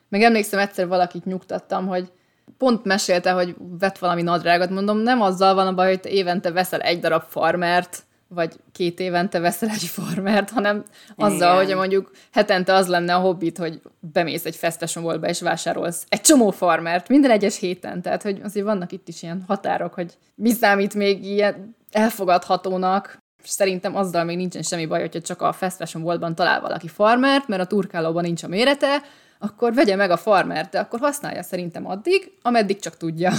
Meg 0.09 0.21
emlékszem, 0.21 0.59
egyszer 0.59 0.87
valakit 0.87 1.25
nyugtattam, 1.25 1.87
hogy 1.87 2.11
pont 2.57 2.85
mesélte, 2.85 3.31
hogy 3.31 3.55
vett 3.79 3.97
valami 3.97 4.21
nadrágot, 4.21 4.69
mondom, 4.69 4.97
nem 4.97 5.21
azzal 5.21 5.53
van 5.53 5.67
a 5.67 5.73
baj, 5.73 5.87
hogy 5.87 5.99
te 5.99 6.09
évente 6.09 6.51
veszel 6.51 6.79
egy 6.79 6.99
darab 6.99 7.23
farmert, 7.27 8.03
vagy 8.27 8.55
két 8.71 8.99
évente 8.99 9.39
veszel 9.39 9.69
egy 9.69 9.83
farmert, 9.83 10.49
hanem 10.49 10.83
azzal, 11.15 11.53
Igen. 11.53 11.65
hogy 11.65 11.75
mondjuk 11.75 12.11
hetente 12.31 12.73
az 12.73 12.87
lenne 12.87 13.15
a 13.15 13.19
hobbit, 13.19 13.57
hogy 13.57 13.81
bemész 13.99 14.45
egy 14.45 14.55
fesztesomolba 14.55 15.27
és 15.27 15.41
vásárolsz 15.41 16.05
egy 16.09 16.21
csomó 16.21 16.51
farmert 16.51 17.09
minden 17.09 17.31
egyes 17.31 17.59
héten. 17.59 18.01
Tehát, 18.01 18.23
hogy 18.23 18.39
azért 18.43 18.65
vannak 18.65 18.91
itt 18.91 19.07
is 19.07 19.23
ilyen 19.23 19.43
határok, 19.47 19.93
hogy 19.93 20.17
mi 20.35 20.51
számít 20.51 20.93
még 20.93 21.25
ilyen 21.25 21.75
elfogadhatónak, 21.91 23.17
és 23.43 23.49
szerintem 23.49 23.95
azzal 23.95 24.23
még 24.23 24.37
nincsen 24.37 24.61
semmi 24.61 24.85
baj, 24.85 24.99
hogyha 24.99 25.21
csak 25.21 25.41
a 25.41 25.53
fast 25.53 25.75
fashion 25.75 26.35
talál 26.35 26.61
valaki 26.61 26.87
farmert, 26.87 27.47
mert 27.47 27.61
a 27.61 27.65
turkálóban 27.65 28.23
nincs 28.23 28.43
a 28.43 28.47
mérete, 28.47 29.01
akkor 29.39 29.73
vegye 29.73 29.95
meg 29.95 30.11
a 30.11 30.17
farmert, 30.17 30.71
de 30.71 30.79
akkor 30.79 30.99
használja 30.99 31.43
szerintem 31.43 31.87
addig, 31.87 32.31
ameddig 32.41 32.79
csak 32.79 32.97
tudja. 32.97 33.31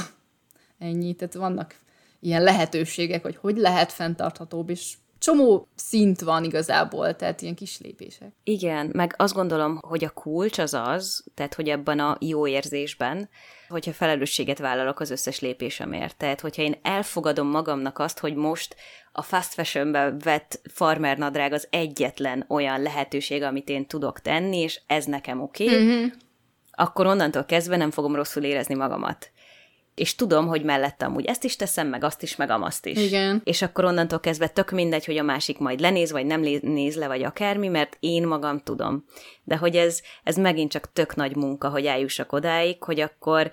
Ennyi. 0.79 1.15
Tehát 1.15 1.35
vannak 1.35 1.75
ilyen 2.21 2.43
lehetőségek, 2.43 3.23
hogy 3.23 3.37
hogy 3.37 3.57
lehet 3.57 3.93
fenntarthatóbb, 3.93 4.71
és 4.71 4.95
csomó 5.27 5.69
szint 5.75 6.21
van 6.21 6.45
igazából, 6.45 7.17
tehát 7.17 7.43
ilyen 7.43 7.55
kis 7.55 7.81
lépések. 7.81 8.33
Igen, 8.45 8.91
meg 8.93 9.15
azt 9.17 9.35
gondolom, 9.35 9.79
hogy 9.83 10.05
a 10.05 10.11
kulcs 10.11 10.59
az 10.59 10.75
az, 10.75 11.25
tehát 11.35 11.55
hogy 11.55 11.69
ebben 11.69 11.99
a 11.99 12.17
jó 12.21 12.47
érzésben, 12.47 13.29
hogyha 13.69 13.93
felelősséget 13.93 14.59
vállalok 14.59 15.01
az 15.01 15.11
összes 15.11 15.41
lépésemért. 15.41 16.17
Tehát, 16.17 16.41
hogyha 16.41 16.63
én 16.63 16.79
elfogadom 16.83 17.49
magamnak 17.49 17.99
azt, 17.99 18.19
hogy 18.19 18.35
most 18.35 18.77
a 19.13 19.23
fast 19.23 19.53
fashionbe 19.53 20.17
vett 20.23 20.61
farmer 20.73 21.19
nadrág 21.19 21.53
az 21.53 21.67
egyetlen 21.71 22.45
olyan 22.49 22.83
lehetőség, 22.83 23.43
amit 23.43 23.69
én 23.69 23.87
tudok 23.87 24.21
tenni, 24.21 24.59
és 24.59 24.81
ez 24.87 25.05
nekem 25.05 25.43
oké, 25.43 25.65
okay, 25.65 25.85
mm-hmm. 25.85 26.07
akkor 26.71 27.07
onnantól 27.07 27.45
kezdve 27.45 27.77
nem 27.77 27.91
fogom 27.91 28.15
rosszul 28.15 28.43
érezni 28.43 28.75
magamat 28.75 29.31
és 29.97 30.15
tudom, 30.15 30.47
hogy 30.47 30.63
mellettem 30.63 31.15
úgy 31.15 31.25
ezt 31.25 31.45
is 31.45 31.57
teszem, 31.57 31.89
meg 31.89 32.05
azt 32.05 32.23
is, 32.23 32.37
meg 32.37 32.51
amazt 32.51 32.87
is. 32.87 32.99
Igen. 32.99 33.41
És 33.45 33.63
akkor 33.63 33.85
onnantól 33.85 34.21
kezdve 34.21 34.49
tök 34.49 34.71
mindegy, 34.71 35.05
hogy 35.05 35.19
a 35.19 35.23
másik 35.23 35.59
majd 35.59 35.81
lenéz, 35.81 36.11
vagy 36.11 36.27
nem 36.27 36.41
néz 36.61 36.97
le, 36.97 37.07
vagy 37.07 37.23
akármi, 37.23 37.69
mert 37.69 37.97
én 38.01 38.27
magam 38.27 38.61
tudom. 38.61 39.05
De 39.45 39.57
hogy 39.57 39.77
ez, 39.77 40.01
ez 40.25 40.37
megint 40.37 40.71
csak 40.71 40.93
tök 40.93 41.15
nagy 41.15 41.37
munka, 41.37 41.69
hogy 41.69 41.87
eljussak 41.87 42.33
odáig, 42.33 42.83
hogy 42.83 43.01
akkor 43.01 43.51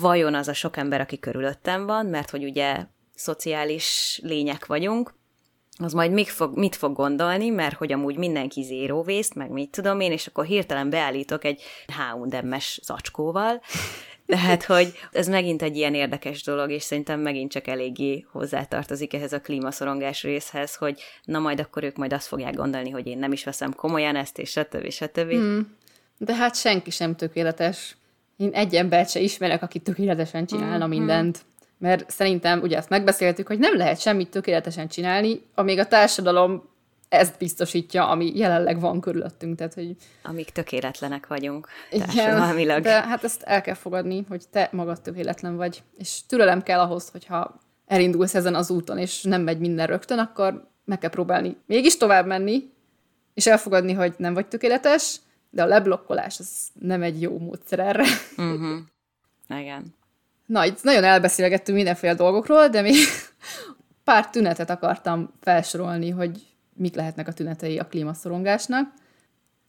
vajon 0.00 0.34
az 0.34 0.48
a 0.48 0.54
sok 0.54 0.76
ember, 0.76 1.00
aki 1.00 1.18
körülöttem 1.18 1.86
van, 1.86 2.06
mert 2.06 2.30
hogy 2.30 2.44
ugye 2.44 2.86
szociális 3.14 4.20
lények 4.22 4.66
vagyunk, 4.66 5.18
az 5.82 5.92
majd 5.92 6.12
mit 6.12 6.28
fog, 6.28 6.58
mit 6.58 6.76
fog 6.76 6.92
gondolni, 6.92 7.48
mert 7.48 7.76
hogy 7.76 7.92
amúgy 7.92 8.16
mindenki 8.16 8.88
waste, 8.90 9.38
meg 9.38 9.50
mit 9.50 9.70
tudom 9.70 10.00
én, 10.00 10.12
és 10.12 10.26
akkor 10.26 10.44
hirtelen 10.44 10.90
beállítok 10.90 11.44
egy 11.44 11.62
H&M-es 11.86 12.80
zacskóval, 12.82 13.60
tehát, 14.30 14.64
hogy 14.64 14.92
ez 15.12 15.28
megint 15.28 15.62
egy 15.62 15.76
ilyen 15.76 15.94
érdekes 15.94 16.42
dolog, 16.42 16.70
és 16.70 16.82
szerintem 16.82 17.20
megint 17.20 17.50
csak 17.50 17.66
eléggé 17.66 18.26
hozzátartozik 18.32 19.14
ehhez 19.14 19.32
a 19.32 19.40
klímaszorongás 19.40 20.22
részhez, 20.22 20.74
hogy 20.74 21.00
na 21.24 21.38
majd 21.38 21.60
akkor 21.60 21.84
ők 21.84 21.96
majd 21.96 22.12
azt 22.12 22.26
fogják 22.26 22.54
gondolni, 22.54 22.90
hogy 22.90 23.06
én 23.06 23.18
nem 23.18 23.32
is 23.32 23.44
veszem 23.44 23.74
komolyan 23.74 24.16
ezt, 24.16 24.38
és 24.38 24.50
stb. 24.50 24.90
stb. 24.90 25.30
Hmm. 25.30 25.76
De 26.18 26.34
hát 26.34 26.56
senki 26.56 26.90
sem 26.90 27.16
tökéletes. 27.16 27.96
Én 28.36 28.50
egy 28.52 28.74
embert 28.74 29.10
se 29.10 29.20
ismerek, 29.20 29.62
aki 29.62 29.78
tökéletesen 29.78 30.46
csinálna 30.46 30.86
mm-hmm. 30.86 30.98
mindent. 30.98 31.40
Mert 31.78 32.10
szerintem, 32.10 32.60
ugye 32.60 32.76
ezt 32.76 32.88
megbeszéltük, 32.88 33.46
hogy 33.46 33.58
nem 33.58 33.76
lehet 33.76 34.00
semmit 34.00 34.30
tökéletesen 34.30 34.88
csinálni, 34.88 35.42
amíg 35.54 35.78
a 35.78 35.86
társadalom 35.86 36.69
ezt 37.10 37.38
biztosítja, 37.38 38.08
ami 38.08 38.32
jelenleg 38.36 38.80
van 38.80 39.00
körülöttünk. 39.00 39.56
Tehát, 39.56 39.74
hogy... 39.74 39.96
Amíg 40.22 40.50
tökéletlenek 40.50 41.26
vagyunk 41.26 41.68
társadalmilag. 41.90 42.82
de 42.82 43.02
hát 43.02 43.24
ezt 43.24 43.42
el 43.42 43.60
kell 43.60 43.74
fogadni, 43.74 44.24
hogy 44.28 44.44
te 44.50 44.68
magad 44.72 45.00
tökéletlen 45.00 45.56
vagy. 45.56 45.82
És 45.98 46.26
türelem 46.26 46.62
kell 46.62 46.80
ahhoz, 46.80 47.08
hogyha 47.08 47.60
elindulsz 47.86 48.34
ezen 48.34 48.54
az 48.54 48.70
úton, 48.70 48.98
és 48.98 49.22
nem 49.22 49.42
megy 49.42 49.58
minden 49.58 49.86
rögtön, 49.86 50.18
akkor 50.18 50.68
meg 50.84 50.98
kell 50.98 51.10
próbálni 51.10 51.56
mégis 51.66 51.96
tovább 51.96 52.26
menni, 52.26 52.72
és 53.34 53.46
elfogadni, 53.46 53.92
hogy 53.92 54.14
nem 54.16 54.34
vagy 54.34 54.46
tökéletes, 54.46 55.20
de 55.50 55.62
a 55.62 55.66
leblokkolás 55.66 56.38
az 56.38 56.68
nem 56.80 57.02
egy 57.02 57.20
jó 57.20 57.38
módszer 57.38 57.78
erre. 57.78 58.04
Uh-huh. 58.36 58.78
Igen. 59.48 59.94
Na, 60.46 60.64
itt 60.64 60.82
nagyon 60.82 61.04
elbeszélgettünk 61.04 61.76
mindenféle 61.76 62.14
dolgokról, 62.14 62.68
de 62.68 62.80
még 62.80 62.94
pár 64.04 64.30
tünetet 64.30 64.70
akartam 64.70 65.32
felsorolni, 65.40 66.10
hogy 66.10 66.49
mik 66.80 66.94
lehetnek 66.94 67.28
a 67.28 67.32
tünetei 67.32 67.78
a 67.78 67.86
klímaszorongásnak. 67.86 68.92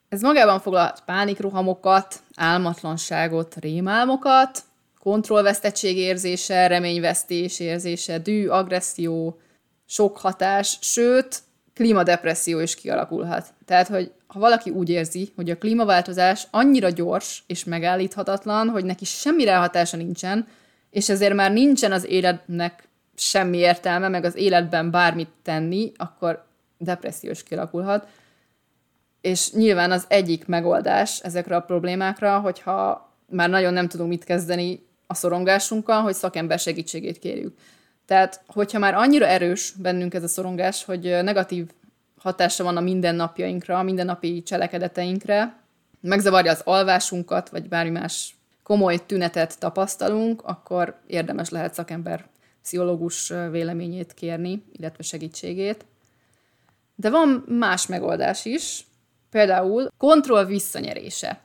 Ez 0.10 0.22
magában 0.22 0.60
foglal 0.60 0.94
pánikrohamokat, 1.06 2.20
álmatlanságot, 2.36 3.56
rémálmokat, 3.60 4.64
kontrollvesztettség 5.00 5.98
érzése, 5.98 6.68
reményvesztés 6.68 7.60
érzése, 7.60 8.20
dű, 8.20 8.48
agresszió, 8.48 9.40
sok 9.86 10.18
hatás, 10.18 10.78
sőt, 10.82 11.40
klímadepresszió 11.74 12.60
is 12.60 12.76
kialakulhat. 12.76 13.48
Tehát, 13.66 13.88
hogy 13.88 14.12
ha 14.28 14.40
valaki 14.40 14.70
úgy 14.70 14.90
érzi, 14.90 15.32
hogy 15.36 15.50
a 15.50 15.58
klímaváltozás 15.58 16.48
annyira 16.52 16.90
gyors 16.90 17.44
és 17.48 17.64
megállíthatatlan, 17.64 18.70
hogy 18.70 18.86
neki 18.86 19.06
semmi 19.06 19.46
hatása 19.46 19.98
nincsen, 19.98 20.48
és 20.90 21.10
ezért 21.10 21.34
már 21.34 21.52
nincsen 21.52 21.92
az 21.92 22.06
életnek 22.06 22.88
semmi 23.16 23.58
értelme, 23.58 24.08
meg 24.08 24.24
az 24.24 24.36
életben 24.36 24.92
bármit 24.92 25.30
tenni, 25.44 25.92
akkor 25.98 26.50
depressziós 26.84 27.44
kialakulhat. 27.44 28.08
És 29.22 29.52
nyilván 29.52 29.92
az 29.92 30.06
egyik 30.08 30.48
megoldás 30.48 31.20
ezekre 31.20 31.56
a 31.56 31.62
problémákra, 31.62 32.40
hogyha 32.40 33.10
már 33.30 33.50
nagyon 33.50 33.74
nem 33.74 33.88
tudunk 33.88 34.10
mit 34.10 34.24
kezdeni 34.24 34.86
a 35.08 35.14
szorongásunkkal, 35.14 36.02
hogy 36.02 36.14
szakember 36.14 36.60
segítségét 36.60 37.20
kérjük. 37.20 37.58
Tehát, 38.06 38.44
hogyha 38.48 38.80
már 38.80 38.94
annyira 38.94 39.26
erős 39.26 39.74
bennünk 39.78 40.14
ez 40.14 40.24
a 40.24 40.28
szorongás, 40.28 40.84
hogy 40.84 41.02
negatív 41.02 41.70
hatása 42.18 42.64
van 42.64 42.78
a 42.78 42.82
mindennapjainkra, 42.82 43.80
a 43.80 43.84
mindennapi 43.84 44.44
cselekedeteinkre, 44.44 45.60
megzavarja 46.02 46.52
az 46.52 46.62
alvásunkat, 46.64 47.50
vagy 47.50 47.68
bármi 47.68 47.90
más 47.90 48.36
komoly 48.64 49.06
tünetet 49.06 49.60
tapasztalunk, 49.60 50.42
akkor 50.44 51.00
érdemes 51.08 51.50
lehet 51.50 51.74
szakember 51.74 52.26
pszichológus 52.62 53.34
véleményét 53.52 54.14
kérni, 54.14 54.64
illetve 54.72 55.04
segítségét. 55.04 55.86
De 57.02 57.10
van 57.10 57.44
más 57.48 57.88
megoldás 57.88 58.46
is, 58.46 58.86
például 59.30 59.92
kontroll 59.98 60.46
visszanyerése. 60.46 61.40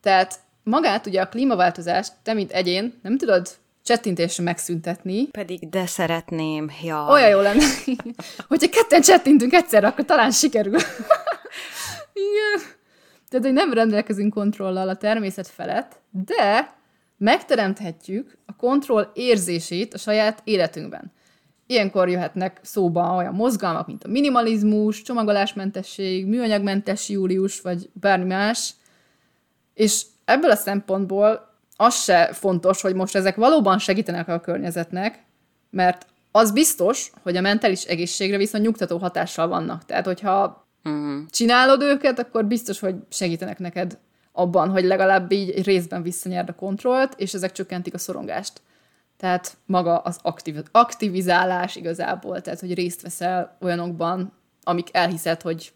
Tehát 0.00 0.40
magát 0.62 1.06
ugye 1.06 1.20
a 1.20 1.28
klímaváltozást 1.28 2.12
te, 2.22 2.32
mint 2.32 2.50
egyén, 2.50 3.00
nem 3.02 3.18
tudod 3.18 3.48
csettintésre 3.84 4.42
megszüntetni. 4.42 5.26
Pedig 5.26 5.68
de 5.68 5.86
szeretném, 5.86 6.70
ja. 6.82 7.06
Olyan 7.08 7.28
jó 7.28 7.40
lenne, 7.40 7.64
hogyha 8.48 8.68
ketten 8.68 9.00
csettintünk 9.00 9.52
egyszerre, 9.52 9.86
akkor 9.86 10.04
talán 10.04 10.30
sikerül. 10.30 10.78
Igen. 12.28 12.68
Tehát, 13.28 13.44
hogy 13.44 13.54
nem 13.54 13.72
rendelkezünk 13.72 14.34
kontrollal 14.34 14.88
a 14.88 14.96
természet 14.96 15.48
felett, 15.48 16.00
de 16.10 16.74
megteremthetjük 17.16 18.38
a 18.46 18.56
kontroll 18.56 19.10
érzését 19.14 19.94
a 19.94 19.98
saját 19.98 20.40
életünkben. 20.44 21.12
Ilyenkor 21.70 22.08
jöhetnek 22.08 22.60
szóba 22.62 23.14
olyan 23.14 23.34
mozgalmak, 23.34 23.86
mint 23.86 24.04
a 24.04 24.08
minimalizmus, 24.08 25.02
csomagolásmentesség, 25.02 26.26
műanyagmentes 26.26 27.08
július, 27.08 27.60
vagy 27.60 27.90
bármi 27.92 28.24
más. 28.24 28.74
És 29.74 30.02
ebből 30.24 30.50
a 30.50 30.56
szempontból 30.56 31.54
az 31.76 32.02
se 32.02 32.30
fontos, 32.32 32.80
hogy 32.80 32.94
most 32.94 33.16
ezek 33.16 33.36
valóban 33.36 33.78
segítenek 33.78 34.28
a 34.28 34.40
környezetnek, 34.40 35.24
mert 35.70 36.06
az 36.30 36.52
biztos, 36.52 37.10
hogy 37.22 37.36
a 37.36 37.40
mentális 37.40 37.82
egészségre 37.82 38.36
viszont 38.36 38.64
nyugtató 38.64 38.98
hatással 38.98 39.48
vannak. 39.48 39.84
Tehát, 39.84 40.04
hogyha 40.04 40.66
uh-huh. 40.84 41.26
csinálod 41.30 41.82
őket, 41.82 42.18
akkor 42.18 42.44
biztos, 42.44 42.80
hogy 42.80 42.94
segítenek 43.10 43.58
neked 43.58 43.98
abban, 44.32 44.68
hogy 44.68 44.84
legalább 44.84 45.32
így 45.32 45.64
részben 45.64 46.02
visszanyerd 46.02 46.48
a 46.48 46.54
kontrollt, 46.54 47.14
és 47.16 47.34
ezek 47.34 47.52
csökkentik 47.52 47.94
a 47.94 47.98
szorongást. 47.98 48.60
Tehát 49.20 49.56
maga 49.66 49.98
az 49.98 50.18
aktiv, 50.22 50.56
aktivizálás 50.70 51.76
igazából, 51.76 52.40
tehát 52.40 52.60
hogy 52.60 52.74
részt 52.74 53.02
veszel 53.02 53.56
olyanokban, 53.60 54.32
amik 54.62 54.88
elhiszed, 54.92 55.42
hogy 55.42 55.72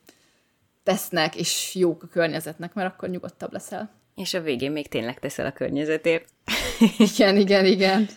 tesznek, 0.83 1.37
és 1.37 1.75
jók 1.75 2.03
a 2.03 2.07
környezetnek, 2.07 2.75
mert 2.75 2.93
akkor 2.93 3.09
nyugodtabb 3.09 3.53
leszel. 3.53 3.91
És 4.15 4.35
a 4.35 4.41
végén 4.41 4.73
még 4.73 4.89
tényleg 4.89 5.19
teszel 5.19 5.47
a 5.47 5.53
környezetért. 5.53 6.29
igen, 7.17 7.37
igen, 7.37 7.65
igen. 7.65 8.09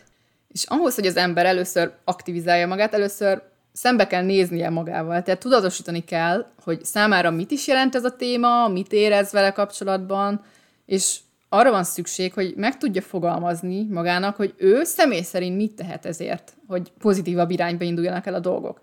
És 0.47 0.63
ahhoz, 0.63 0.95
hogy 0.95 1.05
az 1.05 1.17
ember 1.17 1.45
először 1.45 1.93
aktivizálja 2.03 2.67
magát, 2.67 2.93
először 2.93 3.41
szembe 3.73 4.07
kell 4.07 4.23
néznie 4.23 4.69
magával. 4.69 5.21
Tehát 5.21 5.39
tudatosítani 5.39 6.03
kell, 6.03 6.45
hogy 6.63 6.85
számára 6.85 7.31
mit 7.31 7.51
is 7.51 7.67
jelent 7.67 7.95
ez 7.95 8.03
a 8.03 8.15
téma, 8.15 8.67
mit 8.67 8.91
érez 8.91 9.31
vele 9.31 9.51
kapcsolatban, 9.51 10.43
és 10.85 11.17
arra 11.49 11.71
van 11.71 11.83
szükség, 11.83 12.33
hogy 12.33 12.53
meg 12.55 12.77
tudja 12.77 13.01
fogalmazni 13.01 13.83
magának, 13.83 14.35
hogy 14.35 14.53
ő 14.57 14.83
személy 14.83 15.21
szerint 15.21 15.57
mit 15.57 15.75
tehet 15.75 16.05
ezért, 16.05 16.57
hogy 16.67 16.91
pozitívabb 16.97 17.49
irányba 17.49 17.83
induljanak 17.83 18.25
el 18.25 18.33
a 18.33 18.39
dolgok. 18.39 18.81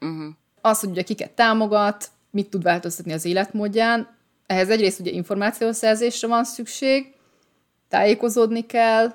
Uh-huh. 0.00 0.34
Az, 0.60 0.80
hogy 0.80 0.90
ugye 0.90 1.02
kiket 1.02 1.30
támogat, 1.30 2.10
mit 2.30 2.50
tud 2.50 2.62
változtatni 2.62 3.12
az 3.12 3.24
életmódján, 3.24 4.16
ehhez 4.46 4.68
egyrészt 4.68 5.00
ugye 5.00 5.10
információszerzésre 5.10 6.28
van 6.28 6.44
szükség, 6.44 7.14
tájékozódni 7.88 8.66
kell, 8.66 9.14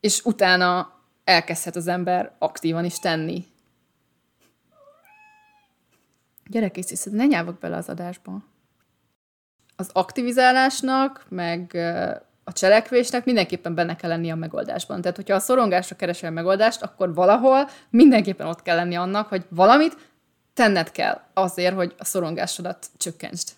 és 0.00 0.24
utána 0.24 0.92
elkezdhet 1.24 1.76
az 1.76 1.86
ember 1.86 2.34
aktívan 2.38 2.84
is 2.84 2.98
tenni. 2.98 3.44
Gyere, 6.46 6.70
készítsd, 6.70 7.12
ne 7.12 7.26
nyávok 7.26 7.58
bele 7.58 7.76
az 7.76 7.88
adásba 7.88 8.42
az 9.80 9.90
aktivizálásnak, 9.92 11.24
meg 11.28 11.76
a 12.44 12.52
cselekvésnek 12.52 13.24
mindenképpen 13.24 13.74
benne 13.74 13.96
kell 13.96 14.10
lenni 14.10 14.30
a 14.30 14.34
megoldásban. 14.34 15.00
Tehát, 15.00 15.16
hogyha 15.16 15.34
a 15.34 15.40
szorongásra 15.40 15.96
keresel 15.96 16.30
megoldást, 16.30 16.82
akkor 16.82 17.14
valahol 17.14 17.68
mindenképpen 17.90 18.46
ott 18.46 18.62
kell 18.62 18.76
lenni 18.76 18.96
annak, 18.96 19.28
hogy 19.28 19.44
valamit 19.48 19.96
tenned 20.54 20.90
kell 20.90 21.20
azért, 21.34 21.74
hogy 21.74 21.94
a 21.98 22.04
szorongásodat 22.04 22.86
csökkentsd. 22.96 23.48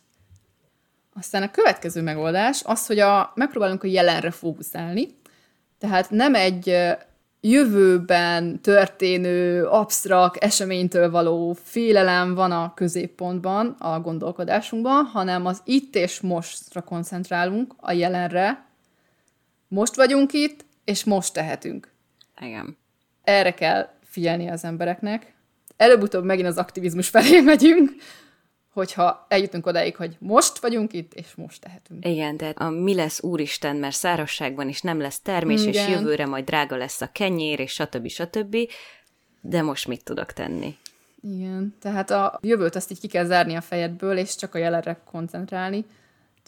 Aztán 1.14 1.42
a 1.42 1.50
következő 1.50 2.02
megoldás 2.02 2.62
az, 2.64 2.86
hogy 2.86 2.98
a, 2.98 3.32
megpróbálunk 3.34 3.82
a 3.82 3.86
jelenre 3.86 4.30
fókuszálni, 4.30 5.08
tehát 5.78 6.10
nem 6.10 6.34
egy 6.34 6.76
jövőben 7.44 8.60
történő 8.60 9.64
absztrakt 9.64 10.44
eseménytől 10.44 11.10
való 11.10 11.56
félelem 11.62 12.34
van 12.34 12.52
a 12.52 12.74
középpontban 12.74 13.76
a 13.78 14.00
gondolkodásunkban, 14.00 15.04
hanem 15.04 15.46
az 15.46 15.60
itt 15.64 15.94
és 15.94 16.20
mostra 16.20 16.82
koncentrálunk, 16.82 17.74
a 17.76 17.92
jelenre. 17.92 18.66
Most 19.68 19.94
vagyunk 19.94 20.32
itt, 20.32 20.64
és 20.84 21.04
most 21.04 21.32
tehetünk. 21.32 21.92
Igen. 22.40 22.76
Erre 23.22 23.54
kell 23.54 23.88
figyelni 24.04 24.48
az 24.48 24.64
embereknek. 24.64 25.34
Előbb-utóbb 25.76 26.24
megint 26.24 26.48
az 26.48 26.56
aktivizmus 26.56 27.08
felé 27.08 27.40
megyünk, 27.40 27.90
hogyha 28.72 29.26
eljutunk 29.28 29.66
odáig, 29.66 29.96
hogy 29.96 30.16
most 30.18 30.58
vagyunk 30.58 30.92
itt, 30.92 31.14
és 31.14 31.34
most 31.34 31.60
tehetünk. 31.60 32.06
Igen, 32.06 32.36
tehát 32.36 32.58
a 32.58 32.70
mi 32.70 32.94
lesz 32.94 33.22
úristen, 33.22 33.76
mert 33.76 33.94
szárasságban 33.94 34.68
is 34.68 34.80
nem 34.80 35.00
lesz 35.00 35.20
termés, 35.20 35.60
Igen. 35.60 35.72
és 35.72 35.88
jövőre 35.88 36.26
majd 36.26 36.44
drága 36.44 36.76
lesz 36.76 37.00
a 37.00 37.10
kenyér, 37.12 37.60
és 37.60 37.72
stb. 37.72 38.08
stb. 38.08 38.56
De 39.40 39.62
most 39.62 39.88
mit 39.88 40.04
tudok 40.04 40.32
tenni? 40.32 40.76
Igen, 41.22 41.74
tehát 41.80 42.10
a 42.10 42.38
jövőt 42.42 42.76
azt 42.76 42.90
így 42.90 43.00
ki 43.00 43.08
kell 43.08 43.24
zárni 43.24 43.54
a 43.54 43.60
fejedből, 43.60 44.16
és 44.16 44.36
csak 44.36 44.54
a 44.54 44.58
jelenre 44.58 45.00
koncentrálni. 45.10 45.84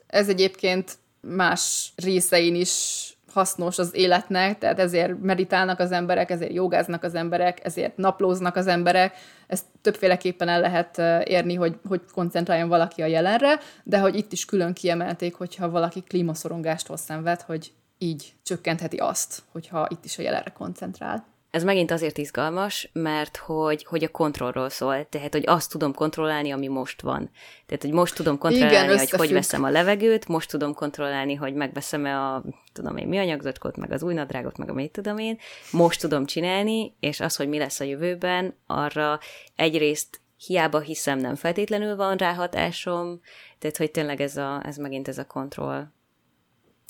Ez 0.07 0.29
egyébként 0.29 0.99
más 1.20 1.93
részein 1.97 2.55
is 2.55 3.03
hasznos 3.33 3.79
az 3.79 3.95
életnek, 3.95 4.59
tehát 4.59 4.79
ezért 4.79 5.20
meditálnak 5.22 5.79
az 5.79 5.93
emberek, 5.93 6.31
ezért 6.31 6.53
jogáznak 6.53 7.03
az 7.03 7.14
emberek, 7.14 7.64
ezért 7.64 7.97
naplóznak 7.97 8.57
az 8.57 8.66
emberek. 8.66 9.14
Ezt 9.47 9.65
többféleképpen 9.81 10.49
el 10.49 10.61
lehet 10.61 10.99
érni, 11.29 11.55
hogy, 11.55 11.77
hogy 11.89 12.01
koncentráljon 12.13 12.69
valaki 12.69 13.03
a 13.03 13.07
jelenre, 13.07 13.59
de 13.83 13.99
hogy 13.99 14.15
itt 14.15 14.33
is 14.33 14.45
külön 14.45 14.73
kiemelték, 14.73 15.35
hogyha 15.35 15.71
valaki 15.71 16.03
klímaszorongástól 16.03 16.97
szenved, 16.97 17.41
hogy 17.41 17.73
így 17.99 18.35
csökkentheti 18.43 18.97
azt, 18.97 19.43
hogyha 19.53 19.87
itt 19.91 20.05
is 20.05 20.19
a 20.19 20.23
jelenre 20.23 20.51
koncentrál. 20.51 21.34
Ez 21.55 21.65
megint 21.65 21.91
azért 21.91 22.19
izgalmas, 22.19 22.91
mert 22.93 23.37
hogy, 23.37 23.85
hogy 23.85 24.05
a 24.05 24.09
kontrollról 24.09 24.69
szól, 24.69 25.09
tehát 25.09 25.33
hogy 25.33 25.43
azt 25.47 25.71
tudom 25.71 25.95
kontrollálni, 25.95 26.51
ami 26.51 26.69
most 26.69 27.01
van. 27.01 27.31
Tehát, 27.67 27.83
hogy 27.83 27.93
most 27.93 28.15
tudom 28.15 28.39
kontrollálni, 28.39 28.75
Igen, 28.75 28.99
hogy 28.99 29.11
hogy 29.11 29.33
veszem 29.33 29.65
a 29.65 29.71
levegőt, 29.71 30.29
most 30.29 30.51
tudom 30.51 30.75
kontrollálni, 30.75 31.35
hogy 31.35 31.55
megveszem-e 31.55 32.19
a, 32.19 32.45
tudom 32.73 32.97
én, 32.97 33.09
mi 33.09 33.19
anyagzacskót, 33.19 33.77
meg 33.77 33.93
az 33.93 34.03
új 34.03 34.15
nadrágot, 34.15 34.57
meg 34.57 34.71
a 34.71 34.73
mit 34.73 34.91
tudom 34.91 35.19
én, 35.19 35.39
most 35.71 36.01
tudom 36.01 36.27
csinálni, 36.27 36.95
és 37.01 37.21
az, 37.21 37.37
hogy 37.37 37.49
mi 37.49 37.59
lesz 37.59 37.81
a 37.81 37.85
jövőben, 37.85 38.55
arra 38.67 39.19
egyrészt 39.57 40.21
hiába 40.47 40.81
hiszem, 40.81 41.19
nem 41.19 41.35
feltétlenül 41.35 41.97
van 41.97 42.17
ráhatásom, 42.17 43.21
tehát 43.59 43.77
hogy 43.77 43.91
tényleg 43.91 44.21
ez, 44.21 44.37
a, 44.37 44.63
ez 44.65 44.77
megint 44.77 45.09
ez 45.09 45.19
a 45.19 45.27
kontroll. 45.27 45.87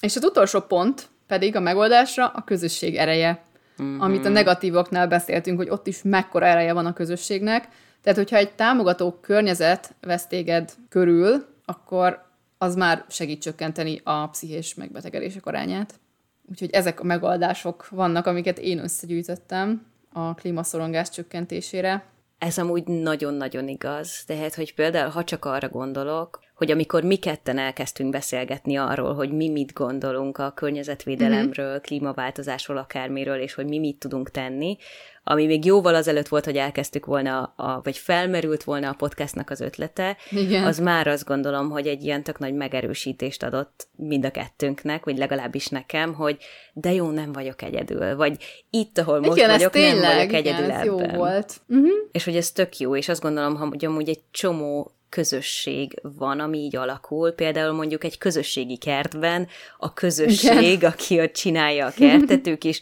És 0.01 0.17
az 0.17 0.25
utolsó 0.25 0.61
pont 0.61 1.09
pedig 1.27 1.57
a 1.57 1.61
megoldásra 1.61 2.27
a 2.27 2.45
közösség 2.45 2.97
ereje 2.97 3.43
mm-hmm. 3.83 4.01
amit 4.01 4.25
a 4.25 4.29
negatívoknál 4.29 5.09
beszéltünk, 5.09 5.59
hogy 5.59 5.69
ott 5.69 5.87
is 5.87 6.03
mekkora 6.03 6.47
ereje 6.47 6.73
van 6.73 6.87
a 6.87 6.93
közösségnek. 6.93 7.69
Tehát, 8.03 8.19
hogyha 8.19 8.37
egy 8.37 8.55
támogató 8.55 9.19
környezet 9.21 9.95
vesz 10.01 10.27
téged 10.27 10.73
körül, 10.89 11.47
akkor 11.65 12.25
az 12.59 12.75
már 12.75 13.05
segít 13.09 13.43
csökkenteni 13.43 14.01
a 14.05 14.29
pszichés 14.29 14.75
megbetegedések 14.75 15.47
arányát. 15.47 15.95
Úgyhogy 16.51 16.71
ezek 16.71 17.01
a 17.01 17.05
megoldások 17.05 17.89
vannak, 17.89 18.27
amiket 18.27 18.59
én 18.59 18.79
összegyűjtöttem 18.79 19.87
a 20.13 20.35
klímaszorongás 20.35 21.11
csökkentésére. 21.11 22.05
Ez 22.39 22.59
amúgy 22.59 22.85
nagyon-nagyon 22.87 23.69
igaz. 23.69 24.25
Tehát, 24.27 24.55
hogy 24.55 24.75
például, 24.75 25.11
ha 25.11 25.25
csak 25.25 25.45
arra 25.45 25.69
gondolok, 25.69 26.41
hogy 26.55 26.71
amikor 26.71 27.03
mi 27.03 27.17
ketten 27.17 27.59
elkezdtünk 27.59 28.11
beszélgetni 28.11 28.77
arról, 28.77 29.15
hogy 29.15 29.33
mi 29.33 29.49
mit 29.49 29.73
gondolunk 29.73 30.39
a 30.39 30.53
környezetvédelemről, 30.55 31.71
mm-hmm. 31.71 31.81
klímaváltozásról, 31.81 32.77
akármiről, 32.77 33.41
és 33.41 33.55
hogy 33.55 33.67
mi 33.67 33.79
mit 33.79 33.99
tudunk 33.99 34.31
tenni, 34.31 34.77
ami 35.25 35.47
még 35.47 35.65
jóval 35.65 35.95
azelőtt 35.95 36.29
volt, 36.29 36.45
hogy 36.45 36.57
elkezdtük 36.57 37.07
volna, 37.07 37.43
a, 37.57 37.81
vagy 37.83 37.99
felmerült 37.99 38.65
volna 38.65 38.89
a 38.89 38.95
podcastnak 38.95 39.51
az 39.51 39.61
ötlete, 39.61 40.17
Igen. 40.31 40.65
az 40.65 40.79
már 40.79 41.07
azt 41.07 41.25
gondolom, 41.25 41.71
hogy 41.71 41.87
egy 41.87 42.05
ilyen 42.05 42.23
tök 42.23 42.39
nagy 42.39 42.55
megerősítést 42.55 43.43
adott 43.43 43.89
mind 43.97 44.25
a 44.25 44.31
kettőnknek, 44.31 45.05
vagy 45.05 45.19
legalábbis 45.19 45.69
nekem, 45.69 46.15
hogy 46.15 46.37
de 46.73 46.93
jó, 46.93 47.11
nem 47.11 47.33
vagyok 47.33 47.63
egyedül, 47.63 48.17
vagy 48.17 48.37
itt, 48.71 48.99
ahol 48.99 49.21
most 49.21 49.37
Igen, 49.37 49.51
vagyok, 49.51 49.73
tényleg, 49.73 50.03
nem 50.03 50.17
vagyok 50.17 50.33
egyedül 50.33 50.65
igen, 50.65 50.81
ebben. 50.81 50.87
jó 50.87 51.17
volt. 51.17 51.61
Uh-huh. 51.69 51.89
És 52.13 52.25
hogy 52.25 52.37
ez 52.37 52.51
tök 52.51 52.79
jó, 52.79 52.97
és 52.97 53.09
azt 53.09 53.23
gondolom, 53.23 53.57
hogy 53.57 53.85
amúgy 53.85 54.09
egy 54.09 54.21
csomó 54.31 54.93
közösség 55.15 56.01
van, 56.03 56.41
ami 56.41 56.59
így 56.59 56.77
alakul. 56.77 57.33
Például 57.33 57.73
mondjuk 57.73 58.05
egy 58.05 58.19
közösségi 58.19 58.77
kertben 58.77 59.49
a 59.79 59.93
közösség, 59.93 60.73
Igen. 60.73 60.91
aki 60.91 61.21
ott 61.21 61.33
csinálja 61.33 61.87
a 61.87 61.91
kertet, 61.91 62.47
ők 62.47 62.65
is 62.65 62.81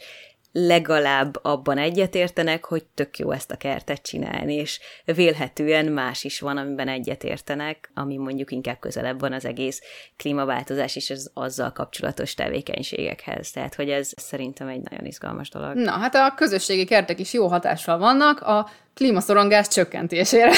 legalább 0.51 1.39
abban 1.41 1.77
egyetértenek, 1.77 2.65
hogy 2.65 2.83
tök 2.93 3.17
jó 3.17 3.31
ezt 3.31 3.51
a 3.51 3.57
kertet 3.57 4.01
csinálni, 4.01 4.53
és 4.53 4.79
vélhetően 5.05 5.85
más 5.85 6.23
is 6.23 6.39
van, 6.39 6.57
amiben 6.57 6.87
egyetértenek, 6.87 7.91
ami 7.93 8.17
mondjuk 8.17 8.51
inkább 8.51 8.79
közelebb 8.79 9.19
van 9.19 9.33
az 9.33 9.45
egész 9.45 9.81
klímaváltozás 10.17 10.95
és 10.95 11.09
az 11.09 11.31
azzal 11.33 11.71
kapcsolatos 11.71 12.33
tevékenységekhez. 12.33 13.51
Tehát, 13.51 13.75
hogy 13.75 13.89
ez 13.89 14.11
szerintem 14.15 14.67
egy 14.67 14.81
nagyon 14.89 15.05
izgalmas 15.05 15.49
dolog. 15.49 15.75
Na, 15.75 15.91
hát 15.91 16.15
a 16.15 16.33
közösségi 16.35 16.85
kertek 16.85 17.19
is 17.19 17.33
jó 17.33 17.47
hatással 17.47 17.97
vannak 17.97 18.39
a 18.41 18.69
klímaszorongás 18.93 19.67
csökkentésére 19.67 20.51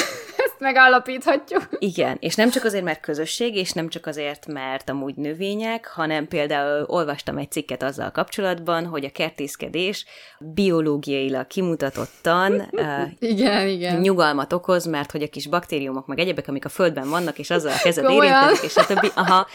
ezt 0.55 0.63
megállapíthatjuk. 0.63 1.67
Igen, 1.79 2.17
és 2.19 2.35
nem 2.35 2.49
csak 2.49 2.63
azért, 2.63 2.83
mert 2.83 2.99
közösség, 2.99 3.55
és 3.55 3.71
nem 3.71 3.89
csak 3.89 4.05
azért, 4.05 4.47
mert 4.47 4.89
amúgy 4.89 5.15
növények, 5.15 5.87
hanem 5.87 6.27
például 6.27 6.85
olvastam 6.87 7.37
egy 7.37 7.51
cikket 7.51 7.83
azzal 7.83 8.11
kapcsolatban, 8.11 8.85
hogy 8.85 9.05
a 9.05 9.09
kertészkedés 9.09 10.05
biológiailag 10.39 11.47
kimutatottan 11.47 12.67
uh, 12.71 13.01
igen, 13.19 13.67
igen. 13.67 13.99
nyugalmat 13.99 14.53
okoz, 14.53 14.85
mert 14.85 15.11
hogy 15.11 15.21
a 15.21 15.27
kis 15.27 15.47
baktériumok, 15.47 16.07
meg 16.07 16.19
egyebek, 16.19 16.47
amik 16.47 16.65
a 16.65 16.69
földben 16.69 17.09
vannak, 17.09 17.39
és 17.39 17.49
azzal 17.49 17.71
a 17.71 17.81
kezed 17.83 18.09
érintezik, 18.09 18.63
és 18.63 18.75
a 18.75 18.85
többi. 18.85 19.11
Aha, 19.15 19.47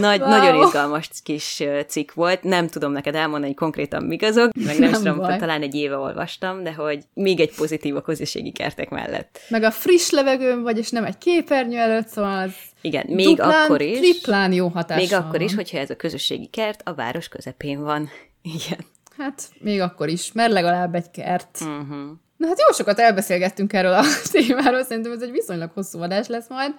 nagy, 0.00 0.20
wow. 0.20 0.28
nagyon 0.28 0.62
izgalmas 0.62 1.10
kis 1.22 1.62
cikk 1.86 2.12
volt. 2.12 2.42
Nem 2.42 2.68
tudom 2.68 2.92
neked 2.92 3.14
elmondani, 3.14 3.46
hogy 3.46 3.56
konkrétan 3.56 4.02
mik 4.02 4.22
azok, 4.22 4.50
meg 4.64 4.78
nem, 4.78 4.90
nem 4.90 5.02
tudom, 5.02 5.38
talán 5.38 5.62
egy 5.62 5.74
éve 5.74 5.96
olvastam, 5.96 6.62
de 6.62 6.72
hogy 6.72 7.02
még 7.14 7.40
egy 7.40 7.54
pozitív 7.56 7.96
a 7.96 8.00
közösségi 8.00 8.52
kertek 8.52 8.88
mellett. 8.88 9.40
Meg 9.48 9.62
a 9.62 9.70
friss 9.70 10.10
levegő 10.10 10.47
levegőn 10.48 10.62
vagy, 10.62 10.78
és 10.78 10.90
nem 10.90 11.04
egy 11.04 11.18
képernyő 11.18 11.78
előtt, 11.78 12.08
szóval 12.08 12.38
az 12.38 12.54
Igen, 12.80 13.06
még 13.08 13.26
duplán, 13.26 13.64
akkor 13.64 13.80
is. 13.80 13.98
Triplán 13.98 14.52
jó 14.52 14.68
hatással 14.68 15.18
Még 15.20 15.26
akkor 15.26 15.40
is, 15.40 15.54
hogyha 15.54 15.78
ez 15.78 15.90
a 15.90 15.96
közösségi 15.96 16.46
kert 16.46 16.80
a 16.84 16.94
város 16.94 17.28
közepén 17.28 17.82
van. 17.82 18.08
Igen. 18.56 18.84
Hát, 19.16 19.50
még 19.58 19.80
akkor 19.80 20.08
is, 20.08 20.32
mert 20.32 20.52
legalább 20.52 20.94
egy 20.94 21.10
kert. 21.10 21.58
Uh-huh. 21.60 22.10
Na 22.36 22.46
hát 22.46 22.60
jó 22.68 22.72
sokat 22.74 22.98
elbeszélgettünk 22.98 23.72
erről 23.72 23.92
a 23.92 24.02
témáról, 24.32 24.82
szerintem 24.82 25.12
ez 25.12 25.22
egy 25.22 25.30
viszonylag 25.30 25.70
hosszú 25.74 26.00
adás 26.00 26.26
lesz 26.26 26.48
majd. 26.48 26.74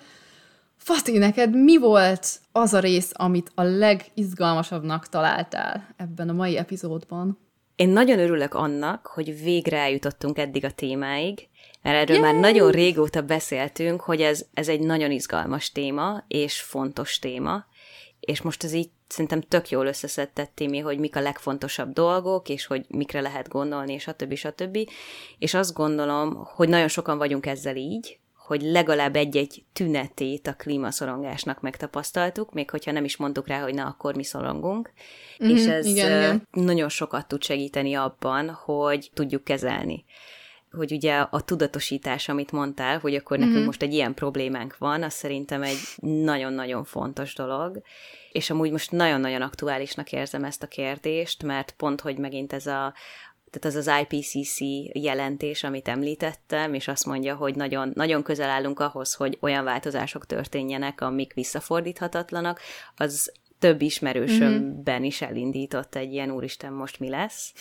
Fati, 0.77 1.17
neked 1.17 1.55
mi 1.55 1.77
volt 1.77 2.39
az 2.51 2.73
a 2.73 2.79
rész, 2.79 3.11
amit 3.13 3.51
a 3.55 3.61
legizgalmasabbnak 3.63 5.07
találtál 5.07 5.93
ebben 5.97 6.29
a 6.29 6.33
mai 6.33 6.57
epizódban? 6.57 7.39
Én 7.75 7.89
nagyon 7.89 8.19
örülök 8.19 8.53
annak, 8.53 9.07
hogy 9.07 9.41
végre 9.43 9.77
eljutottunk 9.77 10.37
eddig 10.37 10.65
a 10.65 10.71
témáig, 10.71 11.48
mert 11.81 11.95
erről 11.95 12.21
Yay! 12.21 12.31
már 12.31 12.41
nagyon 12.41 12.71
régóta 12.71 13.21
beszéltünk, 13.21 14.01
hogy 14.01 14.21
ez, 14.21 14.45
ez 14.53 14.67
egy 14.67 14.79
nagyon 14.79 15.11
izgalmas 15.11 15.71
téma, 15.71 16.23
és 16.27 16.61
fontos 16.61 17.19
téma, 17.19 17.65
és 18.19 18.41
most 18.41 18.63
ez 18.63 18.73
így 18.73 18.89
szerintem 19.07 19.41
tök 19.41 19.69
jól 19.69 19.85
összeszedtett 19.85 20.51
Timi, 20.55 20.79
hogy 20.79 20.99
mik 20.99 21.15
a 21.15 21.21
legfontosabb 21.21 21.93
dolgok, 21.93 22.49
és 22.49 22.65
hogy 22.65 22.85
mikre 22.87 23.21
lehet 23.21 23.47
gondolni, 23.47 23.93
és 23.93 24.07
a 24.07 24.13
többi, 24.13 24.35
stb. 24.35 24.77
És 25.37 25.53
azt 25.53 25.73
gondolom, 25.73 26.47
hogy 26.55 26.69
nagyon 26.69 26.87
sokan 26.87 27.17
vagyunk 27.17 27.45
ezzel 27.45 27.75
így, 27.75 28.19
hogy 28.33 28.61
legalább 28.61 29.15
egy-egy 29.15 29.63
tünetét 29.73 30.47
a 30.47 30.53
klímaszorongásnak 30.53 31.61
megtapasztaltuk, 31.61 32.53
még 32.53 32.69
hogyha 32.69 32.91
nem 32.91 33.03
is 33.03 33.17
mondtuk 33.17 33.47
rá, 33.47 33.61
hogy 33.61 33.73
na, 33.73 33.85
akkor 33.85 34.15
mi 34.15 34.23
szorongunk. 34.23 34.91
Mm-hmm, 35.43 35.55
és 35.55 35.65
ez 35.65 35.85
igen, 35.85 36.21
igen. 36.21 36.47
nagyon 36.51 36.89
sokat 36.89 37.27
tud 37.27 37.43
segíteni 37.43 37.93
abban, 37.93 38.49
hogy 38.49 39.09
tudjuk 39.13 39.43
kezelni 39.43 40.05
hogy 40.71 40.91
ugye 40.91 41.17
a 41.17 41.41
tudatosítás, 41.41 42.29
amit 42.29 42.51
mondtál, 42.51 42.99
hogy 42.99 43.15
akkor 43.15 43.37
nekünk 43.37 43.55
mm-hmm. 43.57 43.65
most 43.65 43.81
egy 43.81 43.93
ilyen 43.93 44.13
problémánk 44.13 44.77
van, 44.77 45.03
az 45.03 45.13
szerintem 45.13 45.63
egy 45.63 45.77
nagyon-nagyon 46.01 46.83
fontos 46.83 47.33
dolog, 47.33 47.81
és 48.31 48.49
amúgy 48.49 48.71
most 48.71 48.91
nagyon-nagyon 48.91 49.41
aktuálisnak 49.41 50.11
érzem 50.11 50.43
ezt 50.43 50.63
a 50.63 50.67
kérdést, 50.67 51.43
mert 51.43 51.71
pont, 51.71 52.01
hogy 52.01 52.17
megint 52.17 52.53
ez 52.53 52.67
a, 52.67 52.93
tehát 53.49 53.77
az 53.77 53.87
az 53.87 53.91
IPCC 54.01 54.57
jelentés, 54.93 55.63
amit 55.63 55.87
említettem, 55.87 56.73
és 56.73 56.87
azt 56.87 57.05
mondja, 57.05 57.35
hogy 57.35 57.55
nagyon, 57.55 57.91
nagyon 57.95 58.23
közel 58.23 58.49
állunk 58.49 58.79
ahhoz, 58.79 59.13
hogy 59.13 59.37
olyan 59.41 59.63
változások 59.63 60.25
történjenek, 60.25 61.01
amik 61.01 61.33
visszafordíthatatlanak, 61.33 62.59
az 62.95 63.31
több 63.59 63.81
ismerősömben 63.81 64.95
mm-hmm. 64.95 65.03
is 65.03 65.21
elindított 65.21 65.95
egy 65.95 66.13
ilyen 66.13 66.31
úristen, 66.31 66.73
most 66.73 66.99
mi 66.99 67.09
lesz 67.09 67.53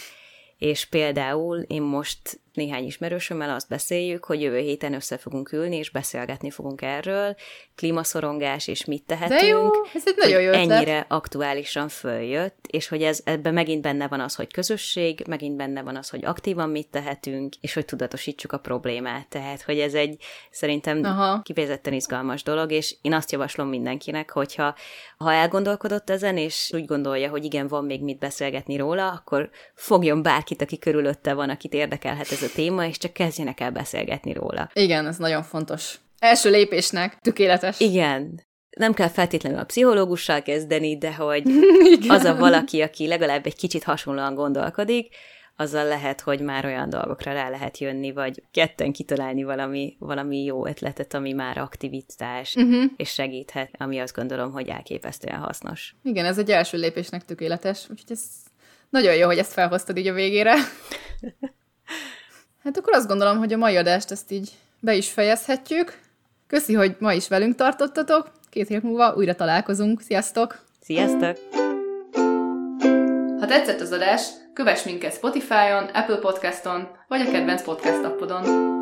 és 0.58 0.84
például 0.84 1.58
én 1.58 1.82
most 1.82 2.40
néhány 2.52 2.84
ismerősömmel 2.84 3.50
azt 3.50 3.68
beszéljük, 3.68 4.24
hogy 4.24 4.42
jövő 4.42 4.58
héten 4.58 4.94
össze 4.94 5.16
fogunk 5.16 5.52
ülni, 5.52 5.76
és 5.76 5.90
beszélgetni 5.90 6.50
fogunk 6.50 6.82
erről, 6.82 7.36
klímaszorongás, 7.74 8.66
és 8.66 8.84
mit 8.84 9.02
tehetünk. 9.02 9.40
De 9.40 9.46
jó, 9.46 9.70
ez 9.94 10.02
egy 10.04 10.16
nagyon 10.16 10.40
jó 10.40 10.48
ötlet. 10.48 10.70
Ennyire 10.70 11.06
aktuálisan 11.08 11.88
följött, 11.88 12.66
és 12.70 12.88
hogy 12.88 13.02
ez, 13.02 13.20
ebben 13.24 13.54
megint 13.54 13.82
benne 13.82 14.08
van 14.08 14.20
az, 14.20 14.34
hogy 14.34 14.52
közösség, 14.52 15.22
megint 15.28 15.56
benne 15.56 15.82
van 15.82 15.96
az, 15.96 16.08
hogy 16.08 16.24
aktívan 16.24 16.70
mit 16.70 16.88
tehetünk, 16.88 17.54
és 17.60 17.74
hogy 17.74 17.84
tudatosítsuk 17.84 18.52
a 18.52 18.58
problémát. 18.58 19.28
Tehát, 19.28 19.62
hogy 19.62 19.78
ez 19.78 19.94
egy 19.94 20.22
szerintem 20.50 21.04
Aha. 21.04 21.42
kifejezetten 21.42 21.92
izgalmas 21.92 22.42
dolog, 22.42 22.72
és 22.72 22.96
én 23.02 23.12
azt 23.12 23.32
javaslom 23.32 23.68
mindenkinek, 23.68 24.30
hogyha 24.30 24.74
ha 25.16 25.32
elgondolkodott 25.32 26.10
ezen, 26.10 26.36
és 26.36 26.70
úgy 26.74 26.84
gondolja, 26.84 27.30
hogy 27.30 27.44
igen, 27.44 27.68
van 27.68 27.84
még 27.84 28.02
mit 28.02 28.18
beszélgetni 28.18 28.76
róla, 28.76 29.10
akkor 29.10 29.50
fogjon 29.74 30.22
bárkit, 30.22 30.62
aki 30.62 30.78
körülötte 30.78 31.34
van, 31.34 31.50
akit 31.50 31.72
érdekelhet 31.72 32.30
ez 32.42 32.50
a 32.50 32.54
téma, 32.54 32.86
és 32.86 32.98
csak 32.98 33.12
kezdjenek 33.12 33.60
el 33.60 33.70
beszélgetni 33.70 34.32
róla. 34.32 34.70
Igen, 34.72 35.06
ez 35.06 35.16
nagyon 35.16 35.42
fontos. 35.42 35.98
Első 36.18 36.50
lépésnek 36.50 37.18
tökéletes. 37.20 37.80
Igen, 37.80 38.46
nem 38.70 38.94
kell 38.94 39.08
feltétlenül 39.08 39.58
a 39.58 39.64
pszichológussal 39.64 40.42
kezdeni, 40.42 40.98
de 40.98 41.14
hogy 41.14 41.42
az 42.08 42.24
a 42.24 42.36
valaki, 42.36 42.80
aki 42.80 43.06
legalább 43.06 43.46
egy 43.46 43.56
kicsit 43.56 43.84
hasonlóan 43.84 44.34
gondolkodik, 44.34 45.14
azzal 45.56 45.84
lehet, 45.84 46.20
hogy 46.20 46.40
már 46.40 46.64
olyan 46.64 46.90
dolgokra 46.90 47.32
rá 47.32 47.48
lehet 47.48 47.78
jönni, 47.78 48.12
vagy 48.12 48.42
ketten 48.50 48.92
kitalálni 48.92 49.42
valami, 49.42 49.96
valami 49.98 50.44
jó 50.44 50.66
ötletet, 50.66 51.14
ami 51.14 51.32
már 51.32 51.58
aktivitás, 51.58 52.54
uh-huh. 52.54 52.84
és 52.96 53.10
segíthet, 53.10 53.70
ami 53.78 53.98
azt 53.98 54.14
gondolom, 54.14 54.52
hogy 54.52 54.68
elképesztően 54.68 55.38
hasznos. 55.38 55.94
Igen, 56.02 56.24
ez 56.24 56.38
egy 56.38 56.50
első 56.50 56.78
lépésnek 56.78 57.24
tökéletes, 57.24 57.86
úgyhogy 57.90 58.10
ez 58.10 58.22
nagyon 58.90 59.14
jó, 59.14 59.26
hogy 59.26 59.38
ezt 59.38 59.52
felhoztad 59.52 59.96
így 59.96 60.06
a 60.06 60.12
végére. 60.12 60.54
Hát 62.64 62.76
akkor 62.76 62.92
azt 62.92 63.08
gondolom, 63.08 63.38
hogy 63.38 63.52
a 63.52 63.56
mai 63.56 63.76
adást 63.76 64.10
ezt 64.10 64.30
így 64.30 64.50
be 64.80 64.94
is 64.94 65.10
fejezhetjük. 65.10 65.98
Köszi, 66.46 66.74
hogy 66.74 66.96
ma 66.98 67.12
is 67.12 67.28
velünk 67.28 67.54
tartottatok. 67.54 68.30
Két 68.50 68.68
hét 68.68 68.82
múlva 68.82 69.14
újra 69.14 69.34
találkozunk. 69.34 70.00
Sziasztok! 70.00 70.58
Sziasztok! 70.80 71.38
Ha 73.38 73.46
tetszett 73.46 73.80
az 73.80 73.92
adás, 73.92 74.22
kövess 74.54 74.84
minket 74.84 75.14
Spotify-on, 75.14 75.84
Apple 75.84 76.16
Podcaston 76.16 76.88
vagy 77.08 77.20
a 77.20 77.30
kedvenc 77.30 77.62
podcast 77.62 78.04
appodon. 78.04 78.77